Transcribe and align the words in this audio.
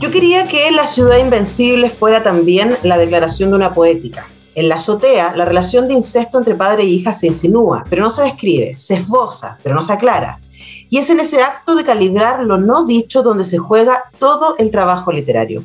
Yo 0.00 0.10
quería 0.10 0.46
que 0.46 0.70
La 0.70 0.86
ciudad 0.86 1.18
invencible 1.18 1.88
fuera 1.88 2.22
también 2.22 2.76
la 2.82 2.98
declaración 2.98 3.50
de 3.50 3.56
una 3.56 3.70
poética. 3.70 4.28
En 4.54 4.68
la 4.68 4.76
azotea, 4.76 5.34
la 5.34 5.44
relación 5.44 5.88
de 5.88 5.94
incesto 5.94 6.38
entre 6.38 6.54
padre 6.54 6.84
e 6.84 6.86
hija 6.86 7.12
se 7.12 7.26
insinúa, 7.26 7.84
pero 7.90 8.02
no 8.02 8.10
se 8.10 8.22
describe, 8.22 8.76
se 8.76 8.94
esboza, 8.94 9.58
pero 9.62 9.74
no 9.74 9.82
se 9.82 9.92
aclara. 9.92 10.38
Y 10.88 10.98
es 10.98 11.10
en 11.10 11.18
ese 11.18 11.42
acto 11.42 11.74
de 11.74 11.84
calibrar 11.84 12.44
lo 12.44 12.56
no 12.56 12.84
dicho 12.84 13.22
donde 13.22 13.44
se 13.44 13.58
juega 13.58 14.04
todo 14.18 14.56
el 14.58 14.70
trabajo 14.70 15.10
literario. 15.10 15.64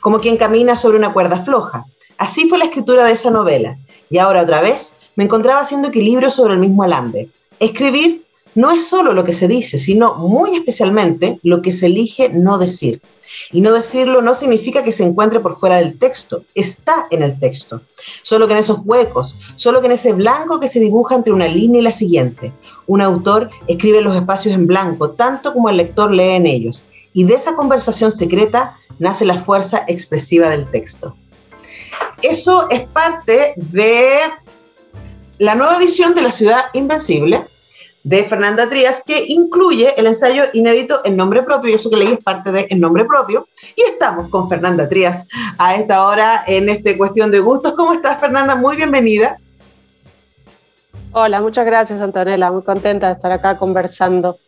Como 0.00 0.20
quien 0.20 0.36
camina 0.36 0.76
sobre 0.76 0.98
una 0.98 1.12
cuerda 1.12 1.40
floja. 1.42 1.84
Así 2.18 2.48
fue 2.48 2.58
la 2.58 2.66
escritura 2.66 3.04
de 3.04 3.12
esa 3.12 3.30
novela. 3.30 3.78
Y 4.10 4.18
ahora 4.18 4.42
otra 4.42 4.60
vez 4.60 4.92
me 5.16 5.24
encontraba 5.24 5.60
haciendo 5.60 5.88
equilibrio 5.88 6.30
sobre 6.30 6.54
el 6.54 6.60
mismo 6.60 6.84
alambre. 6.84 7.28
Escribir 7.58 8.24
no 8.54 8.70
es 8.70 8.86
solo 8.86 9.12
lo 9.12 9.24
que 9.24 9.32
se 9.32 9.48
dice, 9.48 9.78
sino 9.78 10.14
muy 10.16 10.54
especialmente 10.54 11.40
lo 11.42 11.62
que 11.62 11.72
se 11.72 11.86
elige 11.86 12.28
no 12.28 12.58
decir. 12.58 13.00
Y 13.52 13.60
no 13.60 13.72
decirlo 13.72 14.22
no 14.22 14.34
significa 14.34 14.82
que 14.82 14.92
se 14.92 15.04
encuentre 15.04 15.40
por 15.40 15.58
fuera 15.58 15.76
del 15.76 15.98
texto, 15.98 16.44
está 16.54 17.06
en 17.10 17.22
el 17.22 17.38
texto. 17.38 17.82
Solo 18.22 18.46
que 18.46 18.54
en 18.54 18.58
esos 18.58 18.80
huecos, 18.84 19.38
solo 19.56 19.80
que 19.80 19.86
en 19.86 19.92
ese 19.92 20.12
blanco 20.12 20.60
que 20.60 20.68
se 20.68 20.80
dibuja 20.80 21.14
entre 21.14 21.32
una 21.32 21.48
línea 21.48 21.80
y 21.80 21.84
la 21.84 21.92
siguiente. 21.92 22.52
Un 22.86 23.00
autor 23.00 23.50
escribe 23.66 24.00
los 24.00 24.14
espacios 24.14 24.54
en 24.54 24.66
blanco, 24.66 25.10
tanto 25.10 25.52
como 25.52 25.68
el 25.68 25.76
lector 25.76 26.10
lee 26.10 26.30
en 26.30 26.46
ellos. 26.46 26.84
Y 27.12 27.24
de 27.24 27.34
esa 27.34 27.54
conversación 27.54 28.12
secreta 28.12 28.76
nace 28.98 29.24
la 29.24 29.38
fuerza 29.38 29.84
expresiva 29.88 30.50
del 30.50 30.70
texto. 30.70 31.16
Eso 32.22 32.68
es 32.70 32.86
parte 32.88 33.54
de 33.56 34.20
la 35.38 35.54
nueva 35.54 35.78
edición 35.78 36.14
de 36.14 36.22
La 36.22 36.32
Ciudad 36.32 36.66
Invencible, 36.74 37.44
de 38.02 38.24
Fernanda 38.24 38.68
Trías, 38.68 39.02
que 39.04 39.24
incluye 39.28 39.94
el 39.98 40.06
ensayo 40.06 40.44
inédito 40.52 41.00
en 41.04 41.16
nombre 41.16 41.42
propio, 41.42 41.70
y 41.70 41.74
eso 41.74 41.90
que 41.90 41.96
leí 41.96 42.12
es 42.12 42.24
parte 42.24 42.50
de 42.50 42.66
En 42.70 42.80
nombre 42.80 43.04
propio. 43.04 43.48
Y 43.76 43.82
estamos 43.82 44.28
con 44.28 44.48
Fernanda 44.48 44.88
Trías 44.88 45.26
a 45.58 45.74
esta 45.74 46.06
hora 46.06 46.44
en 46.46 46.68
este 46.68 46.96
Cuestión 46.96 47.30
de 47.30 47.40
Gustos. 47.40 47.74
¿Cómo 47.74 47.92
estás, 47.92 48.20
Fernanda? 48.20 48.56
Muy 48.56 48.76
bienvenida. 48.76 49.38
Hola, 51.12 51.40
muchas 51.40 51.66
gracias, 51.66 52.00
Antonella. 52.00 52.52
Muy 52.52 52.62
contenta 52.62 53.08
de 53.08 53.14
estar 53.14 53.32
acá 53.32 53.58
conversando. 53.58 54.38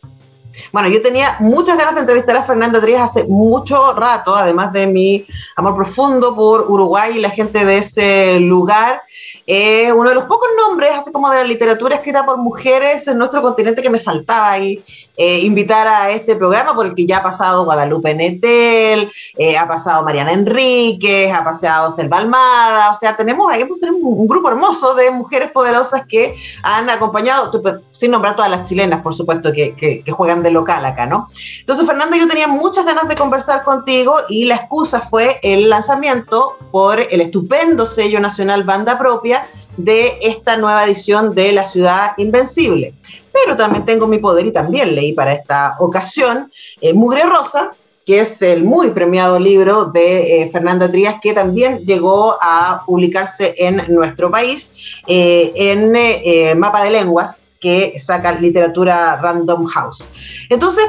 Bueno, 0.71 0.87
yo 0.87 1.01
tenía 1.01 1.35
muchas 1.39 1.77
ganas 1.77 1.95
de 1.95 2.01
entrevistar 2.01 2.35
a 2.37 2.43
Fernanda 2.43 2.79
Trías 2.79 3.01
hace 3.01 3.25
mucho 3.25 3.93
rato, 3.93 4.35
además 4.35 4.71
de 4.71 4.87
mi 4.87 5.25
amor 5.55 5.75
profundo 5.75 6.35
por 6.35 6.69
Uruguay 6.69 7.17
y 7.17 7.19
la 7.19 7.29
gente 7.29 7.65
de 7.65 7.79
ese 7.79 8.39
lugar. 8.39 9.01
Eh, 9.45 9.91
uno 9.91 10.09
de 10.09 10.15
los 10.15 10.23
pocos 10.23 10.47
nombres, 10.65 10.91
así 10.95 11.11
como 11.11 11.29
de 11.29 11.37
la 11.37 11.43
literatura 11.43 11.97
escrita 11.97 12.25
por 12.25 12.37
mujeres 12.37 13.07
en 13.07 13.17
nuestro 13.17 13.41
continente 13.41 13.81
que 13.81 13.89
me 13.89 13.99
faltaba 13.99 14.51
ahí 14.51 14.81
eh, 15.17 15.39
invitar 15.39 15.85
a 15.85 16.11
este 16.11 16.35
programa, 16.35 16.73
porque 16.73 17.05
ya 17.05 17.17
ha 17.17 17.23
pasado 17.23 17.65
Guadalupe 17.65 18.13
Netel, 18.13 19.11
eh, 19.37 19.57
ha 19.57 19.67
pasado 19.67 20.03
Mariana 20.03 20.31
Enríquez, 20.31 21.33
ha 21.33 21.43
pasado 21.43 21.89
Selva 21.89 22.17
Almada, 22.19 22.91
o 22.91 22.95
sea, 22.95 23.17
tenemos 23.17 23.51
ahí 23.51 23.63
tenemos 23.79 24.01
un 24.01 24.27
grupo 24.27 24.49
hermoso 24.49 24.95
de 24.95 25.11
mujeres 25.11 25.51
poderosas 25.51 26.05
que 26.07 26.35
han 26.63 26.89
acompañado, 26.89 27.51
pues, 27.61 27.75
sin 27.91 28.11
nombrar 28.11 28.35
todas 28.35 28.49
las 28.49 28.67
chilenas, 28.67 29.01
por 29.01 29.13
supuesto, 29.13 29.51
que, 29.51 29.75
que 29.75 30.11
juegan 30.11 30.41
de 30.41 30.51
local 30.51 30.85
acá, 30.85 31.05
¿no? 31.05 31.27
Entonces, 31.59 31.85
Fernanda, 31.85 32.17
yo 32.17 32.27
tenía 32.27 32.47
muchas 32.47 32.85
ganas 32.85 33.07
de 33.07 33.15
conversar 33.15 33.63
contigo 33.63 34.15
y 34.29 34.45
la 34.45 34.55
excusa 34.55 35.01
fue 35.01 35.39
el 35.43 35.69
lanzamiento 35.69 36.55
por 36.71 36.99
el 36.99 37.21
estupendo 37.21 37.85
sello 37.85 38.19
nacional 38.19 38.63
Banda 38.63 38.97
Propia 38.97 39.32
de 39.77 40.17
esta 40.21 40.57
nueva 40.57 40.85
edición 40.85 41.33
de 41.33 41.51
La 41.51 41.65
Ciudad 41.65 42.11
Invencible. 42.17 42.93
Pero 43.31 43.55
también 43.55 43.85
tengo 43.85 44.07
mi 44.07 44.19
poder 44.19 44.45
y 44.45 44.51
también 44.51 44.95
leí 44.95 45.13
para 45.13 45.33
esta 45.33 45.75
ocasión 45.79 46.51
eh, 46.81 46.93
Mugre 46.93 47.23
Rosa, 47.23 47.69
que 48.05 48.19
es 48.19 48.41
el 48.41 48.63
muy 48.63 48.91
premiado 48.91 49.39
libro 49.39 49.85
de 49.85 50.41
eh, 50.41 50.49
Fernanda 50.49 50.91
Trías, 50.91 51.15
que 51.21 51.33
también 51.33 51.79
llegó 51.79 52.37
a 52.41 52.83
publicarse 52.85 53.55
en 53.57 53.81
nuestro 53.87 54.29
país 54.29 54.71
eh, 55.07 55.51
en 55.55 56.59
Mapa 56.59 56.83
de 56.83 56.91
Lenguas, 56.91 57.43
que 57.59 57.97
saca 57.97 58.33
literatura 58.33 59.15
Random 59.21 59.65
House. 59.67 60.03
Entonces, 60.49 60.83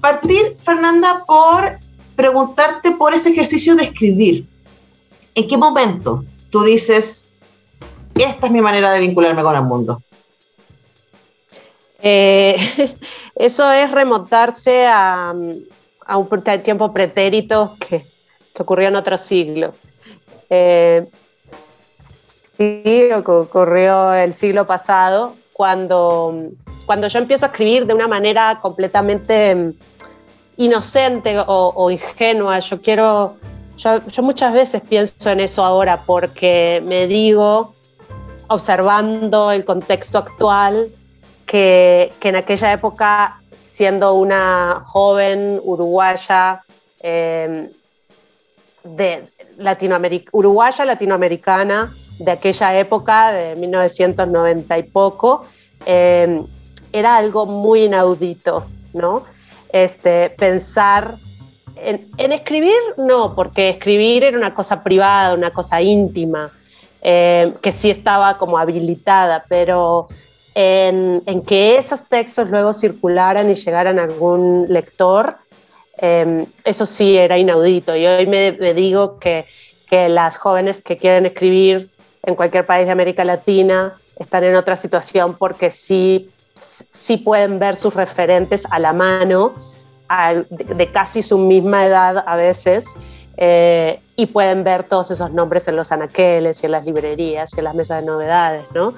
partir, 0.00 0.54
Fernanda, 0.56 1.24
por 1.26 1.78
preguntarte 2.14 2.92
por 2.92 3.14
ese 3.14 3.30
ejercicio 3.30 3.74
de 3.74 3.84
escribir. 3.84 4.46
¿En 5.34 5.48
qué 5.48 5.56
momento 5.56 6.24
tú 6.50 6.62
dices, 6.62 7.24
esta 8.22 8.46
es 8.46 8.52
mi 8.52 8.60
manera 8.60 8.92
de 8.92 9.00
vincularme 9.00 9.42
con 9.42 9.56
el 9.56 9.62
mundo? 9.62 10.02
Eh, 12.02 12.56
eso 13.34 13.70
es 13.72 13.90
remontarse 13.90 14.86
a, 14.86 15.32
un 15.32 16.42
tiempo 16.62 16.92
pretérito 16.92 17.76
que, 17.78 18.04
ocurrió 18.58 18.88
en 18.88 18.96
otro 18.96 19.16
siglo. 19.16 19.72
Eh, 20.50 21.06
sí, 22.56 23.08
ocurrió 23.12 24.12
el 24.12 24.34
siglo 24.34 24.66
pasado, 24.66 25.34
cuando, 25.52 26.50
cuando 26.86 27.08
yo 27.08 27.18
empiezo 27.18 27.46
a 27.46 27.48
escribir 27.48 27.86
de 27.86 27.94
una 27.94 28.08
manera 28.08 28.58
completamente 28.60 29.54
mm, 29.54 29.72
inocente 30.56 31.36
o, 31.46 31.90
ingenua. 31.90 32.58
Yo 32.60 32.80
quiero, 32.80 33.36
yo, 33.76 34.22
muchas 34.22 34.52
veces 34.52 34.82
pienso 34.86 35.30
en 35.30 35.40
eso 35.40 35.64
ahora 35.64 36.02
porque 36.04 36.82
me 36.84 37.06
digo, 37.06 37.74
observando 38.50 39.52
el 39.52 39.64
contexto 39.64 40.18
actual, 40.18 40.88
que, 41.46 42.12
en 42.20 42.36
aquella 42.36 42.72
época, 42.72 43.40
siendo 43.50 44.14
una 44.14 44.82
joven 44.84 45.60
uruguaya, 45.62 46.62
em, 47.00 47.70
de 48.84 49.22
uruguaya 50.32 50.84
latinoamericana, 50.84 51.94
de 52.18 52.30
aquella 52.30 52.76
época, 52.76 53.32
de 53.32 53.56
1990 53.56 54.78
y 54.78 54.82
poco, 54.82 55.46
em, 55.86 56.44
era 56.92 57.16
algo 57.16 57.46
muy 57.46 57.84
inaudito, 57.84 58.66
¿no? 58.92 59.22
Este, 59.72 60.30
pensar 60.30 61.14
en, 61.76 62.32
escribir, 62.32 62.80
no, 62.98 63.34
porque 63.34 63.70
escribir 63.70 64.24
era 64.24 64.36
una 64.36 64.52
cosa 64.52 64.82
privada, 64.82 65.34
una 65.34 65.50
cosa 65.50 65.80
íntima, 65.80 66.50
em, 67.02 67.52
que 67.54 67.72
sí 67.72 67.90
estaba 67.90 68.36
como 68.36 68.58
habilitada, 68.58 69.44
pero 69.48 70.08
en, 70.54 71.22
que 71.46 71.76
esos 71.76 72.06
textos 72.06 72.48
luego 72.50 72.72
circularan 72.72 73.50
y 73.50 73.54
llegaran 73.54 73.98
a 73.98 74.04
algún 74.04 74.66
lector, 74.68 75.36
em, 75.98 76.46
eso 76.64 76.86
sí 76.86 77.16
era 77.16 77.38
inaudito. 77.38 77.96
Y 77.96 78.06
hoy 78.06 78.26
me, 78.26 78.52
me 78.52 78.74
digo 78.74 79.18
que, 79.18 79.44
que 79.88 80.08
las 80.08 80.36
jóvenes 80.36 80.80
que 80.80 80.96
quieren 80.96 81.26
escribir 81.26 81.90
en 82.22 82.34
cualquier 82.34 82.64
país 82.64 82.86
de 82.86 82.92
América 82.92 83.24
Latina 83.24 83.94
están 84.16 84.44
en 84.44 84.54
otra 84.54 84.76
situación 84.76 85.36
porque 85.38 85.70
sí, 85.70 86.30
sí 86.54 87.16
pueden 87.16 87.58
ver 87.58 87.74
sus 87.74 87.94
referentes 87.94 88.66
a 88.70 88.78
la 88.78 88.92
mano, 88.92 89.54
de, 90.50 90.90
casi 90.92 91.22
su 91.22 91.38
misma 91.38 91.86
edad 91.86 92.24
a 92.26 92.36
veces, 92.36 92.84
eh, 93.36 94.00
y 94.16 94.26
pueden 94.26 94.64
ver 94.64 94.84
todos 94.84 95.10
esos 95.10 95.32
nombres 95.32 95.66
en 95.68 95.76
los 95.76 95.92
anaqueles 95.92 96.62
y 96.62 96.66
en 96.66 96.72
las 96.72 96.84
librerías 96.84 97.54
y 97.54 97.58
en 97.58 97.64
las 97.64 97.74
mesas 97.74 98.00
de 98.00 98.06
novedades, 98.06 98.64
¿no? 98.74 98.94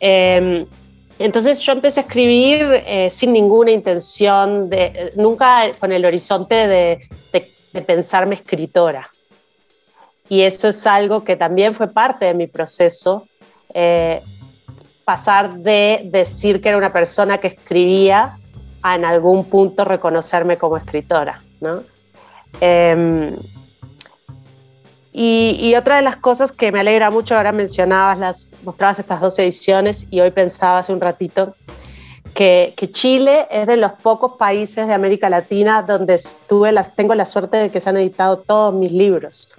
Em, 0.00 0.66
entonces 1.18 1.60
yo 1.60 1.72
empecé 1.72 2.00
a 2.00 2.02
escribir 2.02 2.82
eh, 2.86 3.10
sin 3.10 3.32
ninguna 3.32 3.70
intención, 3.70 4.68
de, 4.68 5.12
nunca 5.16 5.66
con 5.78 5.92
el 5.92 6.04
horizonte 6.04 6.66
de, 6.66 7.08
de 7.74 7.82
pensarme 7.82 8.36
escritora. 8.36 9.10
Y 10.28 10.42
eso 10.42 10.68
es 10.68 10.86
algo 10.86 11.22
que 11.22 11.36
también 11.36 11.74
fue 11.74 11.88
parte 11.88 12.24
de 12.26 12.34
mi 12.34 12.46
proceso, 12.46 13.26
eh, 13.74 14.22
pasar 15.04 15.58
de 15.58 16.02
decir 16.06 16.62
que 16.62 16.70
era 16.70 16.78
una 16.78 16.92
persona 16.92 17.36
que 17.38 17.48
escribía 17.48 18.38
a 18.82 18.94
en 18.94 19.04
algún 19.04 19.44
punto 19.44 19.84
reconocerme 19.84 20.56
como 20.56 20.76
escritora, 20.76 21.42
¿no? 21.60 21.82
Em, 22.60 23.34
y, 25.16 25.76
otra 25.76 25.94
de 25.96 26.02
las 26.02 26.16
cosas 26.16 26.50
que 26.50 26.72
me 26.72 26.80
alegra 26.80 27.08
mucho, 27.08 27.36
ahora 27.36 27.52
mencionabas, 27.52 28.18
las, 28.18 28.56
mostrabas 28.64 28.98
estas 28.98 29.20
dos 29.20 29.38
ediciones 29.38 30.08
y 30.10 30.20
hoy 30.20 30.32
pensaba 30.32 30.78
hace 30.78 30.92
un 30.92 31.00
ratito 31.00 31.54
que, 32.34 32.74
Chile 32.90 33.46
es 33.48 33.68
de 33.68 33.76
los 33.76 33.92
pocos 33.92 34.32
países 34.32 34.88
de 34.88 34.92
América 34.92 35.30
Latina 35.30 35.82
donde 35.82 36.20
tuve 36.48 36.72
las, 36.72 36.96
tengo 36.96 37.14
la 37.14 37.26
suerte 37.26 37.58
de 37.58 37.70
que 37.70 37.80
se 37.80 37.90
han 37.90 37.96
editado 37.96 38.38
todos 38.38 38.74
mis 38.74 38.90
libros. 38.90 39.52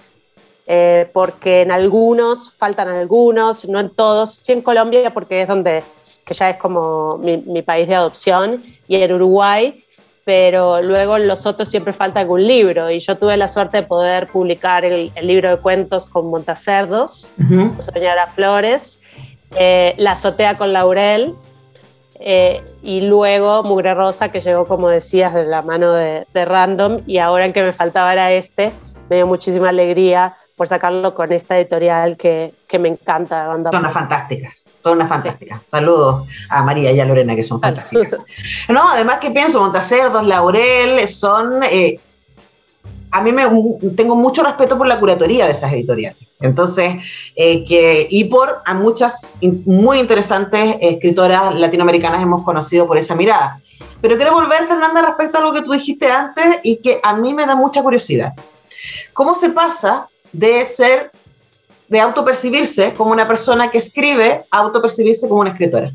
Eh, 0.67 1.09
porque 1.13 1.61
en 1.61 1.71
algunos 1.71 2.51
faltan 2.51 2.89
algunos, 2.89 3.65
no 3.69 3.79
en 3.79 3.91
todos, 3.91 4.33
sí 4.35 4.51
en 4.51 4.61
Colombia 4.61 5.13
porque 5.13 5.41
es 5.41 5.47
donde, 5.47 5.83
que 6.25 6.33
ya 6.33 6.49
es 6.49 6.57
como 6.57 7.17
mi, 7.19 7.37
mi 7.37 7.61
país 7.61 7.87
de 7.87 7.95
adopción, 7.95 8.61
y 8.89 8.97
en 8.97 9.13
Uruguay 9.13 9.84
pero 10.25 10.81
luego 10.81 11.19
los 11.19 11.45
otros 11.45 11.69
siempre 11.69 11.93
falta 11.93 12.19
algún 12.19 12.45
libro 12.45 12.89
y 12.89 12.99
yo 12.99 13.15
tuve 13.15 13.37
la 13.37 13.47
suerte 13.47 13.77
de 13.77 13.83
poder 13.83 14.27
publicar 14.27 14.83
el, 14.83 15.11
libro 15.21 15.51
de 15.51 15.57
cuentos 15.57 16.07
con 16.07 16.31
Montacerdos, 16.31 17.31
Soñar 17.79 18.29
Flores, 18.31 19.01
eh, 19.55 19.93
La 19.97 20.13
azotea 20.13 20.57
con 20.57 20.73
Laurel 20.73 21.35
eh, 22.19 22.63
y 22.81 23.01
luego 23.01 23.61
Mugre 23.63 23.93
Rosa 23.93 24.31
que 24.31 24.41
llegó 24.41 24.65
como 24.65 24.89
decías 24.89 25.31
de 25.33 25.45
la 25.45 25.61
mano 25.61 25.91
de, 25.91 26.25
de 26.33 26.45
Random 26.45 27.01
y 27.05 27.19
ahora 27.19 27.45
el 27.45 27.53
que 27.53 27.61
me 27.61 27.71
faltaba 27.71 28.11
era 28.11 28.31
este, 28.31 28.71
me 29.09 29.17
dio 29.17 29.27
muchísima 29.27 29.69
alegría 29.69 30.35
por 30.55 30.67
sacarlo 30.67 31.13
con 31.13 31.31
esta 31.33 31.57
editorial 31.57 32.15
que, 32.15 32.53
que 32.67 32.79
me 32.79 32.87
encanta. 32.89 33.47
Banda 33.47 33.71
son 33.71 33.81
unas 33.81 33.93
fantásticas, 33.93 34.63
son 34.81 34.93
unas 34.93 35.09
fantásticas. 35.09 35.61
Saludos 35.65 36.27
a 36.49 36.63
María 36.63 36.91
y 36.91 36.99
a 36.99 37.05
Lorena, 37.05 37.35
que 37.35 37.43
son 37.43 37.59
fantásticas. 37.59 38.19
No, 38.69 38.89
además 38.89 39.19
que 39.19 39.31
pienso, 39.31 39.59
Montacerdos, 39.59 40.25
Laurel, 40.25 41.07
son... 41.07 41.61
Eh, 41.63 41.99
a 43.11 43.21
mí 43.21 43.31
me, 43.31 43.43
tengo 43.95 44.13
mucho 44.15 44.43
respeto 44.43 44.77
por 44.77 44.87
la 44.87 44.99
curatoría 44.99 45.45
de 45.45 45.53
esas 45.53 45.71
editoriales. 45.71 46.17
Entonces, 46.41 46.95
eh, 47.35 47.63
que, 47.63 48.07
y 48.09 48.25
por 48.25 48.61
a 48.65 48.73
muchas 48.73 49.37
muy 49.65 49.99
interesantes 49.99 50.75
escritoras 50.81 51.55
latinoamericanas 51.55 52.21
hemos 52.21 52.43
conocido 52.43 52.85
por 52.85 52.97
esa 52.97 53.15
mirada. 53.15 53.61
Pero 54.01 54.17
quiero 54.17 54.33
volver, 54.33 54.67
Fernanda, 54.67 55.01
respecto 55.01 55.37
a 55.37 55.41
lo 55.41 55.53
que 55.53 55.61
tú 55.61 55.71
dijiste 55.71 56.11
antes 56.11 56.59
y 56.63 56.77
que 56.77 56.99
a 57.01 57.13
mí 57.13 57.33
me 57.33 57.45
da 57.45 57.55
mucha 57.55 57.81
curiosidad. 57.81 58.33
¿Cómo 59.13 59.33
se 59.33 59.49
pasa 59.49 60.07
de 60.39 60.65
ser, 60.65 61.11
de 61.87 61.99
autopercibirse 61.99 62.93
como 62.93 63.11
una 63.11 63.27
persona 63.27 63.71
que 63.71 63.77
escribe, 63.77 64.43
autopercibirse 64.51 65.27
como 65.27 65.41
una 65.41 65.51
escritora? 65.51 65.91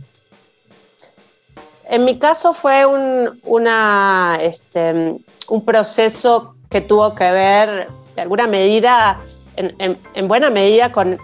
En 1.89 2.05
mi 2.05 2.19
caso 2.19 2.55
fue 2.55 2.87
un, 2.87 3.41
una, 3.45 4.39
este, 4.41 5.17
un 5.49 5.65
proceso 5.65 6.55
que 6.71 6.81
tuvo 6.81 7.15
que 7.15 7.31
ver, 7.33 7.89
de 8.15 8.23
alguna 8.23 8.47
medida, 8.47 9.21
en, 9.57 9.99
en, 10.15 10.29
buena 10.29 10.51
medida 10.51 10.93
con, 10.93 11.19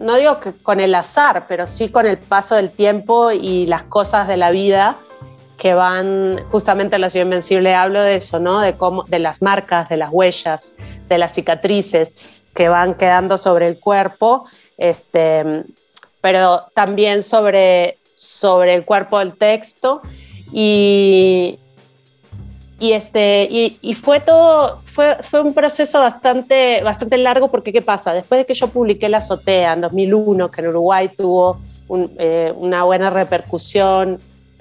no 0.00 0.16
digo 0.16 0.40
que 0.40 0.54
con 0.54 0.80
el 0.80 0.94
azar, 0.94 1.44
pero 1.46 1.66
sí 1.66 1.90
con 1.90 2.06
el 2.06 2.16
paso 2.18 2.54
del 2.54 2.70
tiempo 2.70 3.30
y 3.32 3.66
las 3.66 3.82
cosas 3.82 4.26
de 4.28 4.38
la 4.38 4.50
vida 4.50 4.96
que 5.58 5.74
van, 5.74 6.42
justamente 6.48 6.94
en 6.94 7.02
La 7.02 7.10
Ciudad 7.10 7.26
Invencible 7.26 7.74
hablo 7.74 8.00
de 8.00 8.14
eso, 8.14 8.38
¿no? 8.38 8.60
De, 8.60 8.76
cómo, 8.76 9.02
de 9.08 9.18
las 9.18 9.42
marcas, 9.42 9.88
de 9.88 9.98
las 9.98 10.08
huellas, 10.10 10.76
de 11.08 11.18
las 11.18 11.34
cicatrices 11.34 12.16
que 12.54 12.68
van 12.68 12.94
quedando 12.94 13.38
sobre 13.38 13.66
el 13.66 13.78
cuerpo, 13.78 14.44
este, 14.76 15.64
pero 16.20 16.66
también 16.74 17.22
sobre, 17.22 17.98
sobre 18.14 18.74
el 18.74 18.84
cuerpo 18.84 19.18
del 19.18 19.36
texto. 19.36 20.02
Y, 20.52 21.58
y, 22.80 22.92
este, 22.92 23.48
y, 23.50 23.94
fue 23.94 24.20
todo, 24.20 24.80
fue, 24.84 25.16
fue, 25.22 25.40
un 25.40 25.52
proceso 25.52 26.00
bastante, 26.00 26.80
bastante 26.82 27.18
largo 27.18 27.50
porque 27.50 27.72
¿qué 27.72 27.82
pasa? 27.82 28.12
Después 28.12 28.40
de 28.40 28.46
que 28.46 28.54
yo 28.54 28.68
publiqué 28.68 29.08
La 29.08 29.18
Azotea 29.18 29.72
en 29.72 29.80
2001, 29.80 30.50
que 30.50 30.60
en 30.60 30.68
Uruguay 30.68 31.08
tuvo 31.08 31.60
eh, 32.18 32.52
una 32.56 32.84
buena 32.84 33.10
repercusión, 33.10 34.18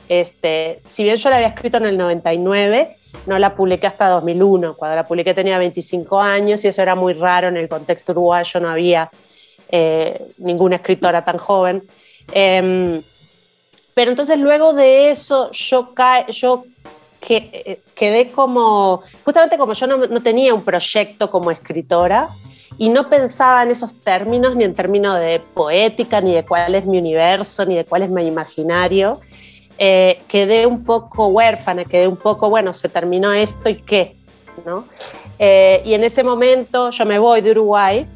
este, 0.09 0.79
si 0.83 1.03
bien 1.03 1.17
yo 1.17 1.29
la 1.29 1.37
había 1.37 1.49
escrito 1.49 1.77
en 1.77 1.85
el 1.85 1.97
99, 1.97 2.96
no 3.25 3.39
la 3.39 3.55
publiqué 3.55 3.87
hasta 3.87 4.07
2001. 4.09 4.75
Cuando 4.75 4.95
la 4.95 5.03
publiqué 5.03 5.33
tenía 5.33 5.57
25 5.57 6.19
años 6.19 6.63
y 6.63 6.67
eso 6.67 6.81
era 6.81 6.95
muy 6.95 7.13
raro 7.13 7.47
en 7.47 7.57
el 7.57 7.67
contexto 7.67 8.11
uruguayo, 8.11 8.59
no 8.59 8.69
había 8.69 9.09
eh, 9.69 10.27
ninguna 10.37 10.77
escritora 10.77 11.25
tan 11.25 11.37
joven. 11.37 11.83
Em, 12.31 13.01
pero 13.93 14.11
entonces 14.11 14.39
luego 14.39 14.73
de 14.73 15.09
eso 15.09 15.51
yo, 15.51 15.93
yo 16.29 16.65
que, 17.19 17.81
quedé 17.95 18.31
como, 18.31 19.01
justamente 19.23 19.57
como 19.57 19.73
yo 19.73 19.87
no, 19.87 20.21
tenía 20.21 20.53
un 20.53 20.63
proyecto 20.63 21.29
como 21.29 21.51
escritora 21.51 22.29
y 22.77 22.89
no 22.89 23.09
pensaba 23.09 23.63
en 23.63 23.71
esos 23.71 23.99
términos, 23.99 24.55
ni 24.55 24.63
en 24.63 24.73
términos 24.73 25.19
de 25.19 25.41
poética, 25.53 26.21
ni 26.21 26.33
de 26.33 26.45
cuál 26.45 26.75
es 26.75 26.85
mi 26.85 26.99
universo, 26.99 27.65
ni 27.65 27.75
de 27.75 27.85
cuál 27.85 28.03
es 28.03 28.09
mi 28.09 28.25
imaginario, 28.27 29.19
eh, 29.77 30.19
quedé 30.27 30.65
un 30.65 30.83
poco 30.83 31.27
huérfana, 31.27 31.85
quedé 31.85 32.07
un 32.07 32.17
poco, 32.17 32.49
bueno, 32.49 32.73
se 32.73 32.89
terminó 32.89 33.31
esto 33.33 33.69
y 33.69 33.75
qué, 33.75 34.15
¿no? 34.65 34.85
Eh, 35.39 35.81
y 35.85 35.93
en 35.93 36.03
ese 36.03 36.23
momento 36.23 36.89
yo 36.89 37.05
me 37.05 37.19
voy 37.19 37.41
de 37.41 37.51
Uruguay, 37.51 38.07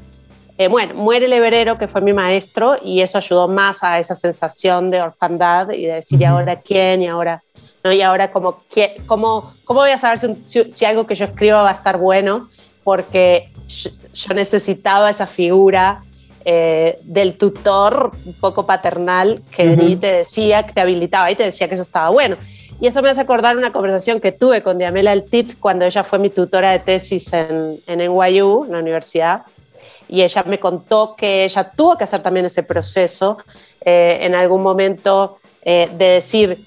eh, 0.57 0.67
bueno, 0.67 0.93
muere 0.95 1.25
el 1.25 1.33
Everero, 1.33 1.77
que 1.77 1.87
fue 1.87 2.01
mi 2.01 2.13
maestro, 2.13 2.77
y 2.83 3.01
eso 3.01 3.17
ayudó 3.17 3.47
más 3.47 3.83
a 3.83 3.99
esa 3.99 4.15
sensación 4.15 4.91
de 4.91 5.01
orfandad 5.01 5.71
y 5.71 5.85
de 5.85 5.93
decir, 5.93 6.21
¿y 6.21 6.25
ahora 6.25 6.61
quién? 6.61 7.01
¿Y 7.01 7.07
ahora? 7.07 7.41
¿no? 7.83 7.91
Y 7.91 8.01
ahora, 8.01 8.31
como, 8.31 8.59
¿cómo, 9.07 9.53
¿cómo 9.65 9.79
voy 9.79 9.91
a 9.91 9.97
saber 9.97 10.19
si, 10.19 10.69
si, 10.69 10.85
algo 10.85 11.07
que 11.07 11.15
yo 11.15 11.25
escribo 11.25 11.57
va 11.57 11.69
a 11.69 11.73
estar 11.73 11.97
bueno? 11.97 12.49
Porque 12.83 13.51
yo 14.13 14.33
necesitaba 14.33 15.09
esa 15.09 15.25
figura 15.25 16.03
eh, 16.45 16.99
del 17.03 17.37
tutor 17.37 18.11
un 18.25 18.33
poco 18.33 18.65
paternal 18.65 19.41
que 19.55 19.97
te 19.99 20.11
decía, 20.11 20.65
que 20.65 20.73
te 20.73 20.81
habilitaba 20.81 21.29
y 21.31 21.35
te 21.35 21.43
decía 21.43 21.67
que 21.67 21.75
eso 21.75 21.83
estaba 21.83 22.09
bueno. 22.09 22.37
Y 22.79 22.87
eso 22.87 23.01
me 23.03 23.11
hace 23.11 23.21
acordar 23.21 23.57
una 23.57 23.71
conversación 23.71 24.19
que 24.19 24.31
tuve 24.31 24.63
con 24.63 24.79
Diamela 24.79 25.11
Altit 25.11 25.59
cuando 25.59 25.85
ella 25.85 26.03
fue 26.03 26.17
mi 26.17 26.31
tutora 26.31 26.71
de 26.71 26.79
tesis 26.79 27.31
en, 27.31 27.79
en 27.85 27.99
NYU, 27.99 28.65
en 28.65 28.71
la 28.71 28.79
universidad. 28.79 29.43
Y 30.07 30.23
ella 30.23 30.43
me 30.47 30.59
contó 30.59 31.15
que 31.15 31.45
ella 31.45 31.71
tuvo 31.71 31.95
que 31.97 32.05
hacer 32.05 32.23
también 32.23 32.47
ese 32.47 32.63
proceso 32.63 33.37
eh, 33.81 34.17
en 34.21 34.35
algún 34.35 34.63
momento 34.63 35.39
eh, 35.61 35.89
de 35.93 36.05
decir, 36.05 36.57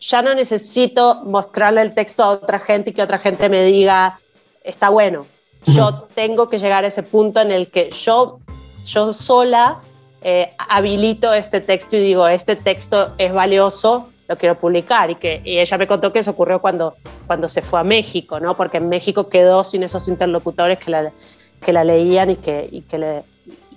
ya 0.00 0.22
no 0.22 0.34
necesito 0.34 1.22
mostrarle 1.24 1.82
el 1.82 1.94
texto 1.94 2.22
a 2.22 2.30
otra 2.30 2.60
gente 2.60 2.90
y 2.90 2.92
que 2.92 3.02
otra 3.02 3.18
gente 3.18 3.48
me 3.48 3.64
diga, 3.64 4.18
está 4.62 4.90
bueno. 4.90 5.26
Yo 5.66 6.06
tengo 6.14 6.46
que 6.46 6.58
llegar 6.58 6.84
a 6.84 6.88
ese 6.88 7.02
punto 7.02 7.40
en 7.40 7.50
el 7.50 7.70
que 7.70 7.90
yo 7.90 8.38
yo 8.84 9.12
sola 9.12 9.80
eh, 10.22 10.50
habilito 10.56 11.34
este 11.34 11.60
texto 11.60 11.96
y 11.96 12.00
digo, 12.00 12.26
este 12.26 12.56
texto 12.56 13.14
es 13.18 13.34
valioso, 13.34 14.08
lo 14.26 14.36
quiero 14.36 14.58
publicar. 14.58 15.10
Y, 15.10 15.16
que, 15.16 15.42
ella 15.44 15.78
me 15.78 15.86
contó 15.86 16.12
que 16.12 16.20
eso 16.20 16.30
ocurrió 16.30 16.60
cuando, 16.60 16.96
cuando 17.26 17.48
se 17.48 17.60
fue 17.60 17.80
a 17.80 17.84
México, 17.84 18.40
¿no? 18.40 18.56
porque 18.56 18.78
en 18.78 18.88
México 18.88 19.28
quedó 19.28 19.64
sin 19.64 19.82
esos 19.82 20.08
interlocutores 20.08 20.80
que 20.80 20.90
la, 20.90 21.12
que 21.60 21.72
la 21.72 21.84
leían 21.84 22.30
y 22.30 22.36
que, 22.36 22.68
y 22.70 22.80
que 22.82 22.98
le, 22.98 23.22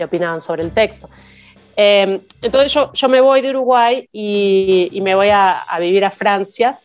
opinaban 0.01 0.41
sobre 0.41 0.63
el 0.63 0.71
texto. 0.71 1.09
Em, 1.75 2.21
entonces 2.41 2.73
yo, 2.73 2.91
yo, 2.93 3.09
me 3.09 3.21
voy 3.21 3.41
de 3.41 3.49
Uruguay 3.49 4.07
y, 4.11 4.89
y 4.91 5.01
me 5.01 5.15
voy 5.15 5.29
a, 5.29 5.63
vivir 5.79 6.05
a 6.05 6.11
Francia 6.11 6.79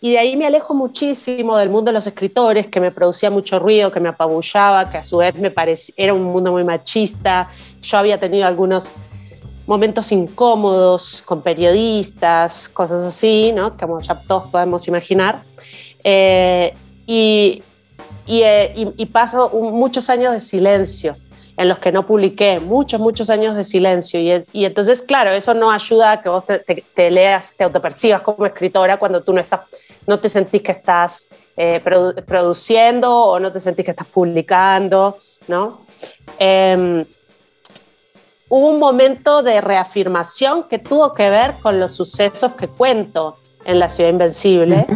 y 0.00 0.12
de 0.12 0.18
ahí 0.18 0.36
me 0.36 0.46
alejo 0.46 0.74
muchísimo 0.74 1.56
del 1.56 1.70
mundo 1.70 1.90
de 1.90 1.94
los 1.94 2.06
escritores, 2.06 2.68
que 2.68 2.80
me 2.80 2.92
producía 2.92 3.30
mucho 3.30 3.58
ruido, 3.58 3.90
que 3.90 3.98
me 3.98 4.08
apabullaba, 4.08 4.88
que 4.90 4.98
a 4.98 5.02
su 5.02 5.16
vez 5.16 5.34
me 5.34 5.50
parecía, 5.50 5.94
era 5.96 6.14
un 6.14 6.22
mundo 6.22 6.52
muy 6.52 6.62
machista. 6.62 7.50
Yo 7.82 7.98
había 7.98 8.20
tenido 8.20 8.46
algunos 8.46 8.92
momentos 9.66 10.12
incómodos 10.12 11.22
con 11.22 11.42
periodistas, 11.42 12.68
cosas 12.68 13.04
así, 13.04 13.52
¿no? 13.52 13.76
Como 13.76 14.00
ya 14.00 14.14
todos 14.14 14.44
podemos 14.50 14.86
imaginar. 14.86 15.40
Eh, 16.04 16.72
y, 17.06 17.60
eh, 18.28 18.72
y, 18.76 19.02
y, 19.02 19.06
paso 19.06 19.50
muchos 19.50 20.08
años 20.10 20.32
de 20.32 20.40
silencio 20.40 21.14
en 21.56 21.68
los 21.68 21.78
que 21.78 21.90
no 21.90 22.06
publiqué, 22.06 22.60
muchos, 22.60 23.00
muchos 23.00 23.30
años 23.30 23.56
de 23.56 23.64
silencio. 23.64 24.20
Y, 24.20 24.44
y 24.52 24.64
entonces, 24.64 25.02
claro, 25.02 25.32
eso 25.32 25.54
no 25.54 25.72
ayuda 25.72 26.12
a 26.12 26.22
que 26.22 26.28
vos 26.28 26.44
te, 26.44 26.60
te, 26.60 26.84
te 26.94 27.10
leas, 27.10 27.56
te 27.56 27.64
autopercibas 27.64 28.22
como 28.22 28.46
escritora 28.46 28.96
cuando 28.96 29.24
tú 29.24 29.32
no 29.32 29.40
estás 29.40 29.62
no 30.08 30.18
te 30.18 30.28
sentís 30.30 30.62
que 30.62 30.72
estás 30.72 31.28
eh, 31.56 31.80
produciendo 32.26 33.14
o 33.14 33.38
no 33.38 33.52
te 33.52 33.60
sentís 33.60 33.84
que 33.84 33.90
estás 33.90 34.06
publicando, 34.06 35.18
¿no? 35.48 35.82
Em, 36.38 37.04
hubo 38.48 38.70
un 38.70 38.78
momento 38.78 39.42
de 39.42 39.60
reafirmación 39.60 40.64
que 40.64 40.78
tuvo 40.78 41.12
que 41.12 41.28
ver 41.28 41.52
con 41.62 41.78
los 41.78 41.92
sucesos 41.92 42.54
que 42.54 42.68
cuento 42.68 43.36
en 43.66 43.78
La 43.78 43.90
Ciudad 43.90 44.08
Invencible. 44.08 44.86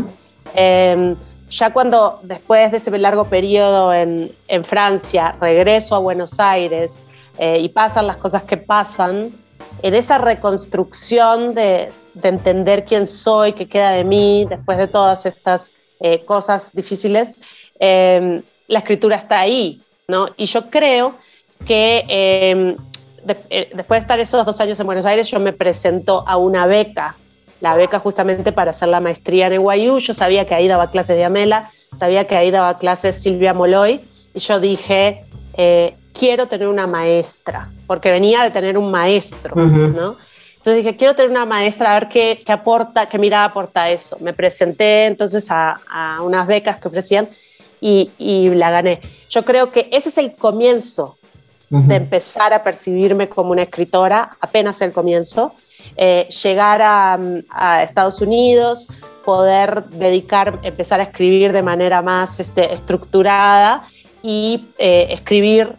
Em, 0.55 1.15
ya 1.51 1.75
cuando 1.75 2.19
después 2.23 2.71
de 2.71 2.79
ese 2.79 2.91
largo 2.99 3.27
periodo 3.27 3.93
en, 3.93 4.33
en 4.49 4.65
Francia 4.65 5.37
regreso 5.39 5.95
a 5.95 5.99
Buenos 5.99 6.41
Aires 6.41 7.07
eh, 7.39 7.59
y 7.61 7.69
pasan 7.69 8.07
las 8.07 8.17
cosas 8.17 8.45
que 8.45 8.57
pasan, 8.57 9.31
en 9.83 9.95
esa 9.95 10.17
reconstrucción 10.17 11.55
de, 11.55 11.93
de 12.15 12.29
entender 12.29 12.85
quién 12.85 13.07
soy, 13.07 13.53
qué 13.53 13.69
queda 13.69 13.93
de 13.93 14.05
mí 14.05 14.47
después 14.49 14.79
de 14.79 14.89
todas 14.89 15.27
estas 15.27 15.73
eh, 16.01 16.25
cosas 16.25 16.73
difíciles, 16.75 17.41
em, 17.79 18.43
la 18.69 18.81
escritura 18.81 19.17
está 19.17 19.41
ahí, 19.41 19.81
¿no? 20.09 20.29
Y 20.37 20.47
yo 20.47 20.65
creo 20.65 21.15
que 21.67 22.05
em, 22.09 22.77
eh, 23.51 23.71
después 23.75 24.01
de 24.01 24.05
estar 24.05 24.21
esos 24.21 24.45
dos 24.45 24.61
años 24.61 24.79
en 24.81 24.87
Buenos 24.87 25.07
Aires, 25.07 25.31
yo 25.31 25.39
me 25.39 25.53
presento 25.53 26.25
a 26.27 26.37
una 26.37 26.67
beca, 26.67 27.17
la 27.61 27.77
beca 27.77 27.99
justamente 28.01 28.53
para 28.53 28.71
hacer 28.73 28.89
la 28.89 29.01
maestría 29.01 29.47
en 29.47 29.63
NYU. 29.63 29.99
Yo 29.99 30.15
sabía 30.15 30.47
que 30.47 30.55
ahí 30.55 30.67
daba 30.67 30.91
clases 30.91 31.17
de 31.17 31.25
Amela, 31.25 31.71
sabía 31.95 32.27
que 32.27 32.37
ahí 32.37 32.51
daba 32.51 32.75
clases 32.75 33.23
Silvia 33.23 33.55
Moloy, 33.55 34.01
y 34.35 34.41
yo 34.41 34.59
dije, 34.59 35.21
eh, 35.55 35.95
quiero 36.13 36.47
tener 36.47 36.67
una 36.67 36.87
maestra, 36.87 37.71
porque 37.87 38.11
venía 38.11 38.43
de 38.43 38.51
tener 38.51 38.77
un 38.77 38.91
maestro, 38.91 39.55
¿no? 39.55 40.17
Entonces 40.63 40.85
dije, 40.85 40.97
quiero 40.97 41.17
tener 41.17 41.33
una 41.33 41.45
maestra, 41.45 41.91
a 41.91 41.99
ver 41.99 42.07
qué, 42.07 42.41
qué 42.47 42.53
aporta, 42.53 43.07
qué 43.07 43.19
mirada 43.19 43.47
aporta 43.47 43.91
eso. 43.91 44.17
Me 44.21 44.33
presenté 44.33 45.07
entonces 45.07 45.51
a, 45.51 45.75
a 45.91 46.23
unas 46.23 46.47
becas 46.47 46.79
que 46.79 46.87
ofrecían 46.87 47.29
y, 47.81 48.13
y, 48.17 48.49
la 48.51 48.71
gané. 48.71 49.01
Yo 49.29 49.45
creo 49.45 49.73
que 49.73 49.89
ese 49.91 50.11
es 50.11 50.19
el 50.19 50.37
comienzo 50.37 51.19
de 51.69 51.97
empezar 51.97 52.53
a 52.53 52.63
percibirme 52.63 53.29
como 53.29 53.51
una 53.51 53.63
escritora, 53.63 54.37
apenas 54.41 54.81
el 54.83 54.93
comienzo. 54.93 55.53
Eh, 55.97 56.29
llegar 56.45 56.81
a, 56.81 57.19
a, 57.51 57.83
Estados 57.83 58.21
Unidos, 58.21 58.87
poder 59.25 59.87
dedicar, 59.87 60.61
empezar 60.63 61.01
a 61.01 61.05
escribir 61.05 61.53
de 61.53 61.63
manera 61.63 62.03
más 62.03 62.39
este, 62.39 62.73
estructurada 62.73 63.85
y 64.23 64.67
eh, 64.79 65.09
escribir 65.11 65.75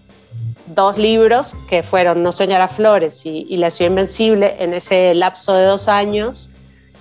dos 0.68 0.98
libros 0.98 1.56
que 1.70 1.84
fueron 1.84 2.24
No 2.24 2.32
Soñar 2.32 2.68
Flores 2.70 3.26
y, 3.26 3.46
y, 3.50 3.58
La 3.58 3.70
Ciudad 3.70 3.92
Invencible 3.92 4.56
en 4.64 4.74
ese 4.74 5.14
lapso 5.14 5.54
de 5.54 5.66
dos 5.66 5.88
años, 5.88 6.50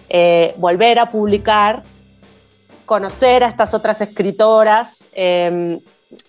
eh, 0.08 0.54
volver 0.58 0.98
a 0.98 1.10
publicar, 1.10 1.82
conocer 2.86 3.44
a 3.44 3.48
estas 3.48 3.74
otras 3.74 4.00
escritoras. 4.00 5.08
Eh, 5.14 5.80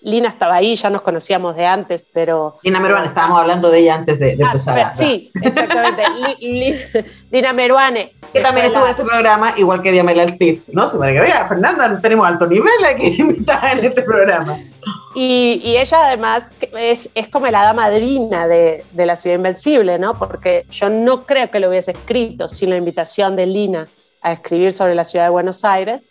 Lina 0.02 0.30
estaba 0.30 0.56
ahí, 0.56 0.76
ya 0.76 0.90
nos 0.90 1.02
conocíamos 1.02 1.56
de 1.56 1.66
antes, 1.66 2.08
pero... 2.14 2.60
Lina 2.64 2.80
Meruane, 2.80 3.08
estábamos 3.08 3.40
hablando 3.40 3.70
de 3.70 3.80
ella 3.80 3.96
antes 3.96 4.20
de, 4.20 4.36
de 4.36 4.44
ah, 4.44 4.48
empezar. 4.48 4.94
sí, 4.98 5.32
exactamente. 5.42 6.04
Lina 7.32 7.54
Meruane. 7.54 8.14
Que 8.32 8.42
también 8.42 8.68
estuvo 8.68 8.86
en 8.86 8.92
este 8.92 9.04
programa, 9.04 9.54
igual 9.58 9.82
que 9.82 9.92
Diamela 9.92 10.24
Altitz, 10.24 10.70
¿no? 10.74 10.88
Se 10.88 10.98
que 10.98 11.20
vea, 11.20 11.48
Fernanda, 11.48 12.00
tenemos 12.02 12.26
alto 12.26 12.48
nivel 12.48 12.86
aquí 12.90 13.16
invitada 13.20 13.74
en 13.74 13.86
este 13.86 14.02
programa. 14.04 14.58
Y, 15.16 15.62
y, 15.64 15.78
ella 15.78 16.08
además 16.08 16.52
es, 16.78 17.10
es 17.14 17.28
como 17.28 17.48
la 17.48 17.64
dama 17.64 17.90
divina 17.90 18.48
de, 18.48 18.84
de, 18.92 19.06
La 19.06 19.16
Ciudad 19.16 19.38
Invencible, 19.38 20.00
¿no? 20.00 20.14
Porque 20.14 20.66
yo 20.72 20.90
no 20.90 21.26
creo 21.26 21.52
que 21.52 21.60
lo 21.60 21.70
hubiese 21.70 21.92
escrito 21.92 22.50
sin 22.50 22.72
la 22.72 22.78
invitación 22.78 23.36
de 23.36 23.46
Lina 23.46 23.88
a 24.22 24.34
escribir 24.34 24.74
sobre 24.74 24.96
la 24.96 25.04
ciudad 25.04 25.26
de 25.26 25.32
Buenos 25.32 25.64
Aires. 25.64 26.08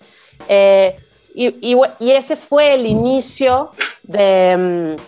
Eh, 0.49 0.97
y, 1.35 1.77
ese 2.01 2.37
fue 2.37 2.75
el 2.75 2.87
inicio 2.87 3.71
de... 4.03 4.97
Mm, 4.99 5.03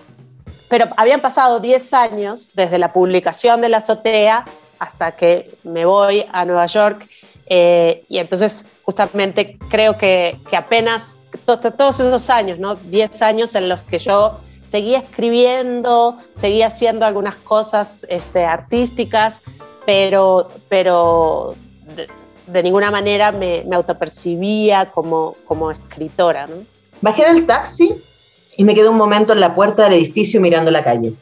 pero 0.69 0.87
habían 0.97 1.21
pasado 1.21 1.61
10 1.61 1.93
años 1.93 2.50
desde 2.54 2.78
la 2.78 2.93
publicación 2.93 3.61
de 3.61 3.69
La 3.69 3.78
Azotea 3.78 4.45
hasta 4.78 5.12
que 5.12 5.50
me 5.62 5.85
voy 5.85 6.25
a 6.33 6.45
Nueva 6.45 6.66
York. 6.66 7.07
Eh, 7.47 8.04
y 8.09 8.19
entonces 8.19 8.66
justamente 8.83 9.59
creo 9.69 9.97
que, 9.99 10.38
que 10.49 10.57
apenas 10.57 11.21
to, 11.45 11.61
to, 11.61 11.73
todos 11.73 12.00
esos 12.00 12.31
años, 12.31 12.59
¿no? 12.59 12.75
10 12.75 13.23
años 13.23 13.54
en 13.54 13.69
los 13.69 13.83
que 13.83 13.99
yo 13.99 14.40
seguía 14.66 14.99
escribiendo, 14.99 16.16
seguía 16.35 16.66
haciendo 16.66 17.04
algunas 17.04 17.37
cosas 17.37 18.07
este, 18.09 18.45
artísticas, 18.45 19.43
pero, 19.87 20.49
pero 20.69 21.54
de, 22.46 22.62
ninguna 22.62 22.90
manera 22.90 23.32
me, 23.32 23.64
me 23.66 23.76
autopercibía 23.76 24.90
como, 24.92 25.34
como 25.46 25.70
escritora. 25.70 26.46
Bajé 27.00 27.32
del 27.32 27.46
taxi 27.46 27.94
y 28.56 28.64
me 28.64 28.74
quedé 28.74 28.88
un 28.88 28.96
momento 28.96 29.32
en 29.32 29.40
la 29.40 29.54
puerta 29.54 29.84
del 29.84 29.94
edificio 29.94 30.40
mirando 30.40 30.70
la 30.70 30.84
calle. 30.84 31.14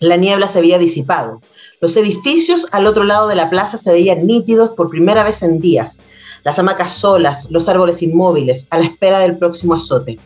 La 0.00 0.16
niebla 0.16 0.48
se 0.48 0.58
había 0.58 0.78
disipado. 0.78 1.40
Los 1.80 1.96
edificios 1.96 2.66
al 2.72 2.86
otro 2.86 3.04
lado 3.04 3.28
de 3.28 3.36
la 3.36 3.50
plaza 3.50 3.78
se 3.78 3.92
veían 3.92 4.26
nítidos 4.26 4.70
por 4.70 4.90
primera 4.90 5.24
vez 5.24 5.42
en 5.42 5.60
días. 5.60 6.00
Las 6.42 6.58
hamacas 6.58 6.92
solas, 6.92 7.50
los 7.50 7.68
árboles 7.68 8.02
inmóviles, 8.02 8.66
a 8.70 8.78
la 8.78 8.84
espera 8.84 9.18
del 9.20 9.38
próximo 9.38 9.74
azote. 9.74 10.18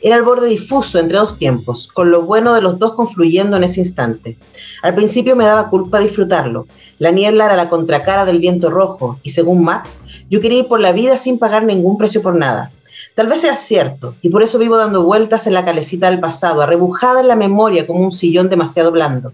Era 0.00 0.16
el 0.16 0.22
borde 0.22 0.48
difuso 0.48 0.98
entre 0.98 1.18
dos 1.18 1.38
tiempos, 1.38 1.88
con 1.92 2.10
lo 2.10 2.22
bueno 2.22 2.54
de 2.54 2.62
los 2.62 2.78
dos 2.78 2.94
confluyendo 2.94 3.56
en 3.56 3.64
ese 3.64 3.80
instante. 3.80 4.36
Al 4.82 4.94
principio 4.94 5.36
me 5.36 5.44
daba 5.44 5.70
culpa 5.70 6.00
disfrutarlo. 6.00 6.66
La 6.98 7.10
niebla 7.10 7.46
era 7.46 7.56
la 7.56 7.68
contracara 7.68 8.24
del 8.24 8.38
viento 8.38 8.70
rojo, 8.70 9.18
y 9.22 9.30
según 9.30 9.64
Max, 9.64 9.98
yo 10.30 10.40
quería 10.40 10.60
ir 10.60 10.68
por 10.68 10.80
la 10.80 10.92
vida 10.92 11.18
sin 11.18 11.38
pagar 11.38 11.64
ningún 11.64 11.98
precio 11.98 12.22
por 12.22 12.34
nada. 12.34 12.70
Tal 13.14 13.26
vez 13.26 13.42
sea 13.42 13.56
cierto, 13.56 14.14
y 14.22 14.30
por 14.30 14.42
eso 14.42 14.58
vivo 14.58 14.76
dando 14.76 15.02
vueltas 15.02 15.46
en 15.46 15.54
la 15.54 15.64
calecita 15.64 16.08
del 16.08 16.20
pasado, 16.20 16.62
arrebujada 16.62 17.20
en 17.20 17.28
la 17.28 17.36
memoria 17.36 17.86
como 17.86 18.00
un 18.00 18.12
sillón 18.12 18.48
demasiado 18.48 18.90
blando. 18.90 19.32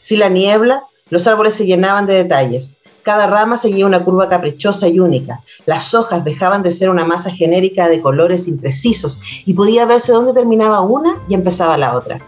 Si 0.00 0.16
la 0.16 0.28
niebla, 0.28 0.84
los 1.10 1.26
árboles 1.26 1.54
se 1.54 1.66
llenaban 1.66 2.06
de 2.06 2.14
detalles. 2.14 2.80
Cada 3.08 3.26
rama 3.26 3.56
seguía 3.56 3.86
una 3.86 4.04
curva 4.04 4.28
caprichosa 4.28 4.86
y 4.86 5.00
única. 5.00 5.40
Las 5.64 5.94
hojas 5.94 6.26
dejaban 6.26 6.62
de 6.62 6.70
ser 6.70 6.90
una 6.90 7.06
masa 7.06 7.30
genérica 7.30 7.88
de 7.88 8.02
colores 8.02 8.46
imprecisos 8.46 9.18
y 9.46 9.54
podía 9.54 9.86
verse 9.86 10.12
dónde 10.12 10.34
terminaba 10.34 10.82
una 10.82 11.14
y 11.26 11.32
empezaba 11.32 11.78
la 11.78 11.96
otra. 11.96 12.20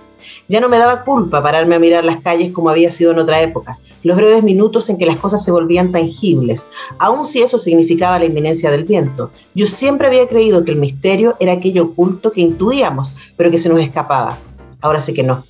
Ya 0.48 0.58
no 0.58 0.70
me 0.70 0.78
daba 0.78 1.04
culpa 1.04 1.42
pararme 1.42 1.74
a 1.74 1.78
mirar 1.78 2.06
las 2.06 2.22
calles 2.22 2.50
como 2.54 2.70
había 2.70 2.90
sido 2.90 3.10
en 3.10 3.18
otra 3.18 3.42
época, 3.42 3.78
los 4.04 4.16
breves 4.16 4.42
minutos 4.42 4.88
en 4.88 4.96
que 4.96 5.04
las 5.04 5.18
cosas 5.18 5.44
se 5.44 5.52
volvían 5.52 5.92
tangibles, 5.92 6.66
aun 6.98 7.26
si 7.26 7.42
eso 7.42 7.58
significaba 7.58 8.18
la 8.18 8.24
inminencia 8.24 8.70
del 8.70 8.84
viento. 8.84 9.30
Yo 9.54 9.66
siempre 9.66 10.06
había 10.06 10.28
creído 10.28 10.64
que 10.64 10.70
el 10.70 10.78
misterio 10.78 11.36
era 11.40 11.52
aquello 11.52 11.82
oculto 11.82 12.30
que 12.30 12.40
intuíamos, 12.40 13.12
pero 13.36 13.50
que 13.50 13.58
se 13.58 13.68
nos 13.68 13.82
escapaba. 13.82 14.38
Ahora 14.80 15.02
sé 15.02 15.12
que 15.12 15.24
no. 15.24 15.44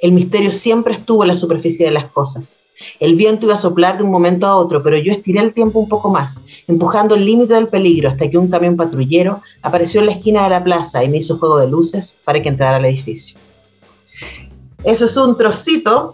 El 0.00 0.12
misterio 0.12 0.50
siempre 0.50 0.94
estuvo 0.94 1.24
en 1.24 1.28
la 1.28 1.36
superficie 1.36 1.84
de 1.84 1.92
las 1.92 2.06
cosas. 2.06 2.61
El 3.00 3.16
viento 3.16 3.46
iba 3.46 3.54
a 3.54 3.58
soplar 3.58 3.98
de 3.98 4.04
un 4.04 4.10
momento 4.10 4.46
a 4.46 4.56
otro, 4.56 4.82
pero 4.82 4.96
yo 4.96 5.12
estiré 5.12 5.40
el 5.40 5.52
tiempo 5.52 5.78
un 5.78 5.88
poco 5.88 6.10
más, 6.10 6.40
empujando 6.66 7.14
el 7.14 7.24
límite 7.24 7.54
del 7.54 7.68
peligro 7.68 8.08
hasta 8.08 8.28
que 8.28 8.38
un 8.38 8.48
camión 8.48 8.76
patrullero 8.76 9.40
apareció 9.62 10.00
en 10.00 10.06
la 10.06 10.12
esquina 10.12 10.44
de 10.44 10.50
la 10.50 10.64
plaza 10.64 11.02
y 11.02 11.08
me 11.08 11.18
hizo 11.18 11.38
juego 11.38 11.58
de 11.58 11.68
luces 11.68 12.18
para 12.24 12.40
que 12.40 12.48
entrara 12.48 12.76
al 12.76 12.84
edificio. 12.84 13.38
Eso 14.84 15.04
es 15.04 15.16
un 15.16 15.36
trocito 15.36 16.12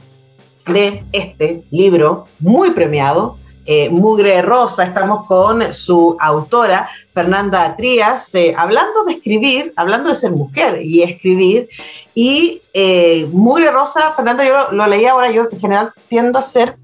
de 0.67 1.05
este 1.13 1.65
libro 1.71 2.25
muy 2.41 2.71
premiado, 2.71 3.39
eh, 3.65 3.89
Mugre 3.89 4.43
Rosa. 4.43 4.85
Estamos 4.85 5.27
con 5.27 5.73
su 5.73 6.17
autora, 6.21 6.89
Fernanda 7.19 7.75
Trías, 7.77 8.33
eh, 8.37 8.55
hablando 8.57 9.03
de 9.03 9.15
escribir, 9.15 9.73
hablando 9.75 10.09
de 10.09 10.15
ser 10.15 10.31
mujer 10.31 10.81
y 10.81 11.03
escribir. 11.03 11.69
Y 12.15 12.63
eh, 12.73 13.27
Mugre 13.33 13.73
Rosa, 13.73 14.13
Fernanda, 14.13 14.45
yo 14.45 14.53
lo, 14.57 14.71
lo, 14.71 14.87
leí 14.87 15.05
ahora, 15.05 15.29
yo 15.33 15.43
en 15.51 15.59
general 15.59 15.93
tiendo 16.09 16.39
a 16.39 16.43
hacer, 16.43 16.77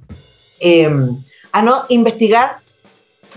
eh, 0.59 0.91
a 1.53 1.63
no 1.63 1.85
investigar 1.89 2.57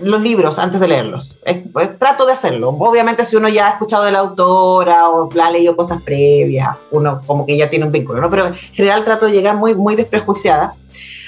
los 0.00 0.20
libros 0.20 0.58
antes 0.58 0.80
de 0.80 0.88
leerlos. 0.88 1.36
Pues, 1.72 1.96
trato 2.00 2.26
de 2.26 2.32
hacerlo. 2.32 2.70
Obviamente 2.70 3.24
si 3.24 3.36
uno 3.36 3.48
ya 3.48 3.68
ha 3.68 3.70
escuchado 3.74 4.02
de 4.02 4.10
la 4.10 4.18
autora 4.18 5.08
o 5.08 5.28
ha 5.40 5.50
leído 5.52 5.76
cosas 5.76 6.02
previas, 6.02 6.76
uno 6.90 7.20
como 7.26 7.46
que 7.46 7.56
ya 7.56 7.70
tiene 7.70 7.84
un 7.84 7.92
vínculo, 7.92 8.20
¿no? 8.20 8.28
Pero 8.28 8.48
en 8.48 8.54
general 8.54 9.04
trato 9.04 9.26
de 9.26 9.32
llegar 9.32 9.54
muy, 9.54 9.72
muy 9.76 9.94
desprejuiciada 9.94 10.74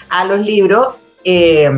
a 0.08 0.24
los 0.24 0.40
libros. 0.40 0.94
Eh, 1.22 1.70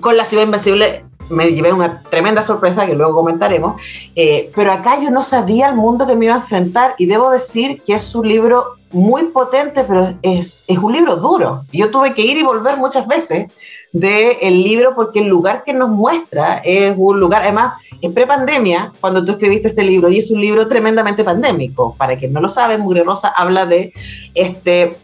con 0.00 0.18
La 0.18 0.26
Ciudad 0.26 0.44
Invencible 0.44 1.05
me 1.28 1.52
llevé 1.52 1.72
una 1.72 2.02
tremenda 2.02 2.42
sorpresa 2.42 2.86
que 2.86 2.94
luego 2.94 3.14
comentaremos, 3.14 3.80
eh, 4.14 4.50
pero 4.54 4.72
acá 4.72 5.00
yo 5.00 5.10
no 5.10 5.22
sabía 5.22 5.68
el 5.68 5.74
mundo 5.74 6.06
que 6.06 6.16
me 6.16 6.26
iba 6.26 6.34
a 6.34 6.38
enfrentar 6.38 6.94
y 6.98 7.06
debo 7.06 7.30
decir 7.30 7.82
que 7.84 7.94
es 7.94 8.14
un 8.14 8.28
libro 8.28 8.76
muy 8.92 9.24
potente, 9.24 9.84
pero 9.84 10.14
es, 10.22 10.64
es 10.66 10.78
un 10.78 10.92
libro 10.92 11.16
duro. 11.16 11.64
Yo 11.72 11.90
tuve 11.90 12.14
que 12.14 12.22
ir 12.22 12.38
y 12.38 12.42
volver 12.42 12.76
muchas 12.76 13.06
veces 13.06 13.52
del 13.92 14.36
el 14.40 14.62
libro 14.62 14.94
porque 14.94 15.18
el 15.18 15.26
lugar 15.26 15.64
que 15.64 15.72
nos 15.72 15.88
muestra 15.88 16.60
es 16.64 16.94
un 16.96 17.18
lugar, 17.18 17.42
además, 17.42 17.74
en 18.00 18.14
prepandemia, 18.14 18.92
cuando 19.00 19.24
tú 19.24 19.32
escribiste 19.32 19.68
este 19.68 19.84
libro, 19.84 20.08
y 20.08 20.18
es 20.18 20.30
un 20.30 20.40
libro 20.40 20.68
tremendamente 20.68 21.24
pandémico, 21.24 21.94
para 21.96 22.16
quien 22.16 22.32
no 22.32 22.40
lo 22.40 22.48
sabe, 22.48 22.78
Mugre 22.78 23.04
Rosa 23.04 23.32
habla 23.36 23.66
de 23.66 23.92
este 24.34 24.96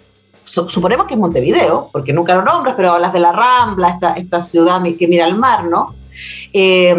suponemos 0.44 1.06
que 1.06 1.14
es 1.14 1.20
Montevideo, 1.20 1.88
porque 1.92 2.12
nunca 2.12 2.34
lo 2.34 2.42
nombras, 2.42 2.74
pero 2.76 2.92
hablas 2.92 3.12
de 3.12 3.20
la 3.20 3.32
Rambla, 3.32 3.90
esta, 3.90 4.14
esta 4.14 4.40
ciudad 4.40 4.82
que 4.98 5.08
mira 5.08 5.24
al 5.24 5.38
mar, 5.38 5.64
¿no? 5.64 5.94
Eh, 6.52 6.94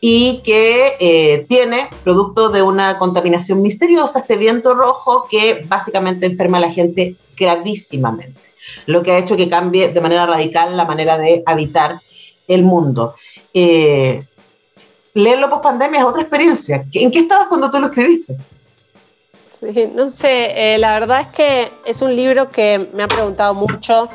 y 0.00 0.42
que 0.44 0.96
eh, 1.00 1.46
tiene, 1.48 1.88
producto 2.04 2.48
de 2.50 2.62
una 2.62 2.98
contaminación 2.98 3.62
misteriosa, 3.62 4.20
este 4.20 4.36
viento 4.36 4.74
rojo 4.74 5.26
que 5.30 5.62
básicamente 5.66 6.26
enferma 6.26 6.58
a 6.58 6.60
la 6.60 6.70
gente 6.70 7.16
gravísimamente, 7.36 8.40
lo 8.86 9.02
que 9.02 9.12
ha 9.12 9.18
hecho 9.18 9.36
que 9.36 9.48
cambie 9.48 9.88
de 9.88 10.00
manera 10.00 10.26
radical 10.26 10.76
la 10.76 10.84
manera 10.84 11.18
de 11.18 11.42
habitar 11.46 11.98
el 12.46 12.62
mundo. 12.62 13.14
Eh, 13.54 14.20
leerlo 15.14 15.48
post 15.48 15.62
pandemia 15.62 16.00
es 16.00 16.06
otra 16.06 16.22
experiencia. 16.22 16.84
¿En 16.92 17.10
qué 17.10 17.20
estabas 17.20 17.46
cuando 17.48 17.70
tú 17.70 17.80
lo 17.80 17.86
escribiste? 17.86 18.36
Sí, 19.48 19.90
no 19.94 20.06
sé, 20.06 20.74
eh, 20.74 20.78
la 20.78 21.00
verdad 21.00 21.22
es 21.22 21.26
que 21.28 21.72
es 21.86 22.02
un 22.02 22.14
libro 22.14 22.50
que 22.50 22.90
me 22.92 23.02
ha 23.02 23.08
preguntado 23.08 23.54
mucho. 23.54 24.08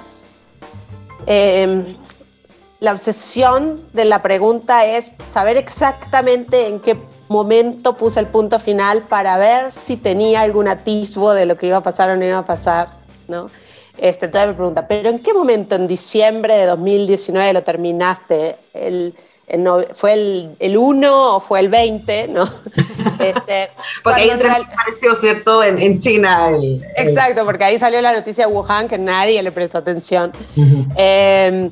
Eh, 1.25 1.95
la 2.81 2.93
obsesión 2.93 3.79
de 3.93 4.05
la 4.05 4.23
pregunta 4.23 4.85
es 4.85 5.11
saber 5.29 5.55
exactamente 5.55 6.67
en 6.67 6.79
qué 6.79 6.97
momento 7.29 7.95
puse 7.95 8.19
el 8.19 8.25
punto 8.25 8.59
final 8.59 9.03
para 9.03 9.37
ver 9.37 9.71
si 9.71 9.97
tenía 9.97 10.41
algún 10.41 10.67
atisbo 10.67 11.31
de 11.33 11.45
lo 11.45 11.57
que 11.57 11.67
iba 11.67 11.77
a 11.77 11.83
pasar 11.83 12.09
o 12.09 12.17
no 12.17 12.25
iba 12.25 12.39
a 12.39 12.45
pasar, 12.45 12.89
¿no? 13.27 13.45
Este, 13.99 14.25
entonces 14.25 14.49
me 14.49 14.55
pregunta, 14.55 14.87
¿pero 14.87 15.11
en 15.11 15.19
qué 15.19 15.31
momento 15.31 15.75
en 15.75 15.85
diciembre 15.87 16.55
de 16.55 16.65
2019 16.65 17.53
lo 17.53 17.61
terminaste? 17.61 18.55
El, 18.73 19.13
¿Fue 19.93 20.13
el, 20.13 20.55
el 20.57 20.75
1 20.75 21.35
o 21.35 21.39
fue 21.39 21.59
el 21.59 21.69
20? 21.69 22.29
¿no? 22.29 22.49
Este, 23.19 23.69
porque 24.03 24.21
ahí 24.21 24.29
apareció, 24.31 25.13
¿cierto? 25.13 25.63
En, 25.63 25.77
en 25.77 25.99
China. 25.99 26.49
El, 26.49 26.83
Exacto, 26.97 27.45
porque 27.45 27.63
ahí 27.63 27.77
salió 27.77 28.01
la 28.01 28.13
noticia 28.13 28.47
de 28.47 28.51
Wuhan 28.51 28.87
que 28.87 28.97
nadie 28.97 29.43
le 29.43 29.51
prestó 29.51 29.77
atención. 29.77 30.31
Em, 30.55 30.87
eh, 30.95 31.69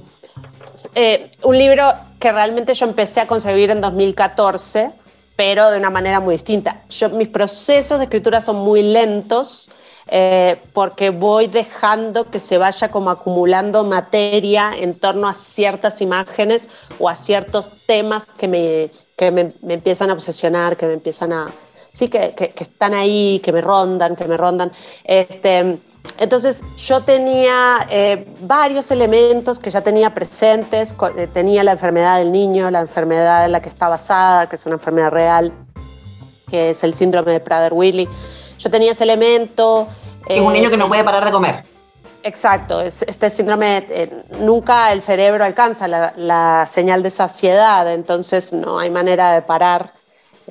un 1.44 1.58
libro 1.58 1.94
que 2.20 2.32
realmente 2.32 2.74
yo 2.74 2.86
empecé 2.86 3.22
a 3.22 3.28
concebir 3.28 3.72
en 3.72 3.82
2014, 3.82 4.92
pero 5.36 5.72
de 5.72 5.78
una 5.78 5.90
manera 5.90 6.20
muy 6.20 6.36
distinta. 6.36 6.84
Yo, 6.90 7.10
mis 7.10 7.30
procesos 7.30 7.98
de 8.00 8.06
escritura 8.06 8.42
son 8.42 8.58
muy 8.58 8.84
lentos 8.84 9.72
eh, 10.12 10.58
porque 10.74 11.12
voy 11.12 11.48
dejando 11.48 12.32
que 12.32 12.40
se 12.40 12.58
vaya 12.58 12.90
como 12.90 13.12
acumulando 13.12 13.84
materia 13.84 14.72
en 14.76 14.96
torno 15.00 15.28
a 15.28 15.34
ciertas 15.36 16.02
imágenes 16.02 16.70
o 16.98 17.08
a 17.08 17.16
ciertos 17.16 17.70
temas 17.86 18.32
que 18.32 18.48
me, 18.48 18.90
que 19.16 19.30
me, 19.30 19.54
empiezan 19.68 20.10
a 20.10 20.14
obsesionar, 20.14 20.78
que 20.78 20.88
me 20.88 20.94
empiezan 20.94 21.34
a... 21.34 21.48
Sí, 21.92 22.08
que, 22.08 22.32
que, 22.36 22.54
están 22.60 22.94
ahí, 22.94 23.40
que 23.44 23.52
me 23.52 23.62
rondan, 23.62 24.16
que 24.16 24.26
me 24.26 24.38
rondan. 24.38 24.72
Este, 25.04 25.78
entonces 26.18 26.64
yo 26.78 27.02
tenía 27.02 27.88
eh, 27.90 28.28
varios 28.42 28.92
elementos 28.92 29.58
que 29.60 29.70
ya 29.70 29.82
tenía 29.82 30.14
presentes, 30.14 30.96
eh, 31.18 31.28
tenía 31.28 31.64
la 31.64 31.72
enfermedad 31.72 32.18
del 32.18 32.32
niño, 32.32 32.70
la 32.70 32.82
enfermedad 32.82 33.46
en 33.46 33.54
la 33.54 33.62
que 33.62 33.70
está 33.70 33.88
basada, 33.88 34.48
que 34.48 34.56
es 34.56 34.66
una 34.66 34.76
enfermedad 34.76 35.12
real, 35.12 35.54
que 36.50 36.72
es 36.72 36.84
el 36.84 36.94
síndrome 36.94 37.32
de 37.32 37.40
Prader-Willi. 37.44 38.10
Yo 38.58 38.70
tenía 38.70 38.92
ese 38.92 39.06
elemento. 39.06 39.88
es 40.28 40.42
un 40.42 40.52
niño 40.52 40.70
que 40.70 40.78
no 40.78 40.88
puede 40.90 41.04
parar 41.04 41.24
de 41.24 41.32
comer. 41.32 41.64
Exacto, 42.22 42.82
este 42.82 43.30
síndrome, 43.30 43.86
eh, 43.90 44.24
nunca 44.40 44.92
el 44.92 45.02
cerebro 45.02 45.46
alcanza 45.46 45.88
la, 45.88 46.66
señal 46.66 47.02
de 47.02 47.12
saciedad, 47.12 47.92
entonces 47.94 48.52
no 48.52 48.78
hay 48.78 48.92
manera 48.92 49.32
de 49.34 49.42
parar 49.42 49.94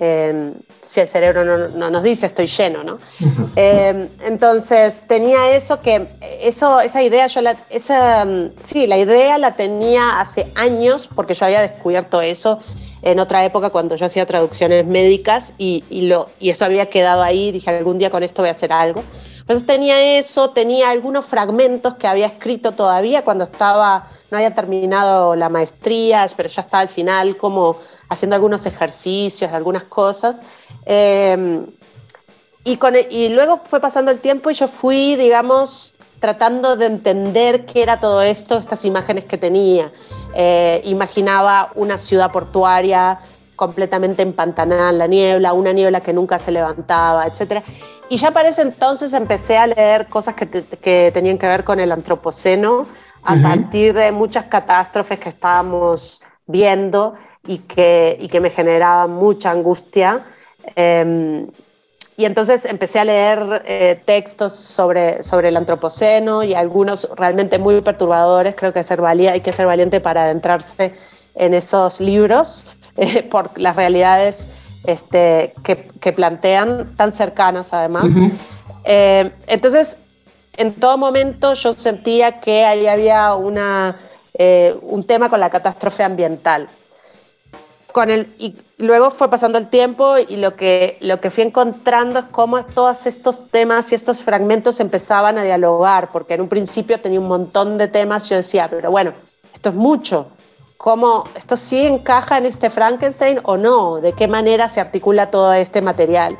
eh, 0.01 0.53
si 0.81 1.01
el 1.01 1.09
cerebro 1.09 1.69
no, 1.69 1.91
nos 1.91 2.03
dice 2.03 2.27
estoy 2.27 2.47
lleno, 2.47 2.85
¿no? 2.85 2.99
Eh, 3.57 4.09
entonces 4.25 5.05
tenía 5.09 5.51
eso 5.51 5.81
que, 5.81 6.07
eso, 6.41 6.81
esa 6.81 7.03
idea, 7.03 7.27
yo 7.27 7.41
la, 7.41 7.57
esa, 7.69 8.27
sí, 8.57 8.87
la 8.87 8.99
idea 8.99 9.39
la 9.39 9.53
tenía 9.55 10.21
hace 10.21 10.53
años 10.55 11.09
porque 11.15 11.35
yo 11.35 11.47
había 11.47 11.61
descubierto 11.61 12.21
eso 12.21 12.59
en 13.03 13.19
otra 13.19 13.45
época 13.45 13.71
cuando 13.71 13.97
yo 13.97 14.07
hacía 14.07 14.27
traducciones 14.27 14.87
médicas 14.87 15.55
y, 15.59 15.83
lo, 16.03 16.27
y 16.39 16.51
eso 16.51 16.65
había 16.65 16.87
quedado 16.87 17.23
ahí, 17.23 17.51
dije 17.51 17.71
algún 17.71 17.99
día 17.99 18.11
con 18.11 18.23
esto 18.23 18.43
voy 18.43 18.49
a 18.49 18.53
hacer 18.53 18.73
algo. 18.73 19.03
Entonces 19.41 19.67
tenía 19.67 20.19
eso, 20.19 20.51
tenía 20.51 20.91
algunos 20.91 21.25
fragmentos 21.27 21.95
que 21.95 22.07
había 22.07 22.27
escrito 22.27 22.73
todavía 22.73 23.23
cuando 23.23 23.45
estaba, 23.45 24.09
no 24.31 24.37
había 24.37 24.53
terminado 24.53 25.35
la 25.37 25.49
maestría, 25.49 26.27
pero 26.37 26.49
ya 26.49 26.61
estaba 26.63 26.83
al 26.83 26.89
final 26.89 27.37
como 27.37 27.79
haciendo 28.09 28.37
algunos 28.37 28.67
ejercicios, 28.67 29.51
algunas 29.53 29.85
cosas. 29.85 30.43
Em, 30.87 31.67
y, 32.65 32.77
con, 32.77 32.97
e, 32.97 33.07
y 33.11 33.29
luego 33.29 33.61
fue 33.65 33.81
pasando 33.81 34.11
el 34.11 34.19
tiempo 34.19 34.51
y 34.51 34.55
yo 34.55 34.69
fui, 34.69 35.17
digamos, 35.17 35.97
tratando 36.21 36.77
de 36.77 36.87
entender 36.87 37.65
qué 37.67 37.83
era 37.83 38.01
todo 38.01 38.23
esto, 38.23 38.59
estas 38.59 38.85
imágenes 38.85 39.25
que 39.25 39.39
tenía. 39.39 39.93
Eh, 40.35 40.81
imaginaba 40.85 41.71
una 41.75 41.97
ciudad 41.99 42.31
portuaria 42.31 43.21
completamente 43.57 44.23
empantanada 44.23 44.91
en 44.91 44.99
la 44.99 45.07
niebla, 45.07 45.53
una 45.53 45.73
niebla 45.73 46.01
que 46.01 46.13
nunca 46.13 46.39
se 46.39 46.53
levantaba, 46.53 47.27
etc. 47.27 47.63
Y 48.09 48.17
ya 48.17 48.31
para 48.31 48.49
ese 48.49 48.63
entonces 48.63 49.13
empecé 49.13 49.59
a 49.59 49.67
leer 49.67 50.09
cosas 50.09 50.35
que, 50.35 50.49
que 50.49 51.11
tenían 51.13 51.39
que 51.39 51.47
ver 51.47 51.65
con 51.65 51.81
el 51.81 51.93
antropoceno, 51.93 52.85
a 53.25 53.37
partir 53.43 53.95
de 53.95 54.13
muchas 54.13 54.47
catástrofes 54.47 55.19
que 55.19 55.29
estábamos 55.29 56.23
viendo 56.47 57.15
y 57.49 57.59
que, 57.61 58.17
y 58.21 58.29
que 58.29 58.41
me 58.41 58.51
generaban 58.51 59.11
mucha 59.11 59.51
angustia. 59.51 60.23
Em, 60.77 61.49
y 62.17 62.25
entonces 62.27 62.65
empecé 62.67 62.99
a 62.99 63.05
leer 63.05 63.63
eh, 63.65 64.01
textos 64.05 64.53
sobre, 64.53 65.23
sobre 65.23 65.49
el 65.49 65.57
antropoceno 65.57 66.43
y 66.43 66.53
algunos 66.53 67.09
realmente 67.17 67.59
muy 67.59 67.81
perturbadores. 67.81 68.55
Creo 68.55 68.73
que 68.73 68.83
ser 68.83 69.03
hay 69.05 69.41
que 69.41 69.53
ser 69.53 69.67
valiente 69.67 70.01
para 70.01 70.25
adentrarse 70.25 70.93
en 71.35 71.55
esos 71.55 72.01
libros 72.01 72.67
eh, 72.97 73.23
por 73.23 73.59
las 73.59 73.75
realidades 73.77 74.51
este, 74.85 75.55
que, 75.65 76.13
plantean, 76.13 76.95
tan 76.97 77.13
cercanas 77.13 77.73
además. 77.73 78.13
Eh, 78.85 79.31
entonces, 79.47 79.99
en 80.57 80.75
todo 80.75 80.99
momento 80.99 81.55
yo 81.55 81.73
sentía 81.73 82.33
que 82.39 82.65
ahí 82.65 82.87
había 82.87 83.35
una, 83.35 83.97
un 84.83 85.05
tema 85.05 85.29
con 85.29 85.41
la 85.41 85.51
catástrofe 85.51 86.03
ambiental 86.03 86.67
y 88.39 88.55
luego 88.77 89.11
fue 89.11 89.29
pasando 89.29 89.59
el 89.59 89.69
tiempo 89.69 90.19
y 90.19 90.37
lo 90.37 90.55
que, 90.55 90.99
lo 91.01 91.21
que 91.21 91.31
fui 91.31 91.43
encontrando 91.43 92.21
es 92.21 92.25
cómo 92.27 92.65
todos 92.65 93.07
estos 93.07 93.49
temas 93.51 93.91
y 93.91 93.95
estos 93.95 94.23
fragmentos 94.23 94.79
empezaban 94.79 95.37
a 95.39 95.43
dialogar, 95.43 96.09
porque 96.13 96.35
en 96.35 96.43
un 96.43 96.49
principio 96.49 97.01
tenía 97.01 97.19
un 97.19 97.27
montón 97.27 97.77
de 97.77 97.89
temas, 97.89 98.29
yo 98.29 98.37
decía, 98.37 98.69
pero 98.69 98.91
bueno, 98.91 99.13
esto 99.53 99.71
es 99.71 99.75
mucho, 99.75 100.29
¿cómo 100.77 101.25
esto 101.35 101.57
sí 101.57 101.81
encaja 101.87 102.39
en 102.39 102.47
este 102.47 102.71
Frankenstein 102.71 103.41
o 103.43 103.57
no? 103.57 103.97
¿De 103.97 104.13
qué 104.13 104.29
manera 104.29 104.69
se 104.69 104.81
articula 104.81 105.31
todo 105.31 105.53
este 105.55 105.83
material? 105.83 106.37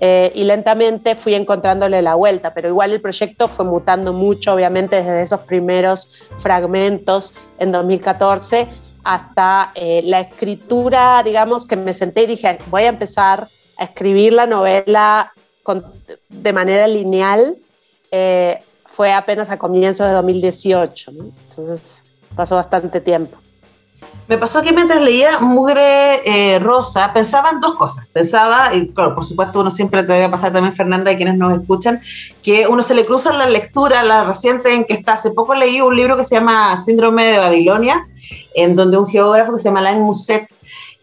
Eh, 0.00 0.32
y 0.34 0.44
lentamente 0.44 1.14
fui 1.14 1.34
encontrándole 1.34 2.02
la 2.02 2.14
vuelta, 2.14 2.54
pero 2.54 2.68
igual 2.68 2.92
el 2.92 3.00
proyecto 3.00 3.46
fue 3.46 3.64
mutando 3.64 4.12
mucho, 4.12 4.54
obviamente 4.54 4.96
desde 4.96 5.22
esos 5.22 5.40
primeros 5.40 6.10
fragmentos 6.38 7.32
en 7.58 7.72
2014 7.72 8.83
hasta 9.04 9.70
eh, 9.74 10.02
la 10.04 10.20
escritura, 10.20 11.22
digamos, 11.22 11.66
que 11.66 11.76
me 11.76 11.92
senté 11.92 12.22
y 12.22 12.26
dije, 12.26 12.58
voy 12.66 12.84
a 12.84 12.88
empezar 12.88 13.48
a 13.76 13.84
escribir 13.84 14.32
la 14.32 14.46
novela 14.46 15.32
de 16.28 16.52
manera 16.52 16.86
lineal, 16.86 17.56
eh, 18.10 18.58
fue 18.86 19.12
apenas 19.12 19.50
a 19.50 19.58
comienzos 19.58 20.06
de 20.06 20.12
2018, 20.12 21.10
entonces 21.10 22.04
pasó 22.36 22.56
bastante 22.56 23.00
tiempo. 23.00 23.36
Me 24.26 24.38
pasó 24.38 24.62
que 24.62 24.72
mientras 24.72 25.02
leía 25.02 25.38
Mugre 25.38 26.22
eh, 26.24 26.58
Rosa, 26.58 27.12
pensaba 27.12 27.50
en 27.50 27.60
dos 27.60 27.74
cosas. 27.74 28.06
Pensaba, 28.06 28.74
y 28.74 28.88
claro, 28.88 29.14
por 29.14 29.24
supuesto 29.26 29.60
uno 29.60 29.70
siempre 29.70 30.02
te 30.02 30.14
debe 30.14 30.30
pasar 30.30 30.52
también, 30.52 30.74
Fernanda, 30.74 31.12
y 31.12 31.16
quienes 31.16 31.38
nos 31.38 31.52
escuchan, 31.52 32.00
que 32.42 32.66
uno 32.66 32.82
se 32.82 32.94
le 32.94 33.04
cruza 33.04 33.34
la 33.34 33.48
lectura, 33.48 34.02
la 34.02 34.24
reciente 34.24 34.72
en 34.72 34.84
que 34.84 34.94
está. 34.94 35.14
Hace 35.14 35.32
poco 35.32 35.54
leí 35.54 35.80
un 35.82 35.94
libro 35.94 36.16
que 36.16 36.24
se 36.24 36.36
llama 36.36 36.76
Síndrome 36.78 37.24
de 37.24 37.38
Babilonia, 37.38 38.06
en 38.54 38.74
donde 38.74 38.96
un 38.96 39.08
geógrafo 39.08 39.52
que 39.52 39.58
se 39.58 39.64
llama 39.64 39.80
Alain 39.80 40.00
Musset 40.00 40.48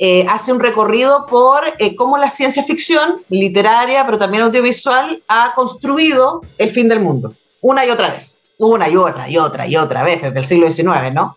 eh, 0.04 0.26
hace 0.28 0.52
un 0.52 0.60
recorrido 0.60 1.28
por 1.28 1.62
eh, 1.78 1.96
cómo 1.96 2.18
la 2.18 2.32
ciencia 2.32 2.64
ficción 2.64 3.18
literaria, 3.30 4.04
pero 4.04 4.18
también 4.18 4.42
audiovisual, 4.42 5.22
ha 5.28 5.54
construido 5.54 6.42
el 6.58 6.72
fin 6.72 6.90
del 6.90 7.02
mundo, 7.02 7.36
una 7.62 7.86
y 7.86 7.92
otra 7.92 8.10
vez, 8.10 8.41
una 8.68 8.88
y 8.90 8.96
otra 8.96 9.30
y 9.30 9.38
otra 9.38 9.68
y 9.68 9.76
otra 9.76 10.04
vez 10.04 10.22
desde 10.22 10.40
el 10.40 10.46
siglo 10.46 10.70
XIX, 10.70 11.14
¿no? 11.14 11.36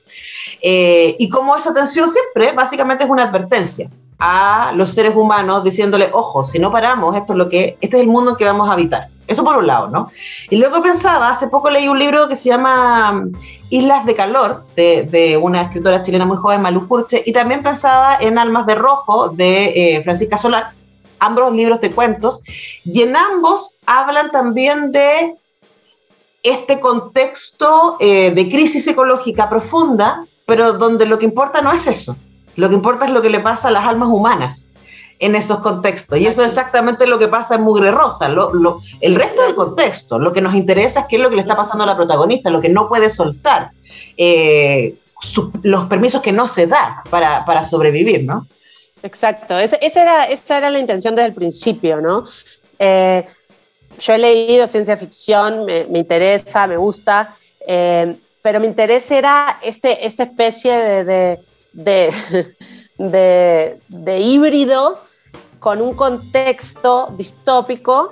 Eh, 0.60 1.16
y 1.18 1.28
cómo 1.28 1.56
esa 1.56 1.72
tensión 1.72 2.08
siempre 2.08 2.52
básicamente 2.52 3.04
es 3.04 3.10
una 3.10 3.24
advertencia 3.24 3.90
a 4.18 4.72
los 4.74 4.90
seres 4.90 5.14
humanos 5.16 5.64
diciéndole, 5.64 6.10
ojo, 6.12 6.44
si 6.44 6.58
no 6.58 6.70
paramos, 6.70 7.16
esto 7.16 7.32
es 7.32 7.38
lo 7.38 7.48
que, 7.48 7.76
este 7.80 7.96
es 7.96 8.02
el 8.02 8.08
mundo 8.08 8.30
en 8.32 8.36
que 8.36 8.44
vamos 8.44 8.68
a 8.68 8.72
habitar. 8.72 9.08
Eso 9.26 9.42
por 9.42 9.56
un 9.56 9.66
lado, 9.66 9.88
¿no? 9.88 10.10
Y 10.50 10.56
luego 10.56 10.82
pensaba, 10.82 11.30
hace 11.30 11.48
poco 11.48 11.70
leí 11.70 11.88
un 11.88 11.98
libro 11.98 12.28
que 12.28 12.36
se 12.36 12.50
llama 12.50 13.12
mm, 13.12 13.32
Islas 13.70 14.04
de 14.04 14.14
Calor, 14.14 14.64
de, 14.76 15.38
una 15.40 15.62
escritora 15.62 16.02
chilena 16.02 16.26
muy 16.26 16.36
joven, 16.36 16.60
Malu 16.60 16.82
Furche, 16.82 17.22
y 17.24 17.32
también 17.32 17.62
pensaba 17.62 18.18
en 18.20 18.38
Almas 18.38 18.66
de 18.66 18.74
Rojo, 18.74 19.30
de 19.30 19.96
eh, 19.96 20.02
Francisca 20.02 20.36
Solar, 20.36 20.72
ambos 21.20 21.54
libros 21.54 21.80
de 21.80 21.90
cuentos, 21.90 22.42
y 22.84 23.00
en 23.02 23.16
ambos 23.16 23.78
hablan 23.86 24.30
también 24.30 24.92
de 24.92 25.34
este 26.44 26.78
contexto 26.78 27.96
eh, 27.98 28.30
de 28.30 28.48
crisis 28.48 28.86
ecológica 28.86 29.48
profunda, 29.48 30.20
pero 30.46 30.74
donde 30.74 31.06
lo 31.06 31.18
que 31.18 31.24
importa 31.24 31.62
no 31.62 31.72
es 31.72 31.86
eso, 31.86 32.16
lo 32.54 32.68
que 32.68 32.74
importa 32.74 33.06
es 33.06 33.10
lo 33.10 33.22
que 33.22 33.30
le 33.30 33.40
pasa 33.40 33.68
a 33.68 33.70
las 33.72 33.86
almas 33.86 34.10
humanas 34.10 34.68
en 35.18 35.34
esos 35.34 35.60
contextos. 35.60 36.18
Y 36.18 36.26
eso 36.26 36.42
es 36.44 36.52
exactamente 36.52 37.06
lo 37.06 37.18
que 37.18 37.28
pasa 37.28 37.54
en 37.54 37.62
Mugre 37.62 37.90
Rosa. 37.90 38.26
el 39.00 39.14
resto 39.14 39.42
del 39.42 39.54
contexto, 39.54 40.18
lo 40.18 40.32
que 40.32 40.42
nos 40.42 40.54
interesa 40.54 41.00
es 41.00 41.06
qué 41.08 41.16
es 41.16 41.22
lo 41.22 41.30
que 41.30 41.36
le 41.36 41.42
está 41.42 41.56
pasando 41.56 41.84
a 41.84 41.86
la 41.86 41.96
protagonista, 41.96 42.50
lo 42.50 42.60
que 42.60 42.68
no 42.68 42.88
puede 42.88 43.08
soltar, 43.08 43.70
eh, 44.16 44.96
los 45.62 45.84
permisos 45.84 46.20
que 46.20 46.32
no 46.32 46.46
se 46.46 46.66
da 46.66 47.02
para, 47.08 47.64
sobrevivir, 47.64 48.24
¿no? 48.24 48.46
Exacto, 49.02 49.58
esa, 49.58 49.76
era, 49.76 50.24
esa 50.24 50.58
era 50.58 50.70
la 50.70 50.78
intención 50.78 51.14
desde 51.14 51.28
el 51.28 51.34
principio, 51.34 52.00
¿no? 52.00 52.26
Eh, 52.78 53.26
yo 53.98 54.14
he 54.14 54.18
leído 54.18 54.66
ciencia 54.66 54.96
ficción, 54.96 55.64
me, 55.64 55.98
interesa, 55.98 56.66
me 56.66 56.76
gusta, 56.76 57.36
eh, 57.66 58.16
pero 58.42 58.60
mi 58.60 58.66
interés 58.66 59.10
era 59.10 59.58
este, 59.62 60.06
esta 60.06 60.24
especie 60.24 61.04
de, 61.04 61.38
de, 62.98 63.80
de, 63.88 64.20
híbrido 64.20 64.98
con 65.58 65.80
un 65.80 65.94
contexto 65.94 67.12
distópico 67.16 68.10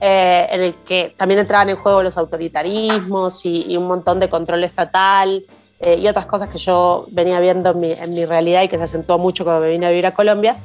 eh, 0.00 0.46
en 0.50 0.62
el 0.62 0.74
que 0.74 1.14
también 1.16 1.40
entraban 1.40 1.68
en 1.68 1.76
juego 1.76 2.02
los 2.02 2.16
autoritarismos 2.16 3.44
y, 3.46 3.76
un 3.76 3.86
montón 3.86 4.20
de 4.20 4.28
control 4.28 4.64
estatal 4.64 5.44
eh, 5.80 5.98
y 5.98 6.08
otras 6.08 6.26
cosas 6.26 6.48
que 6.48 6.58
yo 6.58 7.06
venía 7.10 7.40
viendo 7.40 7.70
en 7.70 8.10
mi, 8.14 8.24
realidad 8.24 8.62
y 8.62 8.68
que 8.68 8.76
se 8.78 8.84
acentuó 8.84 9.18
mucho 9.18 9.44
cuando 9.44 9.64
me 9.64 9.70
vine 9.70 9.86
a 9.86 9.90
vivir 9.90 10.06
a 10.06 10.12
Colombia. 10.12 10.56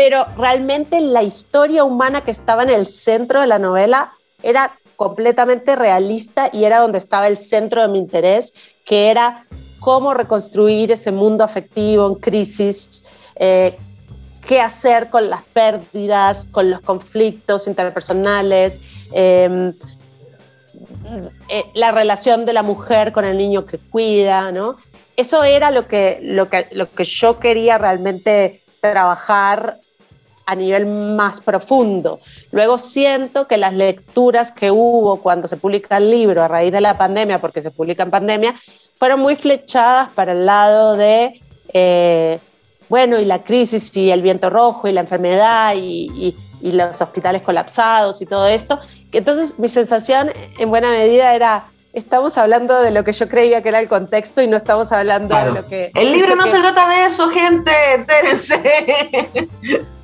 Pero 0.00 0.24
realmente 0.38 0.98
la 0.98 1.22
historia 1.22 1.84
humana 1.84 2.22
que 2.22 2.30
estaba 2.30 2.62
en 2.62 2.70
el 2.70 2.86
centro 2.86 3.42
de 3.42 3.46
la 3.46 3.58
novela 3.58 4.10
era 4.42 4.78
completamente 4.96 5.76
realista 5.76 6.48
y 6.54 6.64
era 6.64 6.78
donde 6.78 6.96
estaba 6.96 7.26
el 7.26 7.36
centro 7.36 7.82
de 7.82 7.88
mi 7.88 7.98
interés, 7.98 8.54
que 8.86 9.10
era 9.10 9.44
cómo 9.78 10.14
reconstruir 10.14 10.90
ese 10.90 11.12
mundo 11.12 11.44
afectivo 11.44 12.06
en 12.06 12.14
crisis, 12.14 13.10
eh, 13.36 13.76
qué 14.46 14.62
hacer 14.62 15.10
con 15.10 15.28
las 15.28 15.42
pérdidas, 15.42 16.46
con 16.46 16.70
los 16.70 16.80
conflictos 16.80 17.66
interpersonales, 17.66 18.80
em, 19.12 19.74
eh, 21.50 21.64
la 21.74 21.92
relación 21.92 22.46
de 22.46 22.54
la 22.54 22.62
mujer 22.62 23.12
con 23.12 23.26
el 23.26 23.36
niño 23.36 23.66
que 23.66 23.76
cuida, 23.76 24.50
¿no? 24.50 24.78
Eso 25.14 25.44
era 25.44 25.70
lo 25.70 25.86
que, 25.86 26.20
lo 26.22 26.48
que, 26.48 26.68
lo 26.72 26.90
que 26.90 27.04
yo 27.04 27.38
quería 27.38 27.76
realmente 27.76 28.62
trabajar 28.80 29.78
a 30.50 30.56
nivel 30.56 30.86
más 30.86 31.40
profundo. 31.40 32.18
Luego 32.50 32.76
siento 32.76 33.46
que 33.46 33.56
las 33.56 33.72
lecturas 33.72 34.50
que 34.50 34.72
hubo 34.72 35.20
cuando 35.20 35.46
se 35.46 35.56
publica 35.56 35.98
el 35.98 36.10
libro 36.10 36.42
a 36.42 36.48
raíz 36.48 36.72
de 36.72 36.80
la 36.80 36.98
pandemia, 36.98 37.38
porque 37.38 37.62
se 37.62 37.70
publica 37.70 38.02
en 38.02 38.10
pandemia, 38.10 38.56
fueron 38.96 39.20
muy 39.20 39.36
flechadas 39.36 40.10
para 40.10 40.32
el 40.32 40.46
lado 40.46 40.96
de, 40.96 41.38
eh, 41.72 42.40
bueno, 42.88 43.20
y 43.20 43.26
la 43.26 43.44
crisis 43.44 43.96
y 43.96 44.10
el 44.10 44.22
viento 44.22 44.50
rojo 44.50 44.88
y 44.88 44.92
la 44.92 45.02
enfermedad 45.02 45.74
y, 45.76 46.34
y, 46.60 46.72
los 46.72 47.00
hospitales 47.00 47.42
colapsados 47.42 48.20
y 48.20 48.26
todo 48.26 48.48
esto. 48.48 48.80
Entonces 49.12 49.56
mi 49.58 49.68
sensación 49.68 50.32
en 50.58 50.68
buena 50.68 50.90
medida 50.90 51.32
era, 51.34 51.64
estamos 51.92 52.36
hablando 52.36 52.82
de 52.82 52.90
lo 52.90 53.04
que 53.04 53.12
yo 53.12 53.28
creía 53.28 53.62
que 53.62 53.68
era 53.68 53.78
el 53.78 53.88
contexto 53.88 54.42
y 54.42 54.48
no 54.48 54.56
estamos 54.56 54.90
hablando 54.90 55.36
de 55.36 55.52
lo 55.52 55.66
que... 55.66 55.92
El 55.94 56.12
libro 56.12 56.34
no 56.34 56.48
se 56.48 56.58
trata 56.58 56.88
de 56.88 57.04
eso, 57.04 57.28
gente, 57.28 57.70
entérense. 57.94 58.60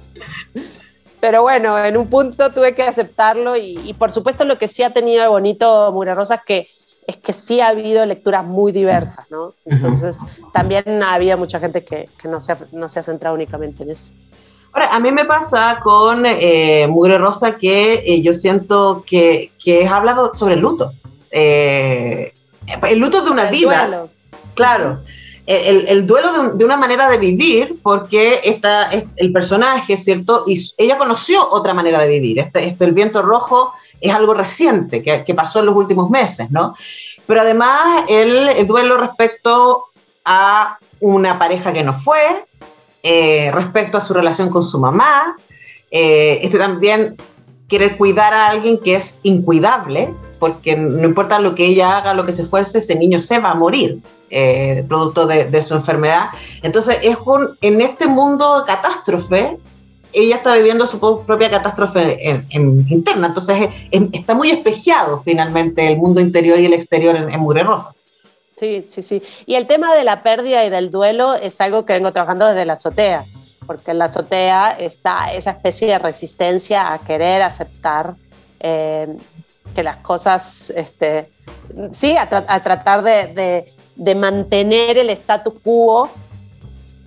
Pero 1.27 1.43
bueno, 1.43 1.77
en 1.77 1.97
un 1.97 2.07
punto 2.07 2.51
tuve 2.53 2.77
que 2.77 2.85
aceptarlo 2.85 3.57
y, 3.57 3.93
por 3.99 4.13
supuesto 4.13 4.45
lo 4.45 4.59
que 4.59 4.69
sí 4.69 4.85
ha 4.85 4.91
tenido 4.91 5.23
de 5.23 5.29
bonito 5.29 5.91
Mura 5.91 6.15
Rosa 6.15 6.37
es 6.37 6.41
que, 6.47 6.69
es 7.05 7.17
que 7.17 7.33
sí 7.33 7.61
ha 7.61 7.67
habido 7.67 8.07
lecturas 8.07 8.45
muy 8.45 8.71
diversas, 8.71 9.29
¿no? 9.29 9.53
Entonces 9.65 10.21
también 10.53 11.03
ha 11.03 11.15
habido 11.15 11.37
mucha 11.37 11.59
gente 11.59 11.85
que, 11.85 12.09
que 12.17 12.29
no, 12.29 12.39
se 12.39 12.53
ha, 12.53 12.59
no 12.71 12.89
se 12.89 13.01
ha 13.01 13.03
centrado 13.03 13.35
únicamente 13.35 13.83
en 13.83 13.91
eso. 13.91 14.13
Ahora, 14.73 14.95
a 14.95 15.01
mí 15.01 15.11
me 15.11 15.25
pasa 15.25 15.81
con 15.83 16.25
eh, 16.27 16.87
Mugre 16.89 17.19
Rosa 17.19 17.57
que 17.57 18.05
eh, 18.07 18.23
yo 18.23 18.33
siento 18.33 19.03
que, 19.05 19.51
que 19.59 19.85
has 19.85 19.95
hablado 19.95 20.33
sobre 20.33 20.55
el 20.55 20.61
luto. 20.61 20.93
Eh, 21.33 22.33
el 22.89 23.01
luto 23.01 23.23
de 23.23 23.31
una 23.33 23.47
vida. 23.47 24.05
Claro 24.55 25.01
el, 25.47 26.07
duelo 26.07 26.55
de, 26.55 26.65
una 26.65 26.77
manera 26.77 27.09
de 27.09 27.19
vivir, 27.19 27.77
porque 27.83 28.41
está 28.43 28.91
el 29.17 29.33
personaje, 29.33 29.97
¿cierto? 29.97 30.45
Y 30.47 30.61
ella 30.77 30.99
conoció 30.99 31.49
otra 31.51 31.73
manera 31.73 32.01
de 32.01 32.09
vivir. 32.09 32.41
Este, 32.41 32.67
este 32.67 32.85
el 32.85 32.93
viento 32.93 33.23
rojo 33.23 33.73
es 34.01 34.13
algo 34.13 34.35
reciente 34.35 35.03
que, 35.03 35.35
pasó 35.35 35.61
en 35.61 35.67
los 35.67 35.77
últimos 35.77 36.11
meses, 36.11 36.51
¿no? 36.51 36.75
Pero 37.27 37.41
además 37.41 38.05
el, 38.09 38.67
duelo 38.67 38.97
respecto 38.97 39.87
a 40.25 40.79
una 41.01 41.39
pareja 41.39 41.73
que 41.73 41.83
no 41.83 41.93
fue, 41.93 42.47
eh, 43.03 43.51
respecto 43.53 43.99
a 43.99 44.01
su 44.01 44.15
relación 44.15 44.51
con 44.51 44.65
su 44.65 44.79
mamá, 44.79 45.37
eh, 45.91 46.41
este 46.43 46.59
también 46.59 47.17
quiere 47.69 47.97
cuidar 47.97 48.33
a 48.33 48.49
alguien 48.49 48.79
que 48.79 48.97
es 48.97 49.19
incuidable, 49.23 50.13
porque 50.39 50.77
no 50.77 51.05
importa 51.05 51.39
lo 51.39 51.55
que 51.55 51.67
ella 51.67 51.99
haga, 51.99 52.15
lo 52.15 52.25
que 52.25 52.33
se 52.33 52.43
esfuerce, 52.43 52.79
ese 52.79 52.95
niño 52.95 53.19
se 53.21 53.39
va 53.39 53.51
a 53.51 53.55
morir, 53.55 54.01
eh, 54.31 54.85
producto 54.89 55.27
de, 55.27 55.63
su 55.63 55.75
enfermedad. 55.75 56.29
Entonces, 56.63 56.99
es 57.03 57.17
en 57.61 57.81
este 57.81 58.07
mundo 58.07 58.61
de 58.61 58.67
catástrofe, 58.67 59.59
ella 60.13 60.37
está 60.37 60.55
viviendo 60.55 60.87
su 60.87 60.99
propia 60.99 61.51
catástrofe 61.51 62.45
interna, 62.51 63.27
entonces 63.27 63.69
está 63.91 64.35
muy 64.35 64.51
espejeado 64.51 65.21
finalmente 65.21 65.87
el 65.87 65.99
mundo 65.99 66.21
interior 66.21 66.59
y 66.59 66.67
el 66.67 66.73
exterior 66.73 67.17
en, 67.17 67.31
en 67.31 67.41
Mugre 67.41 67.63
Rosa. 67.65 67.93
Sí, 68.57 68.81
sí, 68.81 69.03
sí. 69.03 69.23
Y 69.45 69.55
el 69.57 69.67
tema 69.67 69.95
de 69.95 70.05
la 70.05 70.23
pérdida 70.23 70.65
y 70.65 70.71
del 70.71 70.91
duelo 70.91 71.35
es 71.35 71.61
algo 71.61 71.85
que 71.85 71.93
vengo 71.93 72.13
trabajando 72.13 72.47
desde 72.47 72.65
la 72.65 72.73
azotea, 72.73 73.25
porque 73.67 73.91
en 73.91 73.99
la 73.99 74.07
azotea 74.07 74.71
está 74.71 75.33
esa 75.35 75.51
especie 75.51 75.89
de 75.89 75.99
resistencia 75.99 76.93
a 76.93 76.99
querer 76.99 77.43
aceptar 77.43 78.15
eh, 78.61 79.15
que 79.75 79.83
las 79.83 79.99
cosas, 79.99 80.73
este, 80.75 81.31
sí, 81.91 82.17
a, 82.17 82.27
tratar 82.29 83.03
de, 83.03 83.73
mantener 84.17 84.99
el 84.99 85.11
status 85.11 85.55
quo 85.63 86.11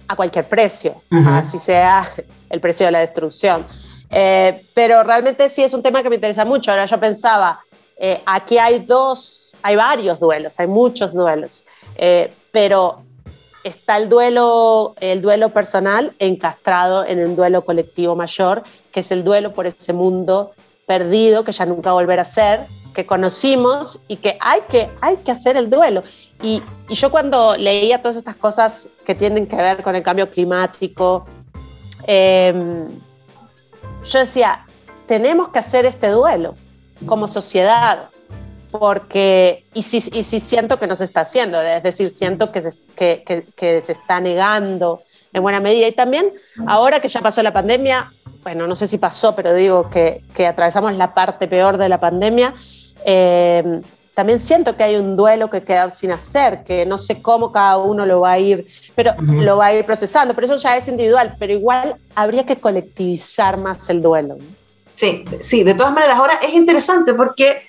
a 0.07 0.15
cualquier 0.15 0.45
precio, 0.45 0.95
así 1.09 1.59
sea 1.59 2.11
el 2.49 2.59
precio 2.59 2.85
de 2.85 2.91
la 2.91 2.99
destrucción. 2.99 3.65
Eh, 4.11 4.63
pero 4.73 5.03
realmente 5.03 5.49
sí 5.49 5.63
es 5.63 5.73
un 5.73 5.83
tema 5.83 6.01
que 6.01 6.09
me 6.09 6.15
interesa 6.15 6.45
mucho. 6.45 6.71
Ahora 6.71 6.85
yo 6.85 6.99
pensaba, 6.99 7.59
eh, 7.97 8.21
aquí 8.25 8.57
hay 8.57 8.79
dos, 8.79 9.51
hay 9.61 9.75
varios 9.75 10.19
duelos, 10.19 10.59
hay 10.59 10.67
muchos 10.67 11.13
duelos, 11.13 11.65
eh, 11.95 12.31
pero 12.51 13.03
está 13.63 13.97
el 13.97 14.09
duelo, 14.09 14.95
el 14.99 15.21
duelo 15.21 15.49
personal 15.49 16.13
encastrado 16.17 17.05
en 17.05 17.19
un 17.19 17.35
duelo 17.35 17.65
colectivo 17.65 18.15
mayor, 18.15 18.63
que 18.91 19.01
es 19.01 19.11
el 19.11 19.23
duelo 19.23 19.53
por 19.53 19.67
ese 19.67 19.93
mundo 19.93 20.53
perdido 20.89 21.43
que 21.43 21.51
ya 21.51 21.67
nunca 21.67 21.91
volverá 21.93 22.23
a 22.23 22.25
ser, 22.25 22.61
que 22.95 23.05
conocimos 23.05 23.99
y 24.07 24.15
que 24.15 24.39
hay 24.41 24.61
que, 24.71 24.89
hay 25.01 25.17
que 25.17 25.29
hacer 25.29 25.55
el 25.55 25.69
duelo. 25.69 26.01
Y, 26.41 26.63
yo 26.89 27.11
cuando 27.11 27.55
leía 27.55 28.01
todas 28.01 28.17
estas 28.17 28.35
cosas 28.35 28.89
que 29.05 29.13
tienen 29.13 29.45
que 29.45 29.55
ver 29.55 29.83
con 29.83 29.95
el 29.95 30.01
cambio 30.01 30.27
climático, 30.31 31.27
em, 32.07 32.87
yo 34.03 34.19
decía, 34.19 34.65
tenemos 35.05 35.49
que 35.49 35.59
hacer 35.59 35.85
este 35.85 36.07
duelo 36.09 36.55
como 37.05 37.27
sociedad, 37.27 38.09
porque, 38.71 39.65
y 39.75 39.83
sí, 39.83 39.97
y 40.11 40.23
siento 40.23 40.79
que 40.79 40.87
no 40.87 40.95
se 40.95 41.03
está 41.03 41.21
haciendo, 41.21 41.61
es 41.61 41.83
decir, 41.83 42.09
siento 42.09 42.51
que 42.51 42.63
se, 42.63 42.71
que 42.95 43.81
se 43.81 43.91
está 43.91 44.19
negando 44.19 45.03
en 45.33 45.41
buena 45.41 45.59
medida. 45.59 45.87
Y 45.87 45.91
también, 45.91 46.33
ahora 46.67 46.99
que 46.99 47.07
ya 47.07 47.21
pasó 47.21 47.43
la 47.43 47.53
pandemia, 47.53 48.11
bueno, 48.43 48.67
no 48.67 48.75
sé 48.75 48.87
si 48.87 48.97
pasó, 48.97 49.35
pero 49.35 49.53
digo 49.53 49.89
que, 49.89 50.23
que 50.35 50.47
atravesamos 50.47 50.93
la 50.95 51.13
parte 51.13 51.47
peor 51.47 51.77
de 51.77 51.89
la 51.89 51.99
pandemia, 51.99 52.53
eh, 53.05 53.81
también 54.19 54.39
siento 54.39 54.75
que 54.75 54.83
hay 54.83 54.97
un 54.97 55.15
duelo 55.15 55.49
que 55.49 55.63
queda 55.63 55.89
sin 55.91 56.11
hacer, 56.11 56.65
que 56.65 56.85
no 56.85 56.97
sé 56.97 57.21
cómo 57.21 57.53
cada 57.53 57.77
uno 57.77 58.05
lo 58.05 58.19
va 58.19 58.33
a 58.33 58.39
ir, 58.39 58.67
pero 58.93 59.13
lo 59.17 59.55
va 59.55 59.67
a 59.67 59.73
ir 59.73 59.85
procesando, 59.85 60.33
pero 60.33 60.45
eso 60.45 60.57
ya 60.57 60.75
es 60.75 60.89
individual, 60.89 61.37
pero 61.39 61.53
igual 61.53 61.95
habría 62.15 62.45
que 62.45 62.57
colectivizar 62.57 63.55
más 63.57 63.89
el 63.89 64.01
duelo. 64.01 64.37
Sí, 64.95 65.23
sí, 65.39 65.63
de 65.63 65.73
todas 65.73 65.93
maneras, 65.93 66.17
ahora 66.17 66.37
es 66.45 66.53
interesante 66.53 67.13
porque 67.13 67.61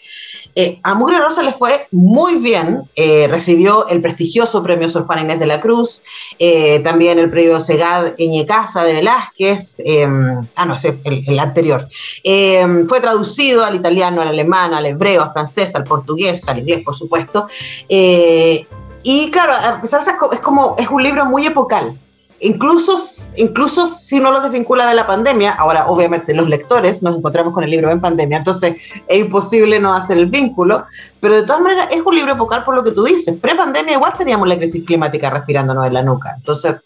eh, 0.55 0.81
a 0.83 0.95
Mugre 0.95 1.19
Rosa 1.19 1.43
le 1.43 1.53
fue 1.53 1.87
muy 1.93 2.37
bien, 2.37 2.83
eh, 2.97 3.29
recibió 3.29 3.89
el 3.89 4.01
prestigioso 4.01 4.63
premio 4.63 4.89
Sor 4.89 5.07
Juan 5.07 5.21
Inés 5.21 5.39
de 5.39 5.47
la 5.47 5.61
Cruz, 5.61 6.03
eh, 6.39 6.81
también 6.81 7.19
el 7.19 7.31
premio 7.31 7.61
Segad 7.61 8.13
Casa 8.47 8.83
de 8.83 8.95
Velázquez, 8.95 9.77
em, 9.85 10.41
ah, 10.57 10.67
no, 10.67 10.77
el, 11.05 11.39
anterior. 11.39 11.89
Em, 12.25 12.89
fue 12.89 13.01
traducido 13.01 13.65
al 13.65 13.77
italiano, 13.77 14.23
al 14.23 14.29
alemán, 14.29 14.75
al 14.75 14.87
hebreo, 14.87 15.23
al 15.23 15.33
francés, 15.33 15.75
al 15.77 15.85
portugués, 15.85 16.49
al 16.49 16.59
inglés, 16.59 16.83
por 16.85 16.97
supuesto. 16.97 17.47
y 17.89 19.31
claro, 19.31 19.53
a 19.53 19.81
es 19.85 20.41
como, 20.41 20.75
es 20.79 20.89
un 20.89 21.03
libro 21.03 21.25
muy 21.27 21.47
epocal. 21.47 21.95
Incluso, 22.43 22.95
incluso 23.37 23.85
si 23.85 24.19
no 24.19 24.31
lo 24.31 24.41
desvincula 24.41 24.87
de 24.89 24.95
la 24.95 25.07
pandemia, 25.07 25.53
ahora 25.53 25.87
obviamente 25.87 26.33
los 26.33 26.49
lectores 26.49 27.03
nos 27.03 27.17
encontramos 27.17 27.53
con 27.53 27.65
el 27.65 27.71
libro 27.71 27.91
en 27.91 28.01
pandemia, 28.01 28.39
entonces 28.39 28.77
es 29.07 29.19
imposible 29.19 29.79
no 29.79 29.95
hacer 29.95 30.17
el 30.17 30.27
vínculo, 30.27 30.87
pero 31.21 31.35
de 31.35 31.43
todas 31.43 31.61
maneras 31.61 31.89
es 31.91 32.01
un 32.01 32.15
libro 32.15 32.33
epocal 32.33 32.65
por 32.65 32.75
lo 32.75 32.83
que 32.83 32.93
tú 32.93 33.05
dices. 33.05 33.37
Pre-pandemia 33.39 33.95
igual 33.95 34.15
teníamos 34.17 34.49
la 34.49 34.57
crisis 34.57 34.85
climática 34.87 35.29
respirándonos 35.29 35.87
en 35.87 35.93
la 35.93 36.03
nuca, 36.03 36.35
entonces 36.37 36.77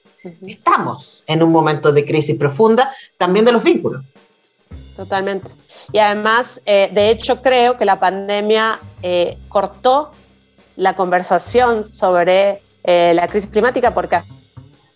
estamos 0.45 1.23
en 1.29 1.43
un 1.43 1.53
momento 1.53 1.93
de 1.93 2.05
crisis 2.05 2.37
profunda 2.37 2.91
también 3.17 3.45
de 3.45 3.53
los 3.53 3.63
vínculos. 3.63 4.05
Totalmente. 4.97 5.51
Y 5.93 5.99
además, 5.99 6.63
eh, 6.67 6.89
de 6.93 7.11
hecho, 7.11 7.43
creo 7.43 7.77
que 7.77 7.85
la 7.85 8.01
pandemia 8.01 8.79
eh, 9.03 9.39
cortó 9.49 10.11
la 10.77 10.97
conversación 10.97 11.85
sobre 11.85 12.63
eh, 12.83 13.13
la 13.15 13.29
crisis 13.29 13.51
climática 13.51 13.93
porque 13.93 14.21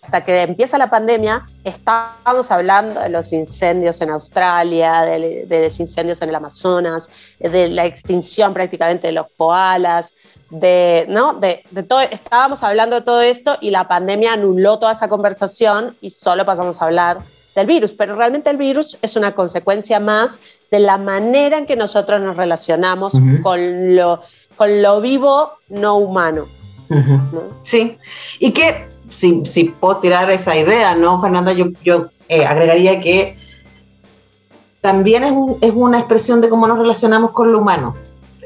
hasta 0.09 0.23
que 0.23 0.41
empieza 0.41 0.79
la 0.79 0.89
pandemia, 0.89 1.45
estábamos 1.63 2.49
hablando 2.49 2.99
de 2.99 3.09
los 3.09 3.31
incendios 3.31 4.01
en 4.01 4.09
Australia, 4.09 5.01
de, 5.01 5.45
los 5.47 5.79
incendios 5.79 6.19
en 6.23 6.29
el 6.29 6.35
Amazonas, 6.35 7.11
de 7.39 7.67
la 7.67 7.85
extinción 7.85 8.51
prácticamente 8.51 9.05
de 9.05 9.13
los 9.13 9.27
koalas, 9.37 10.15
de, 10.49 11.05
¿no? 11.09 11.35
De, 11.35 11.61
de, 11.69 11.83
todo, 11.83 11.99
estábamos 11.99 12.63
hablando 12.63 12.95
de 12.95 13.01
todo 13.03 13.21
esto 13.21 13.55
y 13.61 13.69
la 13.69 13.87
pandemia 13.87 14.33
anuló 14.33 14.79
toda 14.79 14.93
esa 14.93 15.09
conversación 15.09 15.95
y 16.01 16.09
solo 16.09 16.43
pasamos 16.43 16.81
a 16.81 16.85
hablar 16.85 17.19
del 17.53 17.67
virus, 17.67 17.93
pero 17.93 18.15
realmente 18.15 18.49
el 18.49 18.57
virus 18.57 18.97
es 19.03 19.15
una 19.15 19.35
consecuencia 19.35 19.99
más 19.99 20.41
de 20.71 20.79
la 20.79 20.97
manera 20.97 21.59
en 21.59 21.67
que 21.67 21.75
nosotros 21.75 22.19
nos 22.23 22.35
relacionamos 22.35 23.13
con, 23.43 23.95
lo, 23.95 24.23
con 24.55 24.81
lo 24.81 25.01
vivo 25.01 25.51
no 25.67 25.97
humano. 25.97 26.47
Sí, 27.61 27.99
y 28.39 28.51
que 28.51 28.87
si, 29.09 29.41
si, 29.45 29.65
puedo 29.65 29.97
tirar 29.97 30.29
esa 30.29 30.55
idea, 30.55 30.95
¿no, 30.95 31.21
Fernanda? 31.21 31.53
Yo, 31.53 31.67
yo 31.83 32.03
eh, 32.27 32.45
agregaría 32.45 32.99
que 32.99 33.37
también 34.81 35.23
es, 35.23 35.33
es 35.61 35.71
una 35.75 35.99
expresión 35.99 36.41
de 36.41 36.49
cómo 36.49 36.67
nos 36.67 36.77
relacionamos 36.77 37.31
con 37.31 37.51
lo 37.51 37.59
humano. 37.59 37.95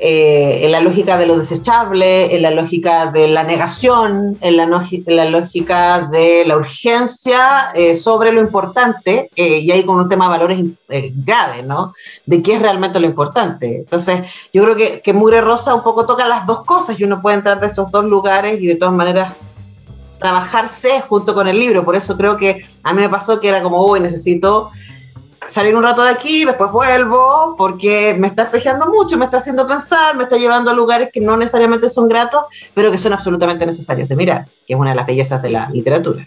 Eh, 0.06 0.66
en 0.66 0.72
la 0.72 0.82
lógica 0.82 1.18
de 1.18 1.28
lo 1.28 1.38
desechable, 1.38 2.36
en 2.36 2.42
la 2.42 2.52
lógica 2.52 3.06
de 3.12 3.28
la 3.28 3.44
negación, 3.44 4.38
en 4.42 4.58
la, 4.58 4.66
la 5.06 5.26
lógica 5.30 6.10
de 6.12 6.44
la 6.46 6.58
urgencia 6.58 7.70
eh, 7.76 7.94
sobre 7.94 8.34
lo 8.34 8.42
importante, 8.42 9.30
eh, 9.36 9.60
y 9.60 9.72
ahí 9.72 9.84
con 9.84 10.00
un 10.00 10.10
tema 10.10 10.26
de 10.26 10.32
valores 10.32 10.64
graves, 10.90 11.64
¿no? 11.66 11.94
De 12.26 12.42
qué 12.42 12.56
es 12.56 12.62
realmente 12.62 13.00
lo 13.00 13.06
importante. 13.06 13.78
Entonces, 13.78 14.22
yo 14.52 14.64
creo 14.64 14.76
que, 14.76 15.00
que 15.00 15.14
Mure 15.14 15.40
Rosa 15.40 15.76
un 15.76 15.84
poco 15.84 16.06
toca 16.06 16.28
las 16.28 16.48
dos 16.48 16.64
cosas 16.64 17.00
y 17.00 17.04
uno 17.04 17.22
puede 17.22 17.38
entrar 17.38 17.62
de 17.62 17.68
esos 17.68 17.90
dos 17.90 18.04
lugares 18.04 18.60
y 18.62 18.66
de 18.66 18.76
todas 18.76 18.94
maneras 18.94 19.34
trabajarse 20.24 21.02
junto 21.02 21.34
con 21.34 21.50
el 21.50 21.60
libro. 21.60 21.84
Por 21.84 21.98
eso 21.98 22.16
creo 22.16 22.38
que 22.38 22.66
a 22.82 22.94
mí 22.94 23.02
me 23.02 23.10
pasó 23.10 23.42
que 23.42 23.50
era 23.50 23.62
como, 23.62 23.86
uy, 23.86 24.00
necesito 24.00 24.72
salir 25.50 25.76
un 25.76 25.84
rato 25.84 26.02
de 26.02 26.12
aquí, 26.12 26.46
después 26.46 26.72
vuelvo, 26.72 27.56
porque 27.58 28.16
me 28.18 28.28
está 28.28 28.44
espejeando 28.44 28.88
mucho, 28.88 29.18
me 29.18 29.26
está 29.26 29.38
haciendo 29.38 29.68
pensar, 29.68 30.16
me 30.16 30.24
está 30.24 30.38
llevando 30.38 30.72
a 30.72 30.74
lugares 30.74 31.10
que 31.12 31.20
no 31.20 31.36
necesariamente 31.36 31.90
son 31.90 32.08
gratos, 32.08 32.44
pero 32.74 32.90
que 32.90 32.98
son 32.98 33.12
absolutamente 33.12 33.66
necesarios 33.66 34.08
de 34.08 34.16
mirar, 34.16 34.46
que 34.66 34.76
es 34.76 34.80
una 34.80 34.92
de 34.92 34.96
las 34.96 35.06
bellezas 35.06 35.42
de 35.42 35.52
la 35.52 35.70
literatura. 35.70 36.26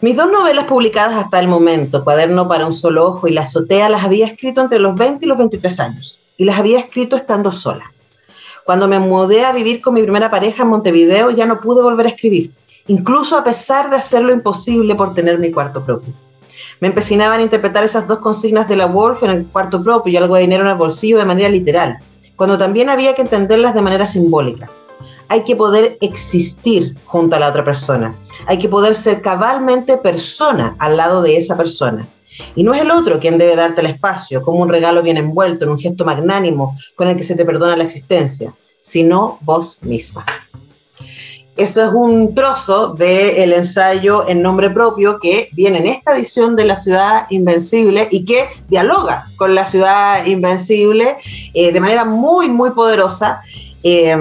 Mis 0.00 0.16
dos 0.16 0.32
novelas 0.32 0.64
publicadas 0.64 1.22
hasta 1.22 1.38
el 1.38 1.46
momento, 1.46 2.04
Cuaderno 2.04 2.48
para 2.48 2.64
un 2.64 2.72
solo 2.72 3.06
ojo 3.06 3.28
y 3.28 3.32
La 3.32 3.42
azotea, 3.42 3.90
las 3.90 4.02
había 4.02 4.24
escrito 4.24 4.62
entre 4.62 4.78
los 4.78 4.94
20 4.94 5.26
y 5.26 5.28
los 5.28 5.36
23 5.36 5.80
años, 5.80 6.18
y 6.38 6.46
las 6.46 6.58
había 6.58 6.78
escrito 6.78 7.16
estando 7.16 7.52
sola. 7.52 7.92
Cuando 8.64 8.88
me 8.88 8.98
mudé 8.98 9.44
a 9.44 9.52
vivir 9.52 9.82
con 9.82 9.92
mi 9.92 10.00
primera 10.00 10.30
pareja 10.30 10.62
en 10.62 10.70
Montevideo, 10.70 11.30
ya 11.32 11.44
no 11.44 11.60
pude 11.60 11.82
volver 11.82 12.06
a 12.06 12.08
escribir, 12.08 12.50
incluso 12.86 13.36
a 13.36 13.44
pesar 13.44 13.90
de 13.90 13.96
hacer 13.96 14.22
lo 14.22 14.32
imposible 14.32 14.94
por 14.94 15.14
tener 15.14 15.38
mi 15.38 15.50
cuarto 15.50 15.82
propio. 15.82 16.12
Me 16.80 16.88
empecinaba 16.88 17.36
en 17.36 17.42
interpretar 17.42 17.84
esas 17.84 18.06
dos 18.06 18.18
consignas 18.18 18.68
de 18.68 18.76
la 18.76 18.86
Wolf 18.86 19.22
en 19.22 19.30
el 19.30 19.46
cuarto 19.46 19.82
propio 19.82 20.12
y 20.12 20.16
algo 20.16 20.34
de 20.34 20.42
dinero 20.42 20.64
en 20.64 20.70
el 20.70 20.76
bolsillo 20.76 21.18
de 21.18 21.24
manera 21.24 21.48
literal, 21.48 21.98
cuando 22.36 22.58
también 22.58 22.90
había 22.90 23.14
que 23.14 23.22
entenderlas 23.22 23.74
de 23.74 23.82
manera 23.82 24.06
simbólica. 24.06 24.68
Hay 25.28 25.44
que 25.44 25.56
poder 25.56 25.96
existir 26.00 26.94
junto 27.06 27.36
a 27.36 27.38
la 27.38 27.48
otra 27.48 27.64
persona. 27.64 28.14
Hay 28.46 28.58
que 28.58 28.68
poder 28.68 28.94
ser 28.94 29.22
cabalmente 29.22 29.96
persona 29.96 30.76
al 30.78 30.96
lado 30.96 31.22
de 31.22 31.36
esa 31.36 31.56
persona. 31.56 32.06
Y 32.54 32.62
no 32.62 32.74
es 32.74 32.82
el 32.82 32.90
otro 32.90 33.20
quien 33.20 33.38
debe 33.38 33.56
darte 33.56 33.80
el 33.80 33.86
espacio, 33.86 34.42
como 34.42 34.60
un 34.60 34.68
regalo 34.68 35.02
bien 35.02 35.16
envuelto 35.16 35.64
en 35.64 35.70
un 35.70 35.78
gesto 35.78 36.04
magnánimo 36.04 36.76
con 36.96 37.08
el 37.08 37.16
que 37.16 37.22
se 37.22 37.36
te 37.36 37.44
perdona 37.44 37.76
la 37.76 37.84
existencia, 37.84 38.52
sino 38.82 39.38
vos 39.42 39.78
misma. 39.82 40.26
Eso 41.56 41.84
es 41.84 41.92
un 41.92 42.34
trozo 42.34 42.88
del 42.94 43.52
ensayo 43.52 44.28
en 44.28 44.42
nombre 44.42 44.70
propio 44.70 45.20
que 45.20 45.50
viene 45.52 45.78
en 45.78 45.86
esta 45.86 46.16
edición 46.16 46.56
de 46.56 46.64
La 46.64 46.74
Ciudad 46.74 47.26
Invencible 47.30 48.08
y 48.10 48.24
que 48.24 48.48
dialoga 48.68 49.26
con 49.36 49.54
La 49.54 49.64
Ciudad 49.64 50.26
Invencible 50.26 51.16
eh, 51.54 51.72
de 51.72 51.80
manera 51.80 52.04
muy, 52.04 52.48
muy 52.48 52.70
poderosa. 52.70 53.42
Eh, 53.84 54.16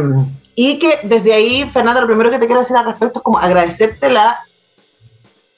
y 0.56 0.78
que 0.78 1.00
desde 1.04 1.34
ahí, 1.34 1.70
Fernanda, 1.72 2.02
lo 2.02 2.08
primero 2.08 2.30
que 2.30 2.38
te 2.38 2.46
quiero 2.46 2.62
decir 2.62 2.78
al 2.78 2.86
respecto 2.86 3.20
es 3.20 3.24
como 3.24 3.40
agradecerte 3.40 4.10
la 4.10 4.40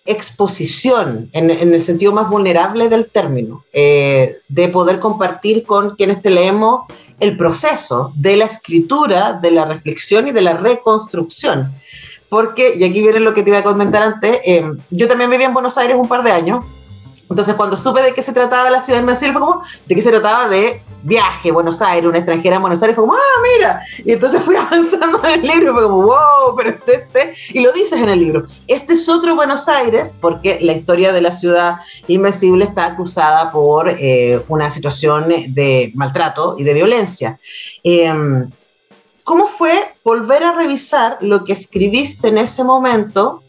exposición, 0.06 1.30
en, 1.34 1.50
el 1.50 1.82
sentido 1.82 2.12
más 2.12 2.30
vulnerable 2.30 2.89
del 2.89 3.08
término, 3.08 3.65
eh, 3.74 4.38
de 4.48 4.70
poder 4.70 5.00
compartir 5.00 5.63
con 5.63 5.96
quienes 5.96 6.22
te 6.22 6.30
leemos 6.30 6.82
el 7.20 7.36
proceso 7.36 8.13
de 8.15 8.38
la 8.38 8.46
escritura, 8.46 9.34
de 9.34 9.52
la 9.52 9.65
reflexión 9.65 10.28
y 10.28 10.32
de 10.32 10.41
la 10.41 10.54
reconstrucción. 10.54 11.72
Porque, 12.30 12.76
y 12.78 12.84
aquí 12.84 13.02
viene 13.02 13.20
lo 13.20 13.34
que 13.34 13.41
te 13.41 13.50
iba 13.50 13.60
a 13.60 13.63
comentar 13.63 14.04
antes, 14.04 14.39
eh, 14.46 14.63
yo 14.91 15.08
también 15.08 15.30
viví 15.30 15.44
en 15.44 15.54
Buenos 15.54 15.78
Aires 15.78 15.98
un 16.00 16.08
par 16.08 16.24
de 16.24 16.32
años 16.32 16.63
entonces, 17.30 17.56
cuando 17.56 17.76
supe 17.76 18.02
de 18.04 18.14
qué 18.14 18.22
se 18.22 18.34
trataba 18.34 18.70
la 18.70 18.82
ciudad 18.82 19.00
invencible, 19.00 19.34
fue 19.34 19.42
como, 19.42 19.64
de 19.88 19.96
qué 19.96 20.02
se 20.02 20.12
trataba 20.12 20.48
de 20.48 20.82
viaje, 21.02 21.52
Buenos 21.52 21.82
Aires, 21.82 22.08
una 22.08 22.20
extranjera 22.20 22.58
en 22.58 22.62
Buenos 22.62 22.84
Aires, 22.84 22.96
fue 22.96 23.04
como, 23.04 23.16
ah, 23.16 23.42
mira. 23.58 23.82
Y 24.04 24.14
entonces 24.14 24.44
fui 24.44 24.56
avanzando 24.56 25.20
en 25.24 25.40
el 25.40 25.42
libro, 25.42 25.72
y 25.72 25.74
fue 25.74 25.84
como, 25.84 26.04
wow, 26.04 26.56
pero 26.56 26.70
es 26.70 26.88
este. 26.88 27.34
Y 27.50 27.62
lo 27.62 27.72
dices 27.72 28.00
en 28.00 28.10
el 28.10 28.20
libro. 28.20 28.46
Este 28.68 28.94
es 28.94 29.10
otro 29.10 29.36
Buenos 29.36 29.68
Aires, 29.68 30.16
porque 30.20 30.60
la 30.62 30.74
historia 30.74 31.12
de 31.14 31.22
la 31.22 31.32
ciudad 31.32 31.78
invencible 32.08 32.66
está 32.66 32.96
cruzada 32.96 33.52
por 33.52 33.90
eh, 33.90 34.40
una 34.48 34.70
situación 34.70 35.28
de 35.28 35.92
maltrato 35.96 36.56
y 36.60 36.64
de 36.64 36.74
violencia. 36.74 37.40
Em, 37.84 38.50
¿Cómo 39.24 39.48
fue 39.48 39.74
volver 40.04 40.44
a 40.44 40.52
revisar 40.52 41.18
lo 41.22 41.44
que 41.44 41.54
escribiste 41.54 42.28
en 42.28 42.38
ese 42.38 42.64
momento, 42.64 43.42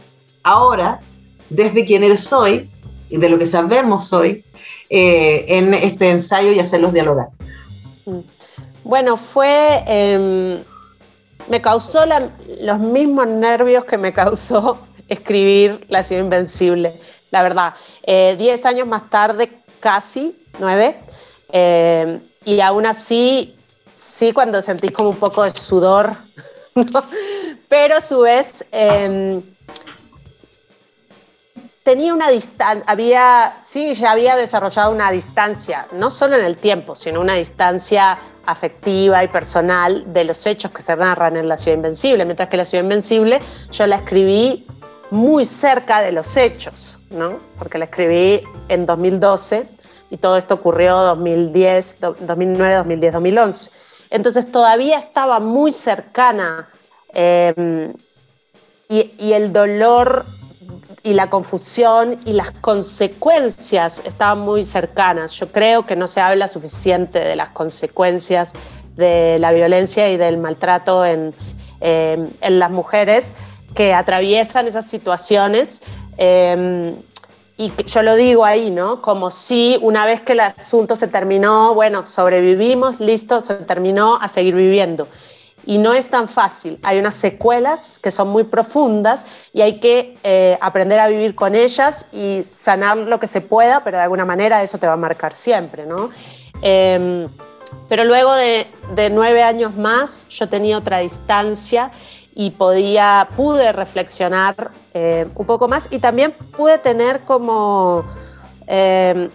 ahora, 0.42 1.00
desde 1.50 1.84
quién 1.84 2.02
eres 2.02 2.32
hoy, 2.32 2.70
de 3.10 3.28
lo 3.28 3.38
que 3.38 3.46
sabemos 3.46 4.12
hoy 4.12 4.44
eh, 4.90 5.44
en 5.48 5.74
este 5.74 6.10
ensayo 6.10 6.52
y 6.52 6.60
hacerlos 6.60 6.92
dialogar? 6.92 7.28
Mm. 8.04 8.20
Bueno, 8.84 9.16
fue, 9.16 9.82
em, 9.86 10.62
me 11.48 11.60
causó 11.60 12.04
los 12.60 12.78
mismos 12.78 13.26
nervios 13.26 13.84
que 13.84 13.98
me 13.98 14.12
causó 14.12 14.78
escribir 15.08 15.84
La 15.88 16.02
ciudad 16.02 16.22
invencible, 16.22 16.92
la 17.32 17.42
verdad. 17.42 17.74
Eh, 18.04 18.36
diez 18.38 18.64
años 18.64 18.86
más 18.86 19.10
tarde, 19.10 19.50
casi, 19.80 20.36
nueve, 20.60 21.00
em, 21.50 22.20
y 22.44 22.60
aún 22.60 22.86
así, 22.86 23.56
sí 23.96 24.32
cuando 24.32 24.62
sentís 24.62 24.92
como 24.92 25.10
un 25.10 25.16
poco 25.16 25.42
de 25.42 25.50
sudor, 25.50 26.12
pero 27.68 27.96
a 27.96 28.00
su 28.00 28.20
vez 28.20 28.64
em, 28.70 29.42
tenía 31.86 32.12
una 32.12 32.28
distancia, 32.30 32.82
había, 32.88 33.58
sí, 33.62 33.94
ya 33.94 34.10
había 34.10 34.34
desarrollado 34.34 34.90
una 34.90 35.12
distancia, 35.12 35.86
no 35.92 36.10
solo 36.10 36.34
en 36.34 36.42
el 36.42 36.56
tiempo, 36.56 36.96
sino 36.96 37.20
una 37.20 37.34
distancia 37.34 38.18
afectiva 38.44 39.22
y 39.22 39.28
personal 39.28 40.12
de 40.12 40.24
los 40.24 40.44
hechos 40.48 40.72
que 40.72 40.82
se 40.82 40.96
narran 40.96 41.36
en 41.36 41.48
La 41.48 41.56
Ciudad 41.56 41.76
Invencible, 41.76 42.24
mientras 42.24 42.48
que 42.48 42.56
La 42.56 42.64
Ciudad 42.64 42.82
Invencible 42.82 43.40
yo 43.70 43.86
la 43.86 43.96
escribí 43.98 44.66
muy 45.12 45.44
cerca 45.44 46.02
de 46.02 46.10
los 46.10 46.36
hechos, 46.36 46.98
¿no? 47.10 47.38
Porque 47.56 47.78
la 47.78 47.84
escribí 47.84 48.40
en 48.66 48.84
2012 48.84 49.66
y 50.10 50.16
todo 50.16 50.38
esto 50.38 50.54
ocurrió 50.54 50.96
2010, 50.96 52.00
2009, 52.00 52.74
2010, 52.78 53.12
2011. 53.12 53.70
Entonces 54.10 54.50
todavía 54.50 54.98
estaba 54.98 55.38
muy 55.38 55.70
cercana 55.70 56.68
em, 57.14 57.94
y, 58.88 59.12
y 59.18 59.34
el 59.34 59.52
dolor 59.52 60.24
y 61.06 61.14
la 61.14 61.30
confusión 61.30 62.16
y 62.24 62.32
las 62.32 62.50
consecuencias 62.50 64.02
estaban 64.04 64.40
muy 64.40 64.64
cercanas. 64.64 65.30
Yo 65.34 65.52
creo 65.52 65.84
que 65.84 65.94
no 65.94 66.08
se 66.08 66.20
habla 66.20 66.48
suficiente 66.48 67.20
de 67.20 67.36
las 67.36 67.50
consecuencias 67.50 68.54
de 68.96 69.38
la 69.38 69.52
violencia 69.52 70.10
y 70.10 70.16
del 70.16 70.36
maltrato 70.36 71.04
en, 71.04 71.32
em, 71.78 72.24
en 72.40 72.58
las 72.58 72.72
mujeres 72.72 73.34
que 73.76 73.94
atraviesan 73.94 74.66
esas 74.66 74.86
situaciones. 74.86 75.80
Em, 76.16 76.96
y 77.56 77.70
yo 77.84 78.02
lo 78.02 78.16
digo 78.16 78.44
ahí, 78.44 78.72
¿no? 78.72 79.00
Como 79.00 79.30
si 79.30 79.78
una 79.82 80.06
vez 80.06 80.22
que 80.22 80.32
el 80.32 80.40
asunto 80.40 80.96
se 80.96 81.06
terminó, 81.06 81.72
bueno, 81.72 82.04
sobrevivimos, 82.04 82.98
listo, 82.98 83.42
se 83.42 83.54
terminó 83.54 84.16
a 84.20 84.26
seguir 84.26 84.56
viviendo 84.56 85.06
y 85.66 85.78
no 85.78 85.92
es 85.92 86.08
tan 86.08 86.28
fácil. 86.28 86.78
Hay 86.84 86.98
unas 86.98 87.14
secuelas 87.14 87.98
que 87.98 88.12
son 88.12 88.28
muy 88.28 88.44
profundas 88.44 89.26
y 89.52 89.60
hay 89.62 89.80
que 89.80 90.14
eh, 90.22 90.56
aprender 90.60 91.00
a 91.00 91.08
vivir 91.08 91.34
con 91.34 91.54
ellas 91.54 92.08
y 92.12 92.42
sanar 92.44 92.96
lo 92.96 93.18
que 93.18 93.26
se 93.26 93.40
pueda, 93.40 93.82
pero 93.82 93.96
de 93.98 94.04
alguna 94.04 94.24
manera 94.24 94.62
eso 94.62 94.78
te 94.78 94.86
va 94.86 94.92
a 94.92 94.96
marcar 94.96 95.34
siempre, 95.34 95.84
¿no? 95.84 96.10
Em, 96.62 97.28
pero 97.88 98.04
luego 98.04 98.32
de, 98.34 98.68
nueve 99.12 99.42
años 99.42 99.76
más 99.76 100.28
yo 100.28 100.48
tenía 100.48 100.78
otra 100.78 100.98
distancia 100.98 101.90
y 102.34 102.50
podía, 102.50 103.28
pude 103.36 103.72
reflexionar 103.72 104.70
eh, 104.94 105.26
un 105.34 105.46
poco 105.46 105.68
más 105.68 105.88
y 105.90 105.98
también 105.98 106.32
pude 106.56 106.78
tener 106.78 107.22
como, 107.22 108.04
em, 108.66 109.28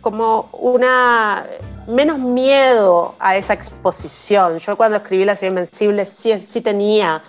como 0.00 0.48
una 0.52 1.44
menos 1.86 2.18
miedo 2.18 3.14
a 3.18 3.36
esa 3.36 3.52
exposición. 3.54 4.58
Yo 4.58 4.76
cuando 4.76 4.98
escribí 4.98 5.24
La 5.24 5.36
ciudad 5.36 5.52
invencible 5.52 6.06
sí, 6.06 6.38
sí 6.38 6.60
tenía 6.60 7.22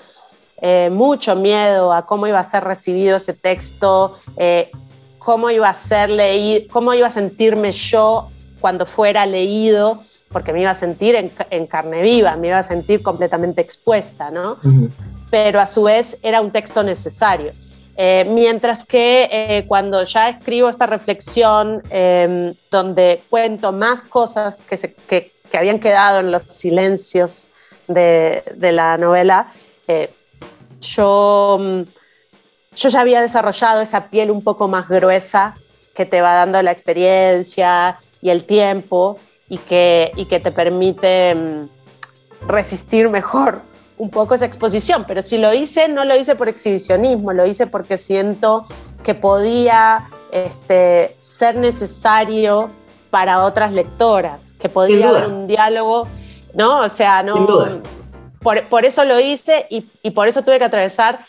eh, 0.62 0.90
mucho 0.90 1.36
miedo 1.36 1.94
a 1.94 2.06
cómo 2.06 2.28
iba 2.28 2.40
a 2.40 2.44
ser 2.44 2.64
recibido 2.64 3.18
ese 3.18 3.34
texto, 3.34 4.18
eh, 4.38 4.72
cómo 5.20 5.50
iba 5.50 5.70
a 5.70 5.74
ser 5.74 6.10
leído, 6.10 6.66
cómo 6.72 6.94
iba 6.94 7.08
a 7.08 7.10
sentirme 7.10 7.72
yo 7.72 8.30
cuando 8.62 8.86
fuera 8.86 9.26
leído, 9.26 10.04
porque 10.30 10.54
me 10.54 10.62
iba 10.62 10.72
a 10.72 10.76
sentir 10.76 11.16
en, 11.16 11.68
carne 11.68 12.02
viva, 12.02 12.36
me 12.36 12.48
iba 12.48 12.58
a 12.58 12.64
sentir 12.64 13.04
completamente 13.04 13.62
expuesta, 13.62 14.32
¿no? 14.32 14.58
Pero 15.30 15.60
a 15.60 15.66
su 15.66 15.84
vez 15.84 16.18
era 16.24 16.42
un 16.42 16.52
texto 16.52 16.82
necesario. 16.82 17.52
Eh, 17.96 18.26
mientras 18.28 18.84
que 18.84 19.30
eh, 19.32 19.66
cuando 19.68 20.04
ya 20.04 20.30
escribo 20.30 20.68
esta 20.68 20.88
reflexión, 20.88 21.84
em, 21.92 22.54
donde 22.72 23.22
cuento 23.30 23.72
más 23.72 24.02
cosas 24.02 24.62
que, 24.62 24.78
se, 24.78 24.94
que, 24.94 25.32
habían 25.54 25.80
quedado 25.80 26.20
en 26.20 26.32
los 26.32 26.42
silencios 26.44 27.52
de, 27.88 28.42
de 28.56 28.72
la 28.72 28.98
novela, 28.98 29.52
eh, 29.88 30.10
yo, 30.80 31.58
mm, 31.60 31.82
yo 32.76 32.90
ya 32.90 33.02
había 33.02 33.22
desarrollado 33.22 33.82
esa 33.82 34.10
piel 34.10 34.32
un 34.32 34.42
poco 34.42 34.68
más 34.68 34.88
gruesa 34.90 35.54
que 35.94 36.06
te 36.06 36.22
va 36.22 36.34
dando 36.34 36.62
la 36.64 36.72
experiencia 36.72 38.00
y 38.22 38.32
el 38.32 38.46
tiempo 38.46 39.20
y 39.48 39.60
que, 39.60 40.12
y 40.16 40.26
que 40.26 40.40
te 40.40 40.52
permite 40.52 41.36
mm, 41.36 41.70
resistir 42.48 43.10
mejor 43.10 43.62
un 44.04 44.10
poco 44.10 44.36
esa 44.36 44.46
exposición, 44.46 45.06
pero 45.08 45.22
si 45.22 45.38
lo 45.38 45.54
hice, 45.54 45.88
no 45.88 46.04
lo 46.04 46.14
hice 46.18 46.36
por 46.36 46.50
exhibicionismo, 46.50 47.32
lo 47.32 47.46
hice 47.46 47.68
porque 47.68 47.98
siento 47.98 48.68
que 49.02 49.16
podía 49.16 50.10
este, 50.34 51.16
ser 51.22 51.56
necesario 51.56 52.68
para 53.10 53.44
otras 53.46 53.72
lectoras, 53.72 54.52
que 54.52 54.68
podía 54.68 55.08
haber 55.08 55.28
un 55.28 55.48
diálogo, 55.48 56.06
¿no? 56.54 56.82
O 56.82 56.90
sea, 56.90 57.24
no. 57.24 57.82
Por, 58.42 58.62
por, 58.64 58.84
eso 58.84 59.06
lo 59.06 59.22
hice 59.22 59.68
y, 59.70 59.86
y, 60.02 60.12
por 60.12 60.28
eso 60.28 60.42
tuve 60.42 60.60
que 60.60 60.66
atravesar. 60.66 61.26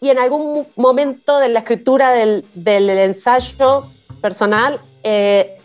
Y 0.00 0.10
en 0.10 0.18
algún 0.18 0.68
momento 0.76 1.38
de 1.38 1.48
la 1.48 1.60
escritura 1.60 2.12
del, 2.12 2.46
del 2.54 2.88
ensayo 2.90 3.88
personal, 4.20 4.78
eh, 5.02 5.56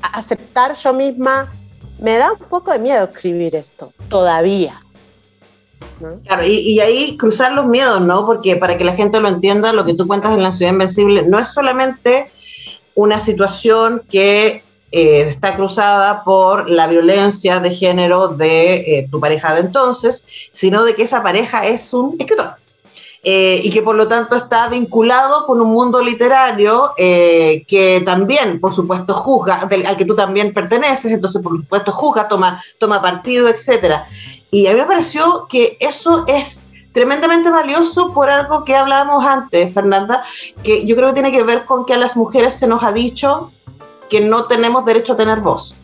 aceptar 0.00 0.74
yo 0.76 0.94
misma, 0.94 1.52
me 1.98 2.16
da 2.16 2.32
un 2.32 2.38
poco 2.38 2.72
de 2.72 2.78
miedo 2.78 3.04
escribir 3.04 3.54
esto, 3.54 3.92
todavía. 4.08 4.80
Claro, 6.26 6.44
y, 6.46 6.80
ahí 6.80 7.16
cruzar 7.18 7.52
los 7.52 7.66
miedos, 7.66 8.00
¿no? 8.00 8.24
Porque 8.24 8.56
para 8.56 8.78
que 8.78 8.84
la 8.84 8.94
gente 8.94 9.20
lo 9.20 9.28
entienda, 9.28 9.72
lo 9.72 9.84
que 9.84 9.94
tú 9.94 10.06
cuentas 10.06 10.34
en 10.34 10.42
La 10.42 10.52
Ciudad 10.52 10.72
Invencible 10.72 11.22
no 11.28 11.38
es 11.38 11.48
solamente 11.48 12.30
una 12.94 13.20
situación 13.20 14.02
que 14.10 14.62
eh, 14.92 15.20
está 15.20 15.54
cruzada 15.54 16.24
por 16.24 16.68
la 16.68 16.86
violencia 16.86 17.60
de 17.60 17.70
género 17.70 18.28
de 18.28 18.74
eh, 18.76 19.08
tu 19.10 19.20
pareja 19.20 19.54
de 19.54 19.60
entonces, 19.60 20.24
sino 20.52 20.84
de 20.84 20.94
que 20.94 21.02
esa 21.02 21.22
pareja 21.22 21.66
es 21.66 21.92
un 21.92 22.16
escritor. 22.18 22.56
Eh, 23.22 23.60
y 23.62 23.68
que 23.68 23.82
por 23.82 23.96
lo 23.96 24.08
tanto 24.08 24.34
está 24.34 24.68
vinculado 24.68 25.44
con 25.44 25.60
un 25.60 25.68
mundo 25.68 26.00
literario 26.00 26.94
que 26.96 28.02
también, 28.06 28.58
por 28.58 28.72
supuesto, 28.72 29.12
juzga, 29.12 29.68
al 29.86 29.96
que 29.98 30.06
tú 30.06 30.14
también 30.16 30.54
perteneces, 30.54 31.12
entonces 31.12 31.42
por 31.42 31.52
supuesto 31.52 31.92
juzga, 31.92 32.26
toma, 32.26 32.62
toma 32.78 33.02
partido, 33.02 33.48
etcétera. 33.48 34.06
Y 34.50 34.66
a 34.66 34.72
mí 34.72 34.80
me 34.80 34.86
pareció 34.86 35.46
que 35.48 35.76
eso 35.80 36.24
es 36.26 36.62
tremendamente 36.92 37.50
valioso 37.50 38.12
por 38.12 38.30
algo 38.30 38.64
que 38.64 38.74
hablábamos 38.74 39.24
antes, 39.24 39.72
Fernanda, 39.72 40.24
que 40.62 40.84
yo 40.84 40.96
creo 40.96 41.08
que 41.08 41.14
tiene 41.14 41.32
que 41.32 41.42
ver 41.42 41.64
con 41.64 41.86
que 41.86 41.94
a 41.94 41.98
las 41.98 42.16
mujeres 42.16 42.54
se 42.54 42.66
nos 42.66 42.82
ha 42.82 42.92
dicho 42.92 43.52
que 44.08 44.20
no 44.20 44.44
tenemos 44.44 44.84
derecho 44.84 45.12
a 45.12 45.16
tener 45.16 45.40
voz. 45.40 45.76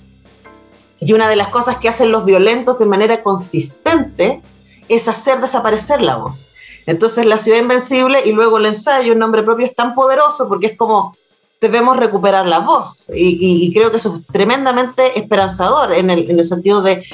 Y 0.98 1.12
una 1.12 1.28
de 1.28 1.36
las 1.36 1.48
cosas 1.48 1.76
que 1.76 1.88
hacen 1.88 2.10
los 2.10 2.24
violentos 2.24 2.78
de 2.78 2.86
manera 2.86 3.22
consistente 3.22 4.42
es 4.88 5.08
hacer 5.08 5.40
desaparecer 5.40 6.00
la 6.00 6.16
voz. 6.16 6.48
Entonces 6.86 7.26
la 7.26 7.38
ciudad 7.38 7.58
invencible 7.58 8.22
y 8.24 8.32
luego 8.32 8.58
el 8.58 8.66
ensayo, 8.66 9.12
un 9.12 9.18
nombre 9.18 9.42
propio, 9.42 9.66
es 9.66 9.74
tan 9.74 9.94
poderoso 9.94 10.48
porque 10.48 10.68
es 10.68 10.76
como 10.76 11.14
debemos 11.60 11.96
recuperar 11.96 12.46
la 12.46 12.60
voz. 12.60 13.10
Y, 13.14 13.72
creo 13.72 13.90
que 13.90 13.96
eso 13.96 14.16
es 14.16 14.26
tremendamente 14.26 15.18
esperanzador 15.18 15.92
en 15.92 16.10
el, 16.10 16.30
en 16.30 16.38
el 16.38 16.44
sentido 16.44 16.82
de 16.82 17.04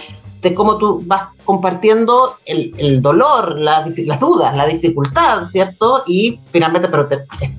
de 0.43 0.55
cómo 0.55 0.77
tú 0.77 1.01
vas 1.07 1.29
compartiendo 1.45 2.37
el, 2.45 3.01
dolor, 3.01 3.59
las 3.59 3.95
dudas, 4.21 4.57
la 4.57 4.67
dificultad, 4.67 5.45
¿cierto? 5.45 6.03
Y 6.07 6.41
finalmente, 6.51 6.89
pero 6.89 7.09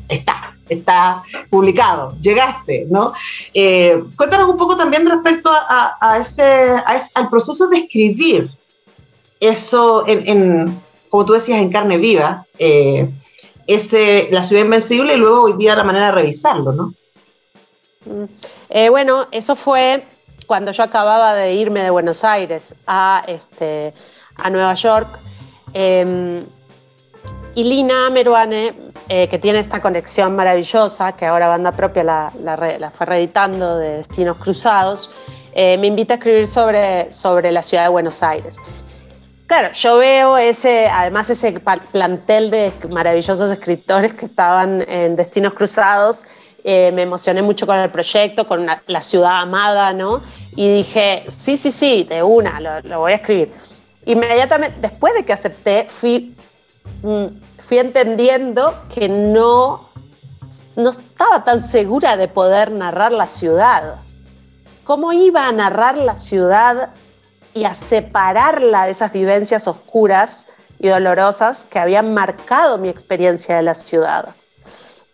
está, 0.10 0.56
está 0.68 1.24
publicado, 1.50 2.14
llegaste, 2.22 2.86
¿no? 2.90 3.14
Eh, 3.54 4.04
cuéntanos 4.18 4.50
un 4.50 4.58
poco 4.58 4.76
también 4.76 5.10
respecto 5.10 5.50
a, 5.50 6.18
ese, 6.20 6.76
al 7.16 7.30
proceso 7.30 7.68
de 7.70 7.78
escribir 7.78 8.50
eso 9.40 10.04
en, 10.06 10.80
como 11.10 11.26
tú 11.26 11.34
decías, 11.34 11.62
en 11.62 11.72
carne 11.72 11.98
viva, 11.98 12.46
eh, 12.60 13.10
ese, 13.66 14.28
La 14.32 14.44
ciudad 14.44 14.66
invencible 14.66 15.14
y 15.14 15.18
luego 15.18 15.44
hoy 15.44 15.54
día 15.54 15.76
la 15.76 15.86
manera 15.86 16.08
de 16.08 16.12
revisarlo, 16.12 16.74
¿no? 16.74 16.94
Mm, 18.06 18.26
eh, 18.70 18.90
bueno, 18.90 19.28
eso 19.32 19.56
fue 19.56 20.04
cuando 20.54 20.72
yo 20.72 20.84
acababa 20.84 21.34
de 21.34 21.52
irme 21.54 21.82
de 21.82 21.90
Buenos 21.90 22.24
Aires 22.24 22.76
a, 22.86 23.24
este, 23.26 23.92
a 24.36 24.52
Nueva 24.52 24.76
York. 24.76 25.08
Eh, 25.74 26.44
y 27.56 27.64
Lina 27.64 28.12
Meruane, 28.12 28.72
eh, 29.10 29.28
que 29.30 29.40
tiene 29.40 29.58
esta 29.58 29.82
conexión 29.82 30.36
maravillosa, 30.36 31.14
que 31.14 31.26
ahora 31.26 31.48
Banda 31.48 31.72
Propia 31.72 32.04
la, 32.04 32.92
fue 32.96 33.08
reeditando 33.08 33.80
de 33.80 33.98
Destinos 33.98 34.38
Cruzados, 34.38 35.10
eh, 35.56 35.76
me 35.80 35.88
invita 35.88 36.14
a 36.14 36.18
escribir 36.18 36.46
sobre, 36.46 37.10
sobre 37.10 37.52
la 37.52 37.64
ciudad 37.64 37.86
de 37.86 37.90
Buenos 37.90 38.22
Aires. 38.22 38.58
Claro, 39.48 39.74
yo 39.74 39.98
veo 39.98 40.38
ese, 40.38 40.88
además 40.88 41.32
ese 41.32 41.60
plantel 41.92 42.52
de 42.52 42.72
maravillosos 42.92 43.50
escritores 43.50 44.14
que 44.14 44.28
estaban 44.28 44.86
en 44.88 45.16
Destinos 45.16 45.56
Cruzados 45.56 46.28
eh, 46.66 46.92
me 46.94 47.02
emocioné 47.02 47.42
mucho 47.42 47.68
con 47.68 47.78
el 47.78 47.90
proyecto, 47.90 48.48
con 48.48 48.66
la, 48.66 49.02
ciudad 49.02 49.42
amada, 49.42 49.92
¿no? 49.92 50.22
Y 50.56 50.74
dije, 50.74 51.26
sí, 51.28 51.58
sí, 51.58 51.72
sí, 51.72 52.08
de 52.10 52.24
una, 52.24 52.82
lo, 52.82 53.00
voy 53.00 53.12
a 53.12 53.16
escribir. 53.16 53.52
Inmediatamente, 54.06 54.78
después 54.80 55.14
de 55.14 55.24
que 55.26 55.34
acepté, 55.34 55.88
fui, 55.90 56.34
mm, 57.02 57.26
fui 57.68 57.80
entendiendo 57.80 58.74
que 58.94 59.10
no, 59.10 59.90
no 60.78 60.90
estaba 60.90 61.44
tan 61.44 61.62
segura 61.62 62.16
de 62.16 62.30
poder 62.30 62.72
narrar 62.72 63.12
la 63.12 63.26
ciudad. 63.26 63.96
¿Cómo 64.86 65.12
iba 65.12 65.48
a 65.48 65.52
narrar 65.52 65.98
la 65.98 66.16
ciudad 66.16 66.92
y 67.54 67.66
a 67.66 67.74
separarla 67.74 68.86
de 68.86 68.92
esas 68.92 69.12
vivencias 69.12 69.68
oscuras 69.68 70.48
y 70.80 70.88
dolorosas 70.88 71.66
que 71.66 71.80
habían 71.80 72.14
marcado 72.14 72.78
mi 72.78 72.88
experiencia 72.88 73.58
de 73.58 73.64
la 73.64 73.76
ciudad? 73.76 74.30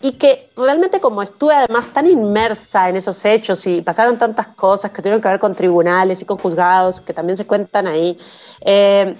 Y 0.01 0.13
que 0.13 0.49
realmente 0.55 0.99
como 0.99 1.21
estuve 1.21 1.53
además 1.53 1.87
tan 1.87 2.07
inmersa 2.07 2.87
en 2.89 2.95
esos 2.95 3.23
hechos 3.25 3.65
y 3.67 3.81
pasaron 3.81 4.17
tantas 4.17 4.47
cosas 4.47 4.91
que 4.91 5.01
tuvieron 5.01 5.21
que 5.21 5.27
ver 5.27 5.39
con 5.39 5.53
tribunales 5.53 6.21
y 6.21 6.25
con 6.25 6.37
juzgados 6.37 7.01
que 7.01 7.13
también 7.13 7.35
se 7.35 7.45
cuentan 7.45 7.87
ahí, 7.87 8.17
eh, 8.61 9.13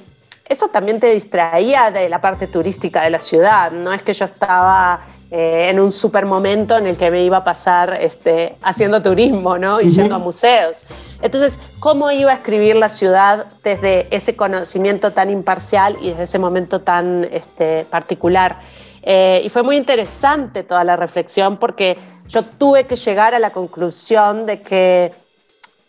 eso 0.46 0.70
también 0.70 1.00
te 1.00 1.14
distraía 1.14 1.92
de 1.92 2.10
la 2.10 2.22
parte 2.22 2.48
turística 2.48 3.04
de 3.04 3.10
la 3.10 3.20
ciudad, 3.20 3.72
no 3.72 3.94
es 3.94 4.02
que 4.02 4.14
yo 4.14 4.26
estaba 4.26 5.06
eh, 5.32 5.70
en 5.70 5.80
un 5.80 5.92
super 5.92 6.26
momento 6.26 6.76
en 6.76 6.88
el 6.88 6.98
que 6.98 7.12
me 7.12 7.22
iba 7.22 7.38
a 7.38 7.44
pasar 7.44 8.00
este, 8.02 8.56
haciendo 8.64 9.00
turismo 9.00 9.60
¿no? 9.60 9.80
y 9.80 9.92
yendo 9.92 10.16
a 10.16 10.18
museos. 10.18 10.88
Entonces, 11.22 11.60
¿cómo 11.80 12.10
iba 12.10 12.32
a 12.32 12.34
escribir 12.34 12.78
la 12.78 12.90
ciudad 12.90 13.46
desde 13.64 14.08
ese 14.10 14.36
conocimiento 14.36 15.12
tan 15.12 15.30
imparcial 15.30 15.98
y 16.02 16.10
desde 16.10 16.24
ese 16.24 16.40
momento 16.40 16.82
tan 16.82 17.26
este, 17.32 17.86
particular? 17.92 18.60
Eh, 19.02 19.42
y 19.44 19.50
fue 19.50 19.64
muy 19.64 19.78
interesante 19.78 20.64
toda 20.64 20.84
la 20.84 20.96
reflexión 20.96 21.58
porque 21.58 21.98
yo 22.28 22.44
tuve 22.44 22.86
que 22.86 22.96
llegar 22.96 23.34
a 23.34 23.40
la 23.40 23.52
conclusión 23.52 24.46
de 24.46 24.62
que, 24.62 25.14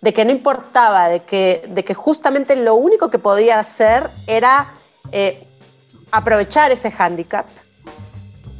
de 0.00 0.14
que 0.14 0.24
no 0.24 0.30
importaba, 0.30 1.08
de 1.08 1.20
que, 1.20 1.68
de 1.68 1.84
que 1.84 1.94
justamente 1.94 2.56
lo 2.56 2.74
único 2.76 3.10
que 3.10 3.18
podía 3.18 3.58
hacer 3.58 4.08
era 4.26 4.72
eh, 5.12 5.46
aprovechar 6.12 6.70
ese 6.72 6.90
hándicap, 6.90 7.46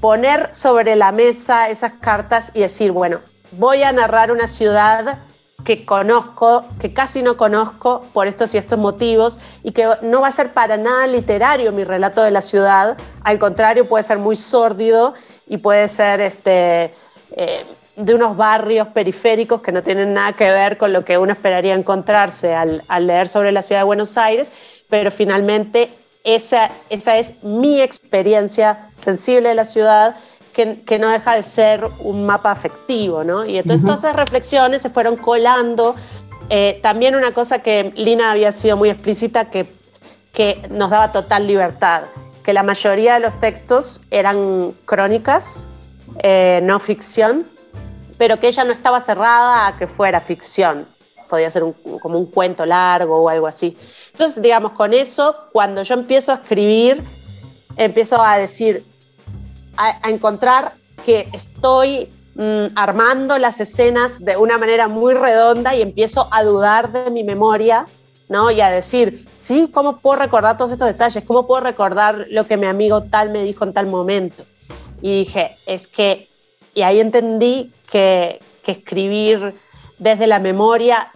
poner 0.00 0.54
sobre 0.54 0.96
la 0.96 1.12
mesa 1.12 1.68
esas 1.68 1.92
cartas 2.00 2.50
y 2.54 2.60
decir, 2.60 2.92
bueno, 2.92 3.20
voy 3.52 3.82
a 3.82 3.92
narrar 3.92 4.30
una 4.30 4.46
ciudad 4.46 5.18
que 5.64 5.84
conozco, 5.84 6.64
que 6.80 6.92
casi 6.92 7.22
no 7.22 7.36
conozco 7.36 8.00
por 8.12 8.26
estos 8.26 8.54
y 8.54 8.58
estos 8.58 8.78
motivos 8.78 9.38
y 9.62 9.72
que 9.72 9.88
no 10.02 10.20
va 10.20 10.28
a 10.28 10.32
ser 10.32 10.52
para 10.52 10.76
nada 10.76 11.06
literario 11.06 11.72
mi 11.72 11.84
relato 11.84 12.22
de 12.22 12.30
la 12.30 12.40
ciudad, 12.40 12.96
al 13.22 13.38
contrario 13.38 13.86
puede 13.86 14.02
ser 14.02 14.18
muy 14.18 14.36
sórdido 14.36 15.14
y 15.46 15.58
puede 15.58 15.88
ser 15.88 16.20
este, 16.20 16.94
eh, 17.36 17.64
de 17.96 18.14
unos 18.14 18.36
barrios 18.36 18.88
periféricos 18.88 19.60
que 19.60 19.72
no 19.72 19.82
tienen 19.82 20.12
nada 20.12 20.32
que 20.32 20.50
ver 20.50 20.78
con 20.78 20.92
lo 20.92 21.04
que 21.04 21.18
uno 21.18 21.32
esperaría 21.32 21.74
encontrarse 21.74 22.54
al, 22.54 22.82
al 22.88 23.06
leer 23.06 23.28
sobre 23.28 23.52
la 23.52 23.62
ciudad 23.62 23.80
de 23.80 23.84
Buenos 23.84 24.16
Aires, 24.16 24.50
pero 24.88 25.10
finalmente 25.10 25.90
esa, 26.24 26.70
esa 26.90 27.18
es 27.18 27.42
mi 27.42 27.80
experiencia 27.80 28.90
sensible 28.92 29.50
de 29.50 29.54
la 29.54 29.64
ciudad 29.64 30.16
que, 30.84 30.98
no 30.98 31.08
deja 31.08 31.34
de 31.34 31.42
ser 31.42 31.88
un 32.00 32.26
mapa 32.26 32.50
afectivo, 32.50 33.24
¿no? 33.24 33.44
Y 33.44 33.58
entonces 33.58 33.84
todas 33.84 34.00
esas 34.00 34.16
reflexiones 34.16 34.82
se 34.82 34.90
fueron 34.90 35.16
colando. 35.16 35.94
Eh, 36.48 36.80
también 36.82 37.14
una 37.14 37.32
cosa 37.32 37.60
que 37.60 37.92
Lina 37.96 38.30
había 38.30 38.52
sido 38.52 38.76
muy 38.76 38.90
explícita, 38.90 39.50
que, 39.50 39.66
que 40.32 40.66
nos 40.70 40.90
daba 40.90 41.12
total 41.12 41.46
libertad, 41.46 42.02
que 42.44 42.50
que 42.50 42.54
la 42.54 42.62
mayoría 42.62 43.14
de 43.14 43.20
los 43.20 43.38
textos 43.38 44.02
eran 44.10 44.72
crónicas, 44.84 45.68
eh, 46.22 46.60
no 46.62 46.78
ficción, 46.78 47.46
pero 48.18 48.38
que 48.38 48.48
ella 48.48 48.64
no 48.64 48.72
estaba 48.72 49.00
cerrada 49.00 49.68
a 49.68 49.78
que 49.78 49.86
fuera 49.86 50.20
ficción. 50.20 50.86
Podía 51.28 51.50
ser 51.50 51.62
como 52.02 52.18
un 52.18 52.26
cuento 52.26 52.66
largo 52.66 53.22
o 53.22 53.28
algo 53.28 53.46
así. 53.46 53.76
Entonces, 54.12 54.42
digamos, 54.42 54.72
con 54.72 54.92
eso, 54.92 55.36
cuando 55.52 55.82
yo 55.82 55.94
empiezo 55.94 56.32
a 56.32 56.36
escribir, 56.36 57.04
empiezo 57.76 58.20
a 58.20 58.36
decir, 58.36 58.84
a, 59.76 60.08
encontrar 60.08 60.72
que 61.04 61.28
estoy 61.32 62.08
mm, 62.34 62.76
armando 62.76 63.38
las 63.38 63.60
escenas 63.60 64.24
de 64.24 64.36
una 64.36 64.58
manera 64.58 64.88
muy 64.88 65.14
redonda 65.14 65.74
y 65.74 65.82
empiezo 65.82 66.28
a 66.30 66.42
dudar 66.42 66.92
de 66.92 67.10
mi 67.10 67.24
memoria 67.24 67.86
¿no? 68.28 68.48
Y 68.52 68.60
a 68.60 68.70
decir, 68.70 69.24
sí, 69.32 69.68
¿cómo 69.74 69.98
puedo 69.98 70.20
recordar 70.20 70.56
todos 70.56 70.70
estos 70.70 70.86
detalles? 70.86 71.24
¿Cómo 71.26 71.48
puedo 71.48 71.62
recordar 71.62 72.26
lo 72.30 72.46
que 72.46 72.56
mi 72.56 72.66
amigo 72.66 73.02
tal 73.02 73.32
me 73.32 73.42
dijo 73.42 73.64
en 73.64 73.72
tal 73.72 73.88
momento? 73.88 74.44
Y 75.02 75.24
dije, 75.24 75.56
es 75.66 75.88
que, 75.88 76.28
y 76.72 76.82
ahí 76.82 77.00
entendí 77.00 77.72
que, 77.90 78.38
que 78.62 78.70
escribir 78.70 79.52
desde 79.98 80.28
la 80.28 80.38
memoria 80.38 81.10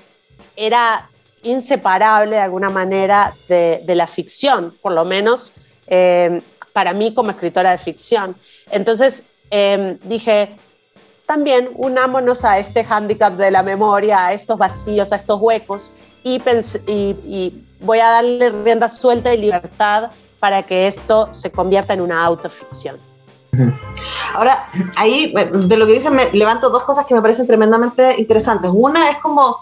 era 0.56 1.08
inseparable 1.44 2.32
de 2.32 2.40
alguna 2.40 2.70
manera 2.70 3.32
de, 3.48 3.82
la 3.86 4.06
ficción, 4.06 4.74
por 4.82 4.92
lo 4.92 5.04
menos 5.04 5.52
eh, 5.86 6.38
para 6.74 6.92
mí 6.92 7.14
como 7.14 7.30
escritora 7.30 7.70
de 7.70 7.78
ficción. 7.78 8.36
Entonces 8.70 9.22
eh, 9.50 9.96
dije, 10.04 10.56
también 11.24 11.70
unámonos 11.76 12.44
a 12.44 12.58
este 12.58 12.84
hándicap 12.84 13.34
de 13.34 13.50
la 13.50 13.62
memoria, 13.62 14.26
a 14.26 14.32
estos 14.34 14.58
vacíos, 14.58 15.12
a 15.12 15.16
estos 15.16 15.40
huecos, 15.40 15.90
y, 16.24 17.54
voy 17.80 18.00
a 18.00 18.06
darle 18.06 18.48
rienda 18.50 18.88
suelta 18.88 19.32
y 19.34 19.36
libertad 19.36 20.10
para 20.40 20.62
que 20.62 20.86
esto 20.86 21.28
se 21.32 21.50
convierta 21.50 21.92
en 21.92 22.00
una 22.00 22.24
autoficción. 22.24 22.96
Ahora, 24.34 24.66
ahí 24.96 25.32
de 25.32 25.76
lo 25.76 25.86
que 25.86 25.92
dicen 25.92 26.14
me 26.14 26.32
levanto 26.32 26.70
dos 26.70 26.82
cosas 26.84 27.04
que 27.04 27.14
me 27.14 27.20
parecen 27.20 27.46
tremendamente 27.46 28.18
interesantes. 28.18 28.70
Una 28.74 29.10
es 29.10 29.18
como, 29.18 29.60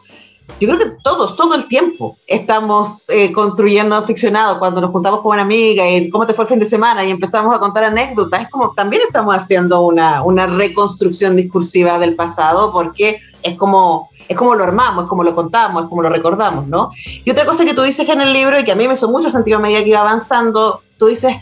yo 0.60 0.68
creo 0.68 0.78
que 0.78 0.96
todos, 1.02 1.36
todo 1.36 1.54
el 1.54 1.66
tiempo 1.66 2.16
estamos 2.26 3.08
eh, 3.10 3.32
construyendo 3.32 4.00
ficcionado 4.02 4.58
cuando 4.58 4.80
nos 4.80 4.90
juntamos 4.90 5.20
con 5.20 5.32
una 5.32 5.42
amiga 5.42 5.88
y 5.88 6.08
cómo 6.08 6.26
te 6.26 6.34
fue 6.34 6.44
el 6.44 6.48
fin 6.48 6.58
de 6.58 6.66
semana 6.66 7.04
y 7.04 7.10
empezamos 7.10 7.54
a 7.54 7.58
contar 7.58 7.84
anécdotas. 7.84 8.42
Es 8.42 8.50
como 8.50 8.72
también 8.72 9.02
estamos 9.06 9.34
haciendo 9.34 9.80
una, 9.80 10.22
una 10.22 10.46
reconstrucción 10.46 11.36
discursiva 11.36 11.98
del 11.98 12.14
pasado 12.14 12.72
porque 12.72 13.20
es 13.42 13.56
como 13.56 14.10
es 14.28 14.36
como 14.36 14.54
lo 14.54 14.64
armamos, 14.64 15.04
es 15.04 15.10
como 15.10 15.24
lo 15.24 15.34
contamos, 15.34 15.82
es 15.82 15.88
como 15.88 16.02
lo 16.02 16.08
recordamos, 16.08 16.66
¿no? 16.66 16.90
Y 17.24 17.30
otra 17.30 17.44
cosa 17.44 17.64
que 17.64 17.74
tú 17.74 17.82
dices 17.82 18.08
en 18.08 18.20
el 18.20 18.32
libro 18.32 18.58
y 18.58 18.64
que 18.64 18.72
a 18.72 18.76
mí 18.76 18.86
me 18.86 18.94
hizo 18.94 19.10
mucho 19.10 19.30
sentido 19.30 19.58
a 19.58 19.60
medida 19.60 19.82
que 19.82 19.90
iba 19.90 20.00
avanzando, 20.00 20.80
tú 20.96 21.06
dices, 21.06 21.34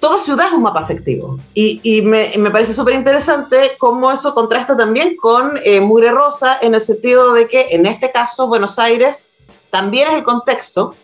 toda 0.00 0.18
ciudad 0.18 0.46
es 0.46 0.52
un 0.52 0.62
mapa 0.62 0.80
afectivo. 0.80 1.36
Y, 1.54 2.02
me, 2.02 2.50
parece 2.50 2.72
súper 2.72 2.94
interesante 2.94 3.72
cómo 3.78 4.10
eso 4.10 4.34
contrasta 4.34 4.76
también 4.76 5.16
con 5.16 5.58
eh, 5.64 5.80
Mure 5.80 6.10
Rosa, 6.10 6.58
en 6.60 6.74
el 6.74 6.80
sentido 6.80 7.32
de 7.32 7.46
que 7.46 7.68
en 7.70 7.86
este 7.86 8.10
caso 8.12 8.46
Buenos 8.46 8.78
Aires 8.78 9.28
también 9.70 10.08
es 10.08 10.14
el 10.14 10.22
contexto, 10.22 10.94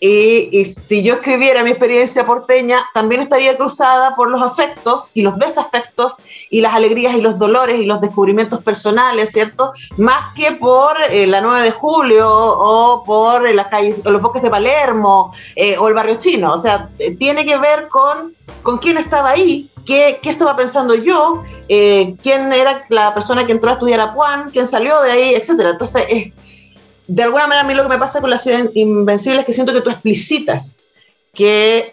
y, 0.00 0.64
si 0.64 1.02
yo 1.02 1.14
escribiera 1.14 1.62
mi 1.62 1.70
experiencia 1.70 2.26
porteña, 2.26 2.84
también 2.92 3.22
estaría 3.22 3.56
cruzada 3.56 4.14
por 4.14 4.30
los 4.30 4.42
afectos 4.42 5.10
y 5.14 5.22
los 5.22 5.38
desafectos 5.38 6.16
y 6.50 6.60
las 6.60 6.74
alegrías 6.74 7.14
y 7.14 7.20
los 7.20 7.38
dolores 7.38 7.80
y 7.80 7.86
los 7.86 8.00
descubrimientos 8.00 8.62
personales, 8.62 9.32
¿cierto? 9.32 9.72
Más 9.96 10.34
que 10.34 10.52
por 10.52 10.96
eh, 11.10 11.26
la 11.26 11.40
9 11.40 11.62
de 11.62 11.70
julio 11.70 12.28
o 12.30 13.02
por 13.04 13.50
las 13.54 13.68
calles, 13.68 14.02
o 14.04 14.10
los 14.10 14.20
bosques 14.20 14.42
de 14.42 14.50
Palermo 14.50 15.32
eh, 15.56 15.78
o 15.78 15.88
el 15.88 15.94
barrio 15.94 16.16
chino. 16.16 16.52
O 16.52 16.58
sea, 16.58 16.90
eh, 16.98 17.16
tiene 17.16 17.46
que 17.46 17.56
ver 17.56 17.88
con, 17.88 18.34
con 18.62 18.78
quién 18.78 18.98
estaba 18.98 19.30
ahí, 19.30 19.70
qué, 19.86 20.18
qué 20.22 20.28
estaba 20.28 20.56
pensando 20.56 20.94
yo, 20.94 21.44
quién 21.66 22.52
era 22.52 22.84
la 22.90 23.14
persona 23.14 23.46
que 23.46 23.52
entró 23.52 23.70
a 23.70 23.74
estudiar 23.74 24.00
a 24.00 24.08
Juan, 24.08 24.50
quién 24.50 24.66
salió 24.66 25.00
de 25.00 25.12
ahí, 25.12 25.34
etcétera. 25.34 25.70
Entonces, 25.70 26.04
es 26.08 26.32
de 27.06 27.22
alguna 27.22 27.46
manera 27.46 27.62
a 27.62 27.68
mí 27.68 27.74
lo 27.74 27.82
que 27.82 27.88
me 27.90 27.98
pasa 27.98 28.20
con 28.20 28.30
la 28.30 28.38
ciudad 28.38 28.70
invencible 28.74 29.40
es 29.40 29.46
que 29.46 29.52
siento 29.52 29.72
que 29.72 29.80
tú 29.80 29.90
explicitas 29.90 30.78
que 31.32 31.92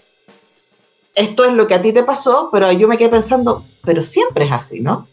esto 1.15 1.45
es 1.45 1.53
lo 1.53 1.67
que 1.67 1.75
a 1.75 1.81
ti 1.81 1.91
te 1.91 2.03
pasó, 2.03 2.49
pero 2.51 2.71
yo 2.71 2.87
me 2.87 2.97
quedé 2.97 3.09
pensando, 3.09 3.65
pero 3.83 4.01
siempre 4.01 4.45
es 4.45 4.51
así, 4.51 4.79
¿no? 4.79 5.07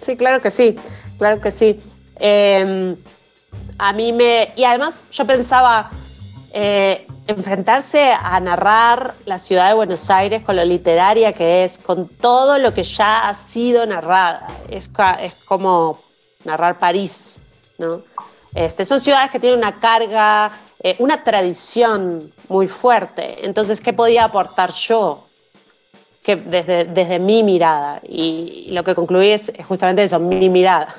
Sí, 0.00 0.16
claro 0.16 0.40
que 0.40 0.50
sí, 0.50 0.76
claro 1.18 1.40
que 1.40 1.50
sí. 1.50 1.76
Em, 2.18 2.96
a 3.78 3.92
mí 3.92 4.12
me... 4.12 4.48
Y 4.56 4.64
además 4.64 5.04
yo 5.12 5.26
pensaba, 5.26 5.90
eh, 6.52 7.06
enfrentarse 7.26 8.12
a 8.12 8.38
narrar 8.40 9.14
la 9.24 9.38
ciudad 9.38 9.68
de 9.68 9.74
Buenos 9.74 10.10
Aires 10.10 10.42
con 10.42 10.56
lo 10.56 10.64
literaria 10.64 11.32
que 11.32 11.64
es, 11.64 11.78
con 11.78 12.08
todo 12.08 12.58
lo 12.58 12.74
que 12.74 12.82
ya 12.82 13.28
ha 13.28 13.34
sido 13.34 13.86
narrada, 13.86 14.46
es, 14.68 14.90
es 15.20 15.34
como 15.44 16.00
narrar 16.44 16.78
París, 16.78 17.40
¿no? 17.78 18.02
Este, 18.56 18.86
son 18.86 19.00
ciudades 19.00 19.30
que 19.30 19.38
tienen 19.38 19.58
una 19.58 19.78
carga, 19.78 20.50
eh, 20.82 20.96
una 20.98 21.22
tradición 21.22 22.32
muy 22.48 22.68
fuerte. 22.68 23.44
Entonces, 23.44 23.82
¿qué 23.82 23.92
podía 23.92 24.24
aportar 24.24 24.72
yo? 24.72 25.26
Que 26.24 26.36
desde, 26.36 26.84
desde 26.84 27.18
mi 27.18 27.42
mirada. 27.42 28.00
Y, 28.08 28.68
lo 28.70 28.82
que 28.82 28.94
concluí 28.94 29.28
es 29.28 29.52
justamente 29.68 30.02
eso, 30.02 30.18
mi 30.18 30.48
mirada. 30.48 30.96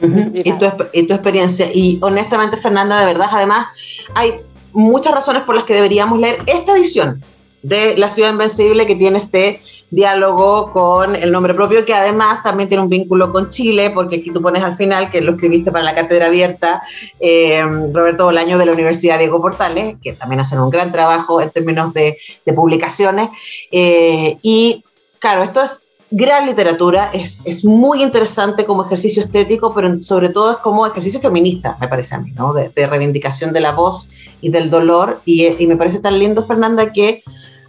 Y, 0.00 0.52
tu, 0.52 0.66
y 0.92 1.06
tu 1.08 1.14
experiencia. 1.14 1.66
Y 1.74 1.98
honestamente, 2.02 2.56
Fernanda, 2.56 3.00
de 3.00 3.06
verdad, 3.06 3.28
además, 3.32 3.66
hay 4.14 4.36
muchas 4.72 5.12
razones 5.12 5.42
por 5.42 5.56
las 5.56 5.64
que 5.64 5.74
deberíamos 5.74 6.20
leer 6.20 6.38
esta 6.46 6.76
edición 6.76 7.20
de 7.62 7.96
La 7.96 8.08
Ciudad 8.08 8.30
Invencible 8.30 8.86
que 8.86 8.94
tiene 8.94 9.18
este 9.18 9.60
diálogo 9.92 10.72
con 10.72 11.14
el 11.14 11.30
nombre 11.30 11.52
propio, 11.52 11.84
que 11.84 11.92
además 11.92 12.42
también 12.42 12.66
tiene 12.66 12.82
un 12.82 12.88
vínculo 12.88 13.30
con 13.30 13.50
Chile, 13.50 13.90
porque 13.90 14.16
aquí 14.16 14.30
tú 14.30 14.40
pones 14.40 14.62
al 14.62 14.74
final, 14.74 15.10
que 15.10 15.20
lo 15.20 15.32
escribiste 15.32 15.70
para 15.70 15.84
la 15.84 15.94
Cátedra 15.94 16.26
Abierta, 16.26 16.82
eh, 17.20 17.62
Roberto 17.92 18.24
Bolaño 18.24 18.56
de 18.56 18.64
la 18.64 18.72
Universidad 18.72 19.18
Diego 19.18 19.42
Portales, 19.42 19.96
que 20.02 20.14
también 20.14 20.40
hacen 20.40 20.60
un 20.60 20.70
gran 20.70 20.92
trabajo 20.92 21.42
en 21.42 21.50
términos 21.50 21.92
de, 21.92 22.16
publicaciones. 22.56 23.28
Eh, 23.70 24.38
y 24.42 24.82
claro, 25.18 25.42
esto 25.42 25.62
es 25.62 25.82
gran 26.10 26.46
literatura, 26.46 27.10
es, 27.12 27.40
es, 27.44 27.62
muy 27.62 28.02
interesante 28.02 28.64
como 28.64 28.86
ejercicio 28.86 29.22
estético, 29.22 29.74
pero 29.74 30.00
sobre 30.00 30.30
todo 30.30 30.52
es 30.52 30.58
como 30.58 30.86
ejercicio 30.86 31.20
feminista, 31.20 31.76
me 31.80 31.88
parece 31.88 32.14
a 32.14 32.18
mí, 32.18 32.32
¿no? 32.32 32.54
de, 32.54 32.70
reivindicación 32.86 33.52
de 33.52 33.60
la 33.60 33.72
voz 33.72 34.08
y 34.40 34.48
del 34.48 34.70
dolor. 34.70 35.20
Y, 35.26 35.62
y 35.62 35.66
me 35.66 35.76
parece 35.76 36.00
tan 36.00 36.18
lindo, 36.18 36.44
Fernanda, 36.44 36.92
que 36.92 37.22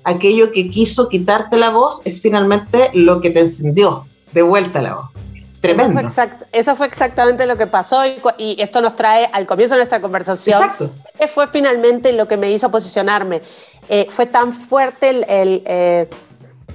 aquello 0.03 0.51
que 0.51 0.69
quiso 0.69 1.09
quitarte 1.09 1.57
la 1.57 1.69
voz 1.69 2.01
es 2.05 2.21
finalmente 2.21 2.91
lo 2.93 3.21
que 3.21 3.29
te 3.29 3.41
encendió 3.41 4.05
de 4.33 4.41
vuelta 4.41 4.81
la 4.81 4.95
voz. 4.95 5.05
Tremendo. 5.61 6.01
Eso 6.51 6.75
fue, 6.75 6.87
exactamente 6.87 7.45
lo 7.45 7.55
que 7.55 7.67
pasó 7.67 8.01
y, 8.37 8.61
esto 8.61 8.81
nos 8.81 8.97
trae 8.97 9.29
al 9.31 9.47
comienzo 9.47 9.75
de 9.75 9.79
nuestra 9.79 10.01
conversación. 10.01 10.61
Exacto. 10.61 10.91
Fue 11.33 11.47
finalmente 11.47 12.11
lo 12.11 12.27
que 12.27 12.35
me 12.35 12.51
hizo 12.51 12.69
posicionarme. 12.69 13.41
Eh, 13.87 14.07
fue 14.09 14.25
tan 14.25 14.51
fuerte 14.51 15.09
el, 15.09 15.63
eh, 15.65 16.09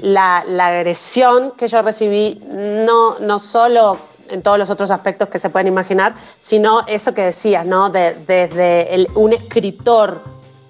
la, 0.00 0.38
agresión 0.38 1.52
que 1.58 1.68
yo 1.68 1.82
recibí, 1.82 2.42
no, 2.50 3.18
no 3.18 3.38
solo 3.38 3.98
en 4.30 4.40
todos 4.40 4.58
los 4.58 4.70
otros 4.70 4.90
aspectos 4.90 5.28
que 5.28 5.38
se 5.38 5.50
pueden 5.50 5.68
imaginar, 5.68 6.14
sino 6.38 6.86
eso 6.86 7.12
que 7.12 7.24
decías, 7.24 7.68
¿no? 7.68 7.90
desde 7.90 9.06
un 9.14 9.34
escritor 9.34 10.22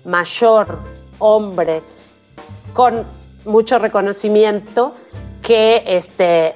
mayor, 0.04 0.78
hombre, 1.20 1.82
con 2.78 3.04
mucho 3.44 3.80
reconocimiento 3.80 4.94
que 5.42 5.82
este, 5.84 6.54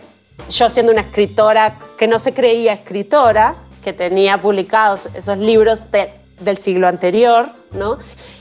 yo 0.48 0.70
siendo 0.70 0.92
una 0.92 1.00
escritora 1.00 1.80
que 1.98 2.06
no 2.06 2.20
se 2.20 2.32
creía 2.32 2.74
escritora, 2.74 3.54
que 3.82 3.92
tenía 3.92 4.38
publicados 4.38 5.08
esos 5.14 5.38
libros 5.38 5.82
del 5.90 6.58
siglo 6.58 6.86
anterior, 6.86 7.50
¿no? 7.72 7.98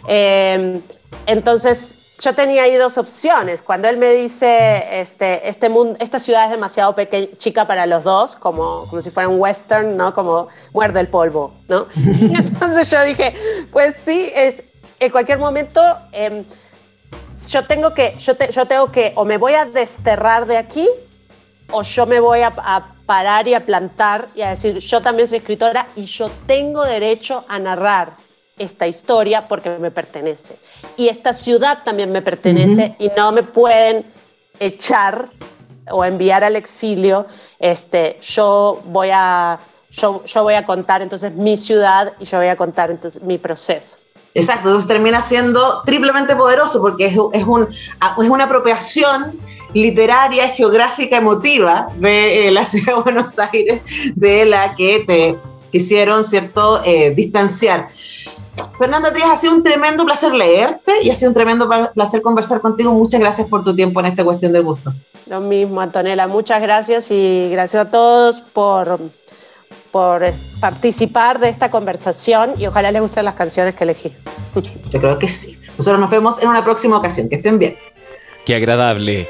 Em, 0.07 0.79
entonces 1.25 1.97
yo 2.19 2.35
tenía 2.35 2.65
ahí 2.65 2.75
dos 2.75 2.99
opciones. 2.99 3.63
Cuando 3.63 3.87
él 3.87 3.97
me 3.97 4.11
dice, 4.13 5.01
este, 5.01 5.49
este 5.49 5.67
mundo, 5.67 5.97
esta 5.99 6.19
ciudad 6.19 6.45
es 6.45 6.51
demasiado 6.51 6.95
chica 7.39 7.65
para 7.65 7.87
los 7.87 8.03
dos, 8.03 8.35
como, 8.35 8.85
como 8.91 9.01
si 9.01 9.09
fuera 9.09 9.27
un 9.27 9.39
western, 9.39 9.97
¿no? 9.97 10.13
Como 10.13 10.49
muerde 10.71 10.99
el 10.99 11.07
polvo, 11.07 11.55
¿no? 11.67 11.87
Entonces 11.95 12.91
yo 12.91 13.03
dije, 13.03 13.33
pues 13.71 13.95
sí, 14.05 14.31
es, 14.35 14.63
en 14.99 15.09
cualquier 15.09 15.39
momento... 15.39 15.81
Em, 16.11 16.45
yo 17.49 17.65
tengo 17.65 17.93
que, 17.93 18.15
yo, 18.17 18.33
yo 18.37 18.65
tengo 18.65 18.91
que, 18.91 19.13
o 19.15 19.25
me 19.25 19.37
voy 19.37 19.53
a 19.53 19.65
desterrar 19.65 20.45
de 20.45 20.57
aquí, 20.57 20.87
o 21.71 21.81
yo 21.81 22.05
me 22.05 22.19
voy 22.19 22.41
a, 22.41 22.51
parar 23.05 23.45
y 23.45 23.53
a 23.53 23.59
plantar 23.59 24.27
y 24.35 24.41
a 24.41 24.49
decir, 24.49 24.77
yo 24.77 25.01
también 25.01 25.27
soy 25.27 25.39
escritora 25.39 25.85
y 25.97 26.05
yo 26.05 26.29
tengo 26.47 26.85
derecho 26.85 27.43
a 27.49 27.59
narrar 27.59 28.13
esta 28.57 28.87
historia 28.87 29.41
porque 29.41 29.69
me 29.79 29.91
pertenece. 29.91 30.55
Y 30.95 31.09
esta 31.09 31.33
ciudad 31.33 31.79
también 31.83 32.09
me 32.09 32.21
pertenece 32.21 32.95
y 32.99 33.09
no 33.17 33.33
me 33.33 33.43
pueden 33.43 34.05
echar 34.59 35.29
o 35.89 36.05
enviar 36.05 36.45
al 36.45 36.55
exilio. 36.55 37.25
Este, 37.59 38.15
yo, 38.21 38.81
voy 38.85 39.09
a, 39.11 39.59
yo, 39.89 40.23
yo 40.23 40.43
voy 40.43 40.53
a 40.53 40.65
contar 40.65 41.01
entonces 41.01 41.33
mi 41.33 41.57
ciudad 41.57 42.13
y 42.17 42.23
yo 42.23 42.37
voy 42.37 42.47
a 42.47 42.55
contar 42.55 42.91
entonces 42.91 43.21
mi 43.21 43.37
proceso. 43.37 43.97
Exacto, 44.33 44.69
entonces 44.69 44.87
termina 44.87 45.21
siendo 45.21 45.81
triplemente 45.83 46.35
poderoso 46.35 46.81
porque 46.81 47.05
es, 47.05 47.17
es, 47.33 47.43
un, 47.43 47.67
es 47.67 48.29
una 48.29 48.45
apropiación 48.45 49.37
literaria, 49.73 50.49
geográfica, 50.49 51.17
emotiva 51.17 51.87
de 51.97 52.47
eh, 52.47 52.51
la 52.51 52.65
ciudad 52.65 52.95
de 52.95 53.01
Buenos 53.01 53.37
Aires, 53.39 53.81
de 54.15 54.45
la 54.45 54.75
que 54.75 55.03
te 55.05 55.37
quisieron, 55.71 56.23
¿cierto?, 56.23 56.81
eh, 56.85 57.11
distanciar. 57.11 57.85
Fernanda 58.77 59.11
Trías, 59.11 59.29
ha 59.31 59.37
sido 59.37 59.53
un 59.53 59.63
tremendo 59.63 60.05
placer 60.05 60.33
leerte 60.33 60.91
y 61.03 61.09
ha 61.09 61.15
sido 61.15 61.29
un 61.29 61.33
tremendo 61.33 61.69
placer 61.93 62.21
conversar 62.21 62.61
contigo. 62.61 62.91
Muchas 62.91 63.19
gracias 63.19 63.47
por 63.47 63.63
tu 63.63 63.75
tiempo 63.75 63.99
en 64.01 64.07
esta 64.07 64.23
cuestión 64.23 64.51
de 64.51 64.59
gusto. 64.59 64.93
Lo 65.27 65.39
mismo, 65.39 65.79
Antonella. 65.79 66.27
Muchas 66.27 66.61
gracias 66.61 67.09
y 67.11 67.49
gracias 67.49 67.87
a 67.87 67.91
todos 67.91 68.41
por, 68.41 68.99
por 69.91 70.23
participar 70.59 71.39
de 71.39 71.49
esta 71.49 71.69
conversación 71.69 72.53
y 72.57 72.67
ojalá 72.67 72.91
les 72.91 73.01
gusten 73.01 73.25
las 73.25 73.35
canciones 73.35 73.75
que 73.75 73.83
elegí. 73.83 74.13
Yo 74.91 74.99
creo 74.99 75.19
que 75.19 75.27
sí. 75.27 75.57
Nosotros 75.77 75.99
nos 75.99 76.09
vemos 76.09 76.41
en 76.41 76.49
una 76.49 76.63
próxima 76.63 76.97
ocasión. 76.97 77.29
Que 77.29 77.35
estén 77.35 77.57
bien. 77.57 77.77
Qué 78.45 78.55
agradable 78.55 79.29